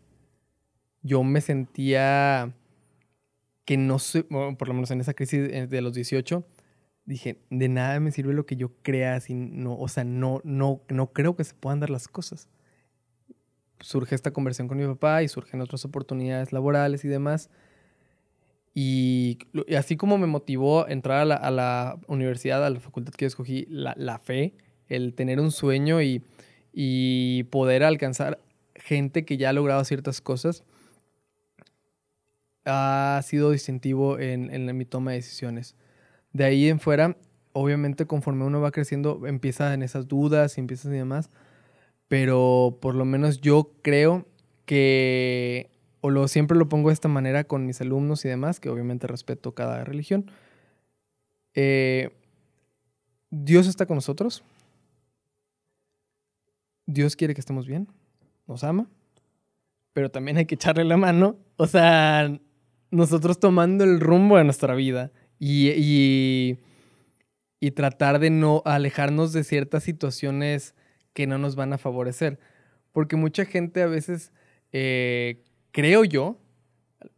Yo 1.02 1.22
me 1.22 1.40
sentía 1.40 2.52
que 3.64 3.76
no 3.76 3.98
sé, 3.98 4.24
bueno, 4.30 4.56
por 4.56 4.68
lo 4.68 4.74
menos 4.74 4.90
en 4.90 5.00
esa 5.00 5.14
crisis 5.14 5.48
eh, 5.52 5.66
de 5.68 5.80
los 5.80 5.94
18, 5.94 6.44
dije, 7.08 7.40
de 7.48 7.68
nada 7.68 7.98
me 8.00 8.12
sirve 8.12 8.34
lo 8.34 8.44
que 8.44 8.56
yo 8.56 8.70
crea, 8.82 9.18
si 9.20 9.32
no, 9.32 9.76
o 9.78 9.88
sea, 9.88 10.04
no, 10.04 10.42
no, 10.44 10.82
no 10.90 11.12
creo 11.12 11.36
que 11.36 11.44
se 11.44 11.54
puedan 11.54 11.80
dar 11.80 11.88
las 11.88 12.06
cosas. 12.06 12.48
Surge 13.80 14.14
esta 14.14 14.30
conversión 14.30 14.68
con 14.68 14.76
mi 14.76 14.86
papá 14.86 15.22
y 15.22 15.28
surgen 15.28 15.62
otras 15.62 15.86
oportunidades 15.86 16.52
laborales 16.52 17.06
y 17.06 17.08
demás. 17.08 17.48
Y, 18.74 19.38
y 19.66 19.74
así 19.76 19.96
como 19.96 20.18
me 20.18 20.26
motivó 20.26 20.86
entrar 20.86 21.20
a 21.20 21.24
la, 21.24 21.36
a 21.36 21.50
la 21.50 21.98
universidad, 22.08 22.64
a 22.64 22.68
la 22.68 22.78
facultad 22.78 23.14
que 23.14 23.24
yo 23.24 23.28
escogí, 23.28 23.66
la, 23.70 23.94
la 23.96 24.18
fe, 24.18 24.54
el 24.88 25.14
tener 25.14 25.40
un 25.40 25.50
sueño 25.50 26.02
y, 26.02 26.22
y 26.74 27.44
poder 27.44 27.84
alcanzar 27.84 28.38
gente 28.74 29.24
que 29.24 29.38
ya 29.38 29.48
ha 29.48 29.54
logrado 29.54 29.82
ciertas 29.84 30.20
cosas, 30.20 30.62
ha 32.66 33.18
sido 33.24 33.50
distintivo 33.50 34.18
en, 34.18 34.50
en 34.52 34.76
mi 34.76 34.84
toma 34.84 35.12
de 35.12 35.16
decisiones. 35.16 35.74
De 36.38 36.44
ahí 36.44 36.68
en 36.68 36.78
fuera, 36.78 37.16
obviamente 37.52 38.06
conforme 38.06 38.44
uno 38.44 38.60
va 38.60 38.70
creciendo, 38.70 39.26
empieza 39.26 39.74
en 39.74 39.82
esas 39.82 40.06
dudas 40.06 40.56
y 40.56 40.60
empiezas 40.60 40.92
y 40.92 40.96
demás, 40.96 41.30
pero 42.06 42.78
por 42.80 42.94
lo 42.94 43.04
menos 43.04 43.40
yo 43.40 43.72
creo 43.82 44.24
que, 44.64 45.68
o 46.00 46.10
lo, 46.10 46.28
siempre 46.28 46.56
lo 46.56 46.68
pongo 46.68 46.90
de 46.90 46.94
esta 46.94 47.08
manera 47.08 47.42
con 47.42 47.66
mis 47.66 47.80
alumnos 47.80 48.24
y 48.24 48.28
demás, 48.28 48.60
que 48.60 48.68
obviamente 48.68 49.08
respeto 49.08 49.52
cada 49.52 49.82
religión, 49.82 50.30
eh, 51.54 52.10
Dios 53.30 53.66
está 53.66 53.86
con 53.86 53.96
nosotros, 53.96 54.44
Dios 56.86 57.16
quiere 57.16 57.34
que 57.34 57.40
estemos 57.40 57.66
bien, 57.66 57.88
nos 58.46 58.62
ama, 58.62 58.88
pero 59.92 60.08
también 60.08 60.36
hay 60.36 60.46
que 60.46 60.54
echarle 60.54 60.84
la 60.84 60.98
mano, 60.98 61.34
o 61.56 61.66
sea, 61.66 62.30
nosotros 62.92 63.40
tomando 63.40 63.82
el 63.82 63.98
rumbo 63.98 64.38
de 64.38 64.44
nuestra 64.44 64.76
vida 64.76 65.10
y, 65.38 65.70
y, 65.70 66.58
y 67.60 67.70
tratar 67.72 68.18
de 68.18 68.30
no 68.30 68.62
alejarnos 68.64 69.32
de 69.32 69.44
ciertas 69.44 69.84
situaciones 69.84 70.74
que 71.12 71.26
no 71.26 71.38
nos 71.38 71.56
van 71.56 71.72
a 71.72 71.78
favorecer. 71.78 72.38
Porque 72.92 73.16
mucha 73.16 73.44
gente 73.44 73.82
a 73.82 73.86
veces, 73.86 74.32
eh, 74.72 75.44
creo 75.72 76.04
yo, 76.04 76.38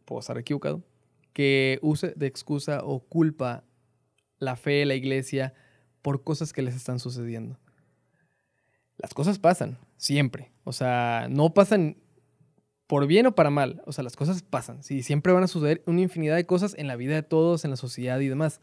puedo 0.05 0.19
estar 0.19 0.37
equivocado, 0.37 0.83
que 1.33 1.79
use 1.81 2.13
de 2.15 2.27
excusa 2.27 2.81
o 2.83 2.99
culpa 2.99 3.63
la 4.39 4.55
fe, 4.55 4.85
la 4.85 4.95
iglesia, 4.95 5.53
por 6.01 6.23
cosas 6.23 6.51
que 6.51 6.61
les 6.61 6.75
están 6.75 6.99
sucediendo. 6.99 7.59
Las 8.97 9.13
cosas 9.13 9.39
pasan, 9.39 9.77
siempre. 9.97 10.51
O 10.63 10.73
sea, 10.73 11.27
no 11.29 11.53
pasan 11.53 11.97
por 12.91 13.07
bien 13.07 13.25
o 13.25 13.33
para 13.33 13.49
mal. 13.49 13.81
O 13.85 13.93
sea, 13.93 14.03
las 14.03 14.17
cosas 14.17 14.41
pasan. 14.41 14.83
Sí, 14.83 15.01
siempre 15.01 15.31
van 15.31 15.43
a 15.43 15.47
suceder 15.47 15.81
una 15.85 16.01
infinidad 16.01 16.35
de 16.35 16.45
cosas 16.45 16.75
en 16.77 16.87
la 16.87 16.97
vida 16.97 17.15
de 17.15 17.23
todos, 17.23 17.63
en 17.63 17.71
la 17.71 17.77
sociedad 17.77 18.19
y 18.19 18.27
demás. 18.27 18.59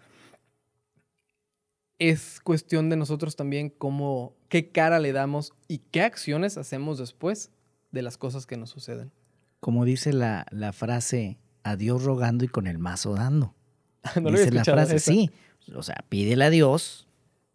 Es 1.99 2.39
cuestión 2.41 2.91
de 2.91 2.97
nosotros 2.97 3.37
también 3.37 3.71
cómo, 3.71 4.37
qué 4.51 4.71
cara 4.71 4.99
le 4.99 5.13
damos 5.13 5.55
y 5.67 5.79
qué 5.79 6.03
acciones 6.03 6.59
hacemos 6.59 6.99
después 6.99 7.53
de 7.91 8.03
las 8.03 8.19
cosas 8.19 8.45
que 8.45 8.59
nos 8.59 8.69
suceden. 8.69 9.13
Como 9.61 9.87
dice 9.87 10.13
la, 10.13 10.45
la 10.51 10.75
frase, 10.75 11.39
a 11.63 11.77
Dios 11.77 12.05
rogando 12.05 12.45
y 12.45 12.49
con 12.49 12.67
el 12.67 12.77
mazo 12.77 13.15
dando. 13.15 13.55
no 14.21 14.31
dice 14.31 14.51
la 14.51 14.63
frase, 14.63 14.97
esa. 14.97 15.11
sí. 15.11 15.31
O 15.75 15.83
sea, 15.83 16.05
pídele 16.11 16.45
a 16.45 16.51
Dios, 16.51 17.09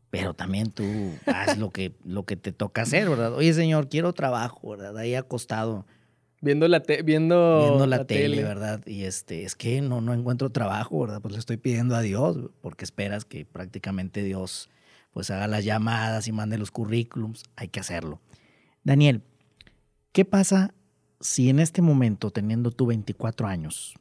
pero 0.10 0.34
también 0.34 0.72
tú 0.72 0.84
haz 1.28 1.56
lo 1.60 1.70
que, 1.70 1.94
lo 2.04 2.26
que 2.26 2.36
te 2.36 2.52
toca 2.52 2.82
hacer, 2.82 3.08
¿verdad? 3.08 3.32
Oye, 3.36 3.54
señor, 3.54 3.90
quiero 3.90 4.12
trabajo, 4.14 4.72
¿verdad? 4.72 4.98
Ahí 4.98 5.14
acostado, 5.14 5.86
Viendo 6.44 6.68
la, 6.68 6.84
te- 6.84 7.04
viendo 7.04 7.58
viendo 7.58 7.88
la, 7.88 8.04
tele, 8.04 8.44
¿verdad? 8.44 8.86
Y 8.86 9.06
este, 9.06 9.46
es 9.46 9.56
que 9.56 9.80
no, 9.80 10.02
no 10.02 10.14
encuentro 10.14 10.50
trabajo, 10.50 11.00
¿verdad? 11.00 11.22
Pues 11.22 11.32
le 11.34 11.40
estoy 11.40 11.56
pidiendo 11.56 11.96
a 11.96 12.02
Dios, 12.02 12.38
porque 12.60 12.84
esperas 12.84 13.24
que 13.24 13.46
prácticamente 13.46 14.22
Dios 14.24 14.70
pues 15.14 15.32
haga 15.32 15.48
las 15.48 15.64
llamadas 15.64 16.28
y 16.28 16.34
mande 16.34 16.58
los 16.58 16.70
currículums. 16.70 17.44
Hay 17.56 17.70
que 17.70 17.80
hacerlo. 17.80 18.20
Daniel, 18.84 19.22
¿qué 20.12 20.26
pasa 20.26 20.74
si 21.22 21.50
en 21.50 21.60
este 21.62 21.82
momento, 21.82 22.30
teniendo 22.30 22.72
tú 22.72 22.88
24 22.88 23.48
años, 23.48 23.94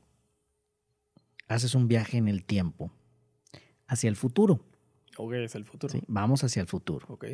haces 1.47 1.77
un 1.77 1.87
viaje 1.87 2.17
en 2.17 2.27
el 2.27 2.43
tiempo 2.45 2.91
hacia 3.87 4.09
el 4.09 4.17
futuro? 4.17 4.65
Ok, 5.17 5.35
es 5.35 5.55
el 5.55 5.65
futuro. 5.65 5.93
¿sí? 5.93 6.03
Vamos 6.09 6.43
hacia 6.43 6.61
el 6.61 6.67
futuro. 6.67 7.07
Ok. 7.09 7.27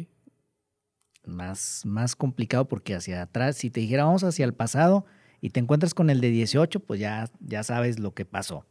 Más, 1.24 1.82
más 1.84 2.16
complicado 2.16 2.68
porque 2.68 2.94
hacia 2.94 3.22
atrás, 3.22 3.56
si 3.56 3.70
te 3.70 3.80
dijera 3.80 4.04
vamos 4.04 4.24
hacia 4.24 4.44
el 4.44 4.54
pasado 4.54 5.04
y 5.40 5.50
te 5.50 5.60
encuentras 5.60 5.94
con 5.94 6.10
el 6.10 6.20
de 6.20 6.30
18, 6.30 6.80
pues 6.80 7.00
ya, 7.00 7.30
ya 7.40 7.62
sabes 7.62 7.98
lo 7.98 8.14
que 8.14 8.24
pasó. 8.24 8.64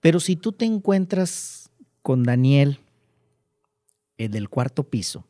Pero 0.00 0.20
si 0.20 0.36
tú 0.36 0.52
te 0.52 0.64
encuentras 0.64 1.70
con 2.02 2.22
Daniel, 2.22 2.78
el 4.16 4.30
del 4.30 4.48
cuarto 4.48 4.88
piso, 4.88 5.26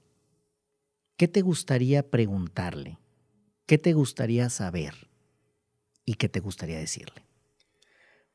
¿qué 1.17 1.29
te 1.29 1.41
gustaría 1.41 2.09
preguntarle? 2.09 2.99
¿Qué 3.67 3.79
te 3.79 3.93
gustaría 3.93 4.51
saber? 4.51 4.95
¿Y 6.05 6.15
qué 6.15 6.29
te 6.29 6.41
gustaría 6.41 6.79
decirle? 6.79 7.23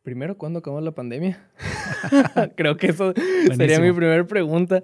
Primero, 0.01 0.37
¿cuándo 0.37 0.59
acabó 0.59 0.79
la 0.81 0.91
pandemia? 0.91 1.49
Creo 2.55 2.77
que 2.77 2.87
eso 2.87 3.13
sería 3.57 3.79
mi 3.79 3.91
primera 3.91 4.25
pregunta. 4.25 4.83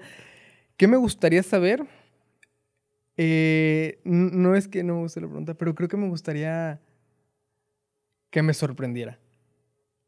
¿Qué 0.78 0.88
me 0.88 0.98
gustaría 0.98 1.44
saber? 1.44 1.86
Eh, 3.24 4.00
no 4.04 4.56
es 4.56 4.68
que 4.68 4.84
no 4.84 4.96
me 4.96 5.02
guste 5.02 5.22
la 5.22 5.28
pregunta, 5.28 5.54
pero 5.54 5.76
creo 5.76 5.88
que 5.88 5.96
me 5.96 6.08
gustaría 6.08 6.82
que 8.32 8.42
me 8.42 8.56
sorprendiera. 8.56 9.20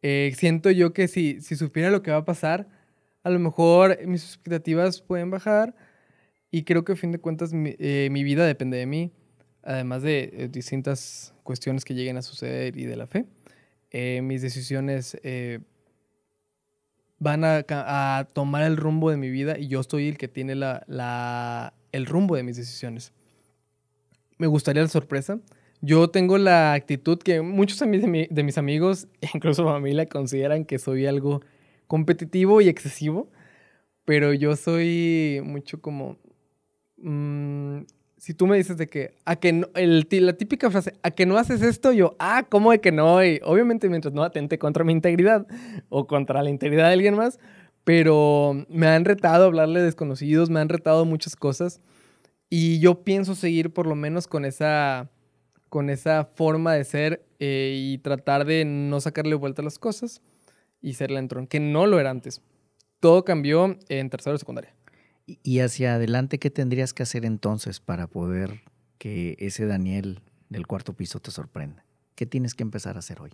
Eh, 0.01 0.33
siento 0.35 0.71
yo 0.71 0.93
que 0.93 1.07
si, 1.07 1.39
si 1.39 1.55
supiera 1.55 1.91
lo 1.91 2.01
que 2.01 2.09
va 2.09 2.17
a 2.17 2.25
pasar, 2.25 2.67
a 3.21 3.29
lo 3.29 3.37
mejor 3.37 3.99
mis 4.07 4.23
expectativas 4.23 4.99
pueden 4.99 5.29
bajar 5.29 5.75
y 6.49 6.63
creo 6.63 6.83
que 6.83 6.93
a 6.93 6.95
fin 6.95 7.11
de 7.11 7.19
cuentas 7.19 7.53
mi, 7.53 7.75
eh, 7.77 8.09
mi 8.09 8.23
vida 8.23 8.47
depende 8.47 8.77
de 8.77 8.87
mí, 8.87 9.11
además 9.61 10.01
de 10.01 10.49
distintas 10.51 11.35
cuestiones 11.43 11.85
que 11.85 11.93
lleguen 11.93 12.17
a 12.17 12.23
suceder 12.23 12.75
y 12.79 12.85
de 12.85 12.95
la 12.95 13.05
fe. 13.05 13.27
Mis 14.23 14.41
decisiones 14.41 15.15
van 17.19 17.43
a, 17.43 18.27
tomar 18.33 18.63
el 18.63 18.75
rumbo 18.75 19.11
de 19.11 19.17
mi 19.17 19.29
vida 19.29 19.59
y 19.59 19.67
yo 19.67 19.83
soy 19.83 20.09
el 20.09 20.17
que 20.17 20.27
tiene 20.27 20.55
la- 20.55 21.73
el 21.93 22.05
rumbo 22.05 22.35
de 22.35 22.43
mis 22.43 22.57
decisiones. 22.57 23.13
Me 24.37 24.47
gustaría 24.47 24.81
la 24.81 24.89
sorpresa. 24.89 25.39
Yo 25.81 26.09
tengo 26.09 26.37
la 26.37 26.73
actitud 26.73 27.17
que 27.17 27.41
muchos 27.41 27.79
de 27.79 27.85
mis, 27.87 28.01
de 28.01 28.07
mi- 28.07 28.27
de 28.29 28.43
mis 28.43 28.57
amigos, 28.57 29.07
incluso 29.33 29.63
familia, 29.65 30.05
consideran 30.07 30.65
que 30.65 30.79
soy 30.79 31.05
algo 31.05 31.41
competitivo 31.87 32.61
y 32.61 32.67
excesivo, 32.69 33.29
pero 34.05 34.33
yo 34.33 34.55
soy 34.55 35.41
mucho 35.43 35.81
como... 35.81 36.17
mm, 36.97 37.81
si 38.17 38.33
tú 38.33 38.47
me 38.47 38.55
dices 38.55 38.77
de 38.77 38.87
que, 38.87 39.15
a 39.25 39.35
que 39.35 39.65
el 39.75 40.07
la 40.09 40.33
típica 40.33 40.71
frase, 40.71 40.93
a 41.03 41.11
que 41.11 41.25
no 41.25 41.37
haces 41.37 41.61
esto, 41.61 41.91
yo, 41.91 42.15
ah, 42.19 42.45
¿cómo 42.49 42.71
de 42.71 42.79
que 42.79 42.93
no? 42.93 43.21
Y 43.23 43.41
obviamente 43.43 43.89
mientras 43.89 44.13
no 44.13 44.23
atente 44.23 44.57
contra 44.57 44.85
mi 44.85 44.93
integridad 44.93 45.45
o 45.89 46.07
contra 46.07 46.41
la 46.41 46.49
integridad 46.49 46.87
de 46.87 46.93
alguien 46.93 47.15
más, 47.15 47.37
pero 47.83 48.65
me 48.69 48.87
han 48.87 49.05
retado 49.05 49.43
a 49.43 49.47
hablarle 49.47 49.79
a 49.79 49.83
desconocidos, 49.83 50.49
me 50.49 50.59
han 50.59 50.69
retado 50.69 51.05
muchas 51.05 51.35
cosas 51.35 51.81
y 52.49 52.79
yo 52.79 53.03
pienso 53.03 53.35
seguir 53.35 53.73
por 53.73 53.87
lo 53.87 53.95
menos 53.95 54.27
con 54.27 54.45
esa, 54.45 55.09
con 55.69 55.89
esa 55.89 56.25
forma 56.35 56.73
de 56.73 56.83
ser 56.83 57.25
eh, 57.39 57.73
y 57.75 57.97
tratar 57.99 58.45
de 58.45 58.63
no 58.65 59.01
sacarle 59.01 59.35
vuelta 59.35 59.61
a 59.61 59.65
las 59.65 59.79
cosas 59.79 60.21
y 60.81 60.93
ser 60.93 61.11
entrón, 61.11 61.47
que 61.47 61.59
no 61.59 61.85
lo 61.87 61.99
era 61.99 62.09
antes. 62.09 62.41
Todo 62.99 63.25
cambió 63.25 63.77
en 63.89 64.09
tercero 64.09 64.33
de 64.33 64.39
secundaria. 64.39 64.73
Y- 65.25 65.39
Y 65.43 65.59
hacia 65.59 65.95
adelante, 65.95 66.37
¿qué 66.39 66.49
tendrías 66.49 66.93
que 66.93 67.03
hacer 67.03 67.25
entonces 67.25 67.79
para 67.79 68.07
poder 68.07 68.61
que 68.97 69.35
ese 69.39 69.65
Daniel 69.65 70.19
del 70.49 70.67
cuarto 70.67 70.93
piso 70.93 71.19
te 71.19 71.31
sorprenda? 71.31 71.85
¿Qué 72.15 72.25
tienes 72.25 72.53
que 72.53 72.63
empezar 72.63 72.95
a 72.95 72.99
hacer 72.99 73.19
hoy? 73.21 73.31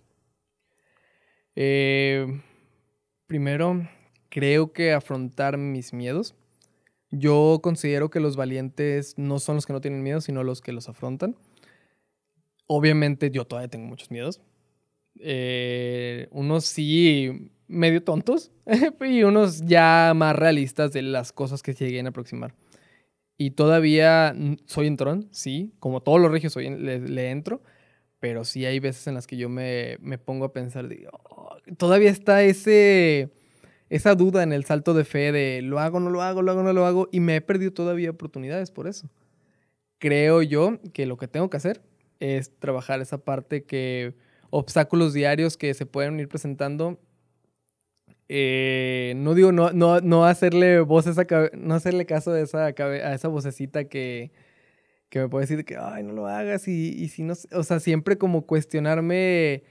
Eh, 1.56 2.40
primero, 3.26 3.86
creo 4.30 4.72
que 4.72 4.92
afrontar 4.92 5.58
mis 5.58 5.92
miedos. 5.92 6.34
Yo 7.10 7.60
considero 7.62 8.10
que 8.10 8.20
los 8.20 8.36
valientes 8.36 9.14
no 9.18 9.38
son 9.40 9.56
los 9.56 9.66
que 9.66 9.72
no 9.74 9.80
tienen 9.82 10.02
miedo, 10.02 10.20
sino 10.20 10.44
los 10.44 10.60
que 10.62 10.72
los 10.72 10.88
afrontan. 10.88 11.36
Obviamente 12.66 13.30
yo 13.30 13.44
todavía 13.44 13.68
tengo 13.68 13.86
muchos 13.86 14.10
miedos. 14.10 14.40
Eh, 15.18 16.28
unos 16.30 16.64
sí 16.64 17.52
medio 17.68 18.02
tontos 18.02 18.52
y 19.00 19.22
unos 19.24 19.62
ya 19.62 20.12
más 20.14 20.36
realistas 20.36 20.92
de 20.92 21.02
las 21.02 21.32
cosas 21.32 21.62
que 21.62 21.72
se 21.72 21.86
lleguen 21.86 22.06
a 22.06 22.10
aproximar. 22.10 22.54
Y 23.38 23.52
todavía 23.52 24.34
soy 24.66 24.86
entrón, 24.86 25.28
sí, 25.32 25.72
como 25.80 26.02
todos 26.02 26.20
los 26.20 26.30
regios 26.30 26.52
soy, 26.52 26.70
le, 26.70 27.00
le 27.00 27.30
entro, 27.30 27.62
pero 28.20 28.44
sí 28.44 28.66
hay 28.66 28.80
veces 28.80 29.06
en 29.08 29.14
las 29.14 29.26
que 29.26 29.36
yo 29.38 29.48
me, 29.48 29.98
me 30.00 30.18
pongo 30.18 30.46
a 30.46 30.52
pensar, 30.52 30.88
"Oh", 31.12 31.56
todavía 31.78 32.10
está 32.10 32.42
ese, 32.44 33.30
esa 33.90 34.14
duda 34.16 34.42
en 34.44 34.52
el 34.52 34.64
salto 34.64 34.94
de 34.94 35.04
fe 35.04 35.32
de 35.32 35.62
lo 35.62 35.80
hago, 35.80 36.00
no 36.00 36.10
lo 36.10 36.22
hago, 36.22 36.42
lo 36.42 36.52
hago, 36.52 36.62
no 36.64 36.72
lo 36.72 36.86
hago, 36.86 37.08
y 37.12 37.20
me 37.20 37.36
he 37.36 37.42
perdido 37.42 37.72
todavía 37.72 38.10
oportunidades 38.10 38.70
por 38.72 38.88
eso. 38.88 39.10
Creo 39.98 40.42
yo 40.42 40.80
que 40.94 41.06
lo 41.06 41.16
que 41.18 41.28
tengo 41.28 41.50
que 41.50 41.58
hacer 41.58 41.82
es 42.20 42.58
trabajar 42.58 43.00
esa 43.00 43.18
parte 43.18 43.64
que 43.64 44.14
obstáculos 44.50 45.12
diarios 45.14 45.56
que 45.56 45.74
se 45.74 45.86
pueden 45.86 46.20
ir 46.20 46.28
presentando. 46.28 46.98
eh, 48.28 49.14
no 49.16 49.34
digo 49.34 49.52
no, 49.52 49.72
no, 49.72 50.00
no 50.00 50.24
hacerle 50.26 50.80
voz 50.80 51.06
a 51.06 51.10
esa 51.10 51.26
no 51.54 51.74
hacerle 51.74 52.06
caso 52.06 52.32
a 52.32 52.40
esa, 52.40 52.66
a 52.66 53.14
esa 53.14 53.28
vocecita 53.28 53.84
que, 53.84 54.30
que 55.10 55.20
me 55.20 55.28
puede 55.28 55.44
decir 55.46 55.64
que 55.64 55.76
ay 55.78 56.04
no 56.04 56.12
lo 56.14 56.26
hagas 56.28 56.68
y, 56.68 56.90
y 56.90 57.08
si 57.08 57.22
no 57.24 57.34
sé", 57.36 57.48
o 57.56 57.64
sea 57.64 57.80
siempre 57.80 58.18
como 58.18 58.46
cuestionarme 58.46 59.64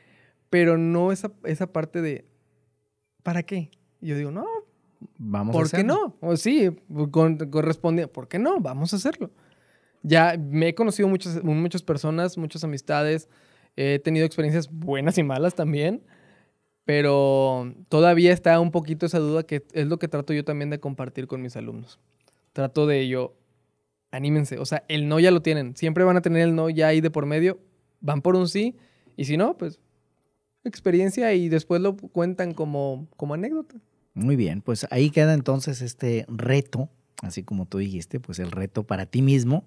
pero 0.49 0.77
no 0.77 1.11
esa, 1.11 1.33
esa 1.45 1.71
parte 1.73 2.01
de 2.01 2.25
¿para 3.23 3.43
qué? 3.43 3.71
Y 4.01 4.07
yo 4.07 4.17
digo 4.17 4.31
no 4.31 4.45
Vamos 5.17 5.55
a 5.55 5.59
¿Por 5.59 5.71
qué 5.71 5.83
no? 5.83 6.15
O 6.19 6.35
sí, 6.35 6.69
con, 7.11 7.37
corresponde. 7.37 8.07
¿Por 8.07 8.27
qué 8.27 8.39
no? 8.39 8.59
Vamos 8.59 8.93
a 8.93 8.97
hacerlo. 8.97 9.31
Ya 10.01 10.35
me 10.37 10.69
he 10.69 10.75
conocido 10.75 11.07
muchas, 11.07 11.43
muchas 11.43 11.83
personas, 11.83 12.37
muchas 12.37 12.63
amistades. 12.63 13.29
He 13.75 13.99
tenido 13.99 14.25
experiencias 14.25 14.69
buenas 14.69 15.17
y 15.17 15.23
malas 15.23 15.55
también. 15.55 16.03
Pero 16.85 17.73
todavía 17.87 18.33
está 18.33 18.59
un 18.59 18.71
poquito 18.71 19.05
esa 19.05 19.19
duda 19.19 19.43
que 19.43 19.63
es 19.73 19.87
lo 19.87 19.99
que 19.99 20.07
trato 20.07 20.33
yo 20.33 20.43
también 20.43 20.69
de 20.69 20.79
compartir 20.79 21.27
con 21.27 21.41
mis 21.41 21.55
alumnos. 21.55 21.99
Trato 22.53 22.87
de 22.87 23.07
yo, 23.07 23.35
anímense. 24.11 24.57
O 24.57 24.65
sea, 24.65 24.83
el 24.87 25.07
no 25.07 25.19
ya 25.19 25.31
lo 25.31 25.41
tienen. 25.41 25.75
Siempre 25.75 26.03
van 26.03 26.17
a 26.17 26.21
tener 26.21 26.41
el 26.41 26.55
no 26.55 26.69
ya 26.69 26.87
ahí 26.87 26.99
de 26.99 27.11
por 27.11 27.25
medio. 27.25 27.59
Van 28.01 28.21
por 28.21 28.35
un 28.35 28.49
sí. 28.49 28.75
Y 29.15 29.25
si 29.25 29.37
no, 29.37 29.57
pues 29.57 29.79
experiencia 30.63 31.33
y 31.33 31.49
después 31.49 31.81
lo 31.81 31.95
cuentan 31.95 32.53
como, 32.53 33.07
como 33.15 33.33
anécdota. 33.33 33.75
Muy 34.13 34.35
bien, 34.35 34.61
pues 34.61 34.87
ahí 34.91 35.11
queda 35.11 35.33
entonces 35.33 35.81
este 35.81 36.25
reto, 36.27 36.89
así 37.21 37.43
como 37.43 37.65
tú 37.65 37.77
dijiste, 37.77 38.19
pues 38.19 38.39
el 38.39 38.51
reto 38.51 38.83
para 38.83 39.05
ti 39.05 39.21
mismo 39.21 39.65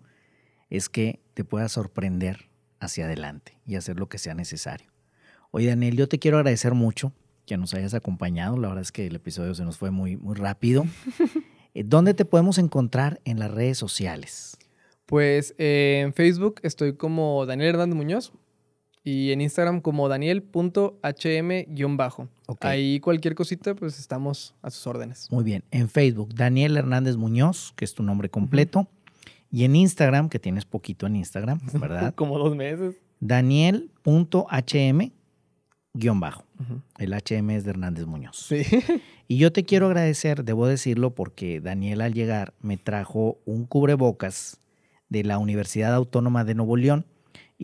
es 0.70 0.88
que 0.88 1.20
te 1.34 1.45
puedas 1.45 1.72
sorprender 1.72 2.49
hacia 2.80 3.05
adelante 3.05 3.59
y 3.66 3.76
hacer 3.76 3.99
lo 3.99 4.09
que 4.09 4.18
sea 4.18 4.34
necesario. 4.34 4.90
Oye, 5.51 5.68
Daniel, 5.68 5.97
yo 5.97 6.09
te 6.09 6.18
quiero 6.18 6.38
agradecer 6.38 6.74
mucho 6.74 7.12
que 7.47 7.57
nos 7.57 7.74
hayas 7.74 7.95
acompañado. 7.95 8.57
La 8.57 8.68
verdad 8.68 8.82
es 8.82 8.93
que 8.93 9.07
el 9.07 9.16
episodio 9.16 9.55
se 9.55 9.64
nos 9.64 9.76
fue 9.76 9.90
muy, 9.90 10.16
muy 10.16 10.34
rápido. 10.34 10.84
Eh, 11.74 11.84
¿Dónde 11.86 12.12
te 12.12 12.26
podemos 12.26 12.59
encontrar 12.59 13.22
en 13.24 13.38
las 13.38 13.51
redes 13.51 13.78
sociales? 13.78 14.59
Pues 15.07 15.55
eh, 15.57 16.03
en 16.05 16.12
Facebook 16.12 16.57
estoy 16.62 16.97
como 16.97 17.47
Daniel 17.47 17.70
Hernández 17.70 17.97
Muñoz 17.97 18.32
y 19.05 19.32
en 19.32 19.40
Instagram 19.40 19.80
como 19.80 20.09
daniel.hm-bajo. 20.09 22.28
Ok. 22.46 22.64
Ahí 22.64 23.00
cualquier 23.00 23.34
cosita, 23.34 23.74
pues 23.74 23.98
estamos 23.98 24.55
a 24.62 24.70
sus 24.70 24.86
órdenes. 24.86 25.28
Muy 25.30 25.44
bien. 25.44 25.64
En 25.70 25.88
Facebook, 25.88 26.34
Daniel 26.34 26.76
Hernández 26.76 27.16
Muñoz, 27.16 27.72
que 27.76 27.84
es 27.84 27.94
tu 27.94 28.03
nombre 28.03 28.28
completo. 28.28 28.88
Y 29.50 29.64
en 29.64 29.76
Instagram, 29.76 30.28
que 30.28 30.38
tienes 30.38 30.64
poquito 30.64 31.07
en 31.07 31.16
Instagram, 31.16 31.61
¿verdad? 31.74 32.14
Como 32.14 32.38
dos 32.38 32.57
meses. 32.57 32.96
Daniel.hm 33.20 35.12
guion 35.94 36.20
bajo. 36.20 36.44
El 36.98 37.12
HM 37.12 37.50
es 37.50 37.64
de 37.64 37.70
Hernández 37.70 38.07
Muñoz. 38.07 38.36
Sí. 38.36 38.62
Y 39.28 39.38
yo 39.38 39.50
te 39.50 39.64
quiero 39.64 39.86
agradecer, 39.86 40.44
debo 40.44 40.66
decirlo, 40.66 41.14
porque 41.14 41.61
Daniel 41.61 42.03
al 42.03 42.12
llegar 42.12 42.53
me 42.61 42.76
trajo 42.76 43.38
un 43.46 43.64
cubrebocas 43.64 44.61
de 45.09 45.24
la 45.24 45.38
Universidad 45.38 45.94
Autónoma 45.94 46.44
de 46.44 46.55
Nuevo 46.55 46.76
León. 46.76 47.07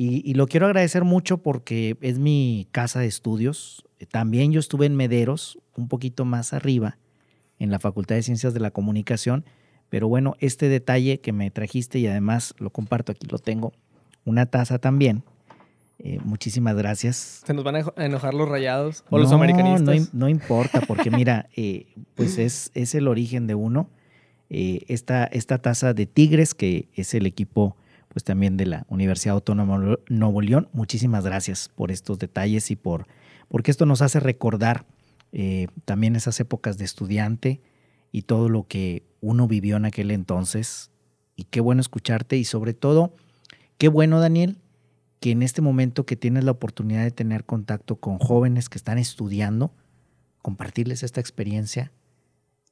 Y, 0.01 0.23
y 0.31 0.35
lo 0.35 0.47
quiero 0.47 0.67
agradecer 0.67 1.03
mucho 1.03 1.39
porque 1.39 1.97
es 2.03 2.21
mi 2.21 2.69
casa 2.71 3.01
de 3.01 3.07
estudios. 3.07 3.85
También 4.13 4.53
yo 4.53 4.61
estuve 4.61 4.87
en 4.87 4.95
Mederos, 4.95 5.59
un 5.77 5.89
poquito 5.89 6.25
más 6.25 6.53
arriba, 6.53 6.99
en 7.59 7.73
la 7.73 7.81
Facultad 7.81 8.15
de 8.15 8.23
Ciencias 8.23 8.55
de 8.55 8.61
la 8.61 8.71
Comunicación. 8.71 9.45
Pero 9.89 10.07
bueno, 10.07 10.37
este 10.39 10.69
detalle 10.69 11.19
que 11.19 11.33
me 11.33 11.51
trajiste 11.51 11.99
y 11.99 12.07
además 12.07 12.55
lo 12.59 12.71
comparto, 12.71 13.11
aquí 13.11 13.27
lo 13.29 13.39
tengo, 13.41 13.73
una 14.25 14.47
taza 14.47 14.79
también. 14.79 15.25
Eh, 15.99 16.21
muchísimas 16.23 16.77
gracias. 16.77 17.43
Se 17.45 17.53
nos 17.53 17.65
van 17.65 17.75
a 17.75 17.81
eno- 17.81 17.95
a 17.97 18.05
enojar 18.05 18.35
los 18.35 18.49
rayados 18.49 19.03
o 19.11 19.19
los 19.19 19.33
americanistas. 19.33 20.15
No 20.15 20.29
importa, 20.29 20.81
porque 20.83 21.11
mira, 21.11 21.49
eh, 21.57 21.87
pues 22.15 22.39
es, 22.39 22.71
es 22.75 22.95
el 22.95 23.09
origen 23.09 23.49
de 23.49 23.57
uno. 23.57 23.91
Eh, 24.49 24.83
esta, 24.87 25.25
esta 25.25 25.59
taza 25.59 25.93
de 25.93 26.07
Tigres, 26.07 26.55
que 26.55 26.89
es 26.95 27.15
el 27.15 27.27
equipo 27.27 27.77
pues 28.09 28.25
también 28.25 28.57
de 28.57 28.67
la 28.67 28.87
Universidad 28.89 29.35
Autónoma 29.35 29.79
de 29.79 29.99
Nuevo 30.09 30.41
León. 30.41 30.69
Muchísimas 30.73 31.25
gracias 31.25 31.69
por 31.69 31.91
estos 31.91 32.19
detalles 32.19 32.71
y 32.71 32.77
por 32.77 33.07
porque 33.49 33.71
esto 33.71 33.87
nos 33.87 34.03
hace 34.03 34.21
recordar 34.21 34.87
eh, 35.33 35.69
también 35.85 36.17
esas 36.17 36.39
épocas 36.41 36.79
de 36.79 36.85
estudiante 36.85 37.61
y 38.13 38.23
todo 38.23 38.49
lo 38.49 38.67
que 38.67 39.05
uno 39.21 39.49
vivió 39.49 39.77
en 39.77 39.85
aquel 39.85 40.11
entonces. 40.11 40.91
Y 41.37 41.45
qué 41.45 41.61
bueno 41.61 41.81
escucharte 41.81 42.37
y 42.37 42.45
sobre 42.45 42.75
todo, 42.75 43.15
qué 43.79 43.89
bueno, 43.89 44.21
Daniel, 44.21 44.59
que 45.21 45.31
en 45.31 45.43
este 45.43 45.63
momento 45.63 46.05
que 46.05 46.17
tienes 46.17 46.45
la 46.45 46.53
oportunidad 46.53 47.05
de 47.05 47.11
tener 47.11 47.45
contacto 47.45 47.97
con 47.97 48.19
jóvenes 48.19 48.69
que 48.69 48.79
están 48.79 48.99
estudiando, 48.99 49.73
compartirles 50.43 51.03
esta 51.03 51.21
experiencia 51.21 51.93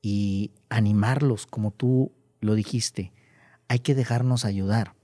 y 0.02 0.52
animarlos, 0.68 1.46
como 1.46 1.70
tú 1.70 2.12
lo 2.40 2.54
dijiste, 2.54 3.12
hay 3.68 3.80
que 3.80 3.94
dejarnos 3.94 4.44
ayudar. 4.44 4.95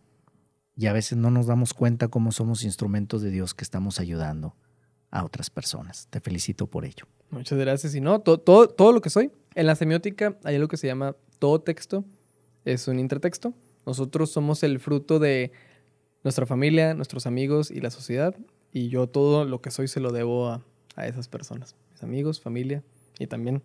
Y 0.76 0.86
a 0.86 0.92
veces 0.92 1.18
no 1.18 1.30
nos 1.30 1.46
damos 1.46 1.74
cuenta 1.74 2.08
cómo 2.08 2.32
somos 2.32 2.64
instrumentos 2.64 3.20
de 3.22 3.30
Dios 3.30 3.54
que 3.54 3.62
estamos 3.64 4.00
ayudando 4.00 4.54
a 5.10 5.24
otras 5.24 5.50
personas. 5.50 6.06
Te 6.08 6.20
felicito 6.20 6.66
por 6.66 6.84
ello. 6.84 7.06
Muchas 7.30 7.58
gracias. 7.58 7.94
Y 7.94 8.00
no, 8.00 8.20
to- 8.20 8.38
todo, 8.38 8.68
todo 8.68 8.92
lo 8.92 9.00
que 9.02 9.10
soy. 9.10 9.30
En 9.54 9.66
la 9.66 9.74
semiótica 9.74 10.38
hay 10.44 10.56
algo 10.56 10.68
que 10.68 10.78
se 10.78 10.86
llama 10.86 11.14
todo 11.38 11.60
texto. 11.60 12.04
Es 12.64 12.88
un 12.88 12.98
intertexto. 12.98 13.52
Nosotros 13.84 14.30
somos 14.30 14.62
el 14.62 14.78
fruto 14.80 15.18
de 15.18 15.52
nuestra 16.24 16.46
familia, 16.46 16.94
nuestros 16.94 17.26
amigos 17.26 17.70
y 17.70 17.80
la 17.80 17.90
sociedad. 17.90 18.34
Y 18.72 18.88
yo 18.88 19.06
todo 19.08 19.44
lo 19.44 19.60
que 19.60 19.70
soy 19.70 19.88
se 19.88 20.00
lo 20.00 20.12
debo 20.12 20.48
a, 20.48 20.64
a 20.96 21.06
esas 21.06 21.28
personas. 21.28 21.76
Mis 21.90 22.02
amigos, 22.02 22.40
familia 22.40 22.82
y 23.18 23.26
también 23.26 23.62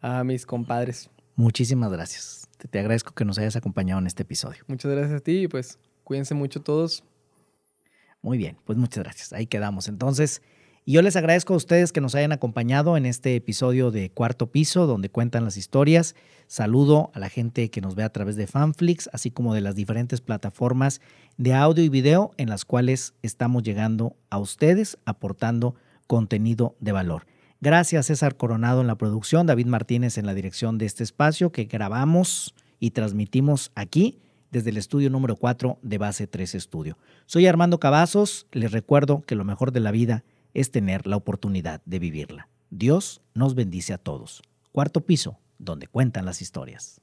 a 0.00 0.22
mis 0.22 0.46
compadres. 0.46 1.10
Muchísimas 1.34 1.90
gracias. 1.90 2.46
Te, 2.58 2.68
te 2.68 2.78
agradezco 2.78 3.12
que 3.12 3.24
nos 3.24 3.38
hayas 3.38 3.56
acompañado 3.56 4.00
en 4.00 4.06
este 4.06 4.22
episodio. 4.22 4.62
Muchas 4.68 4.92
gracias 4.92 5.20
a 5.20 5.20
ti 5.24 5.42
y 5.42 5.48
pues 5.48 5.78
cuídense 6.06 6.34
mucho 6.34 6.62
todos. 6.62 7.02
Muy 8.22 8.38
bien, 8.38 8.56
pues 8.64 8.78
muchas 8.78 9.02
gracias. 9.02 9.32
Ahí 9.32 9.46
quedamos. 9.46 9.88
Entonces, 9.88 10.40
y 10.84 10.92
yo 10.92 11.02
les 11.02 11.16
agradezco 11.16 11.52
a 11.52 11.56
ustedes 11.56 11.90
que 11.90 12.00
nos 12.00 12.14
hayan 12.14 12.30
acompañado 12.30 12.96
en 12.96 13.06
este 13.06 13.34
episodio 13.34 13.90
de 13.90 14.10
Cuarto 14.10 14.52
Piso, 14.52 14.86
donde 14.86 15.08
cuentan 15.08 15.44
las 15.44 15.56
historias. 15.56 16.14
Saludo 16.46 17.10
a 17.12 17.18
la 17.18 17.28
gente 17.28 17.70
que 17.70 17.80
nos 17.80 17.96
ve 17.96 18.04
a 18.04 18.12
través 18.12 18.36
de 18.36 18.46
Fanflix, 18.46 19.10
así 19.12 19.32
como 19.32 19.52
de 19.52 19.62
las 19.62 19.74
diferentes 19.74 20.20
plataformas 20.20 21.00
de 21.38 21.54
audio 21.54 21.82
y 21.82 21.88
video 21.88 22.30
en 22.36 22.50
las 22.50 22.64
cuales 22.64 23.14
estamos 23.22 23.64
llegando 23.64 24.14
a 24.30 24.38
ustedes, 24.38 24.98
aportando 25.06 25.74
contenido 26.06 26.76
de 26.78 26.92
valor. 26.92 27.26
Gracias 27.60 28.06
César 28.06 28.36
Coronado 28.36 28.80
en 28.80 28.86
la 28.86 28.94
producción, 28.94 29.48
David 29.48 29.66
Martínez 29.66 30.18
en 30.18 30.26
la 30.26 30.34
dirección 30.34 30.78
de 30.78 30.86
este 30.86 31.02
espacio 31.02 31.50
que 31.50 31.64
grabamos 31.64 32.54
y 32.78 32.92
transmitimos 32.92 33.72
aquí 33.74 34.20
desde 34.56 34.70
el 34.70 34.78
estudio 34.78 35.10
número 35.10 35.36
4 35.36 35.78
de 35.82 35.98
Base 35.98 36.26
3 36.26 36.54
Estudio. 36.54 36.96
Soy 37.26 37.46
Armando 37.46 37.78
Cavazos, 37.78 38.46
les 38.52 38.72
recuerdo 38.72 39.20
que 39.26 39.34
lo 39.34 39.44
mejor 39.44 39.70
de 39.70 39.80
la 39.80 39.90
vida 39.90 40.24
es 40.54 40.70
tener 40.70 41.06
la 41.06 41.16
oportunidad 41.16 41.82
de 41.84 41.98
vivirla. 41.98 42.48
Dios 42.70 43.20
nos 43.34 43.54
bendice 43.54 43.92
a 43.92 43.98
todos. 43.98 44.40
Cuarto 44.72 45.02
piso, 45.02 45.38
donde 45.58 45.88
cuentan 45.88 46.24
las 46.24 46.40
historias. 46.40 47.02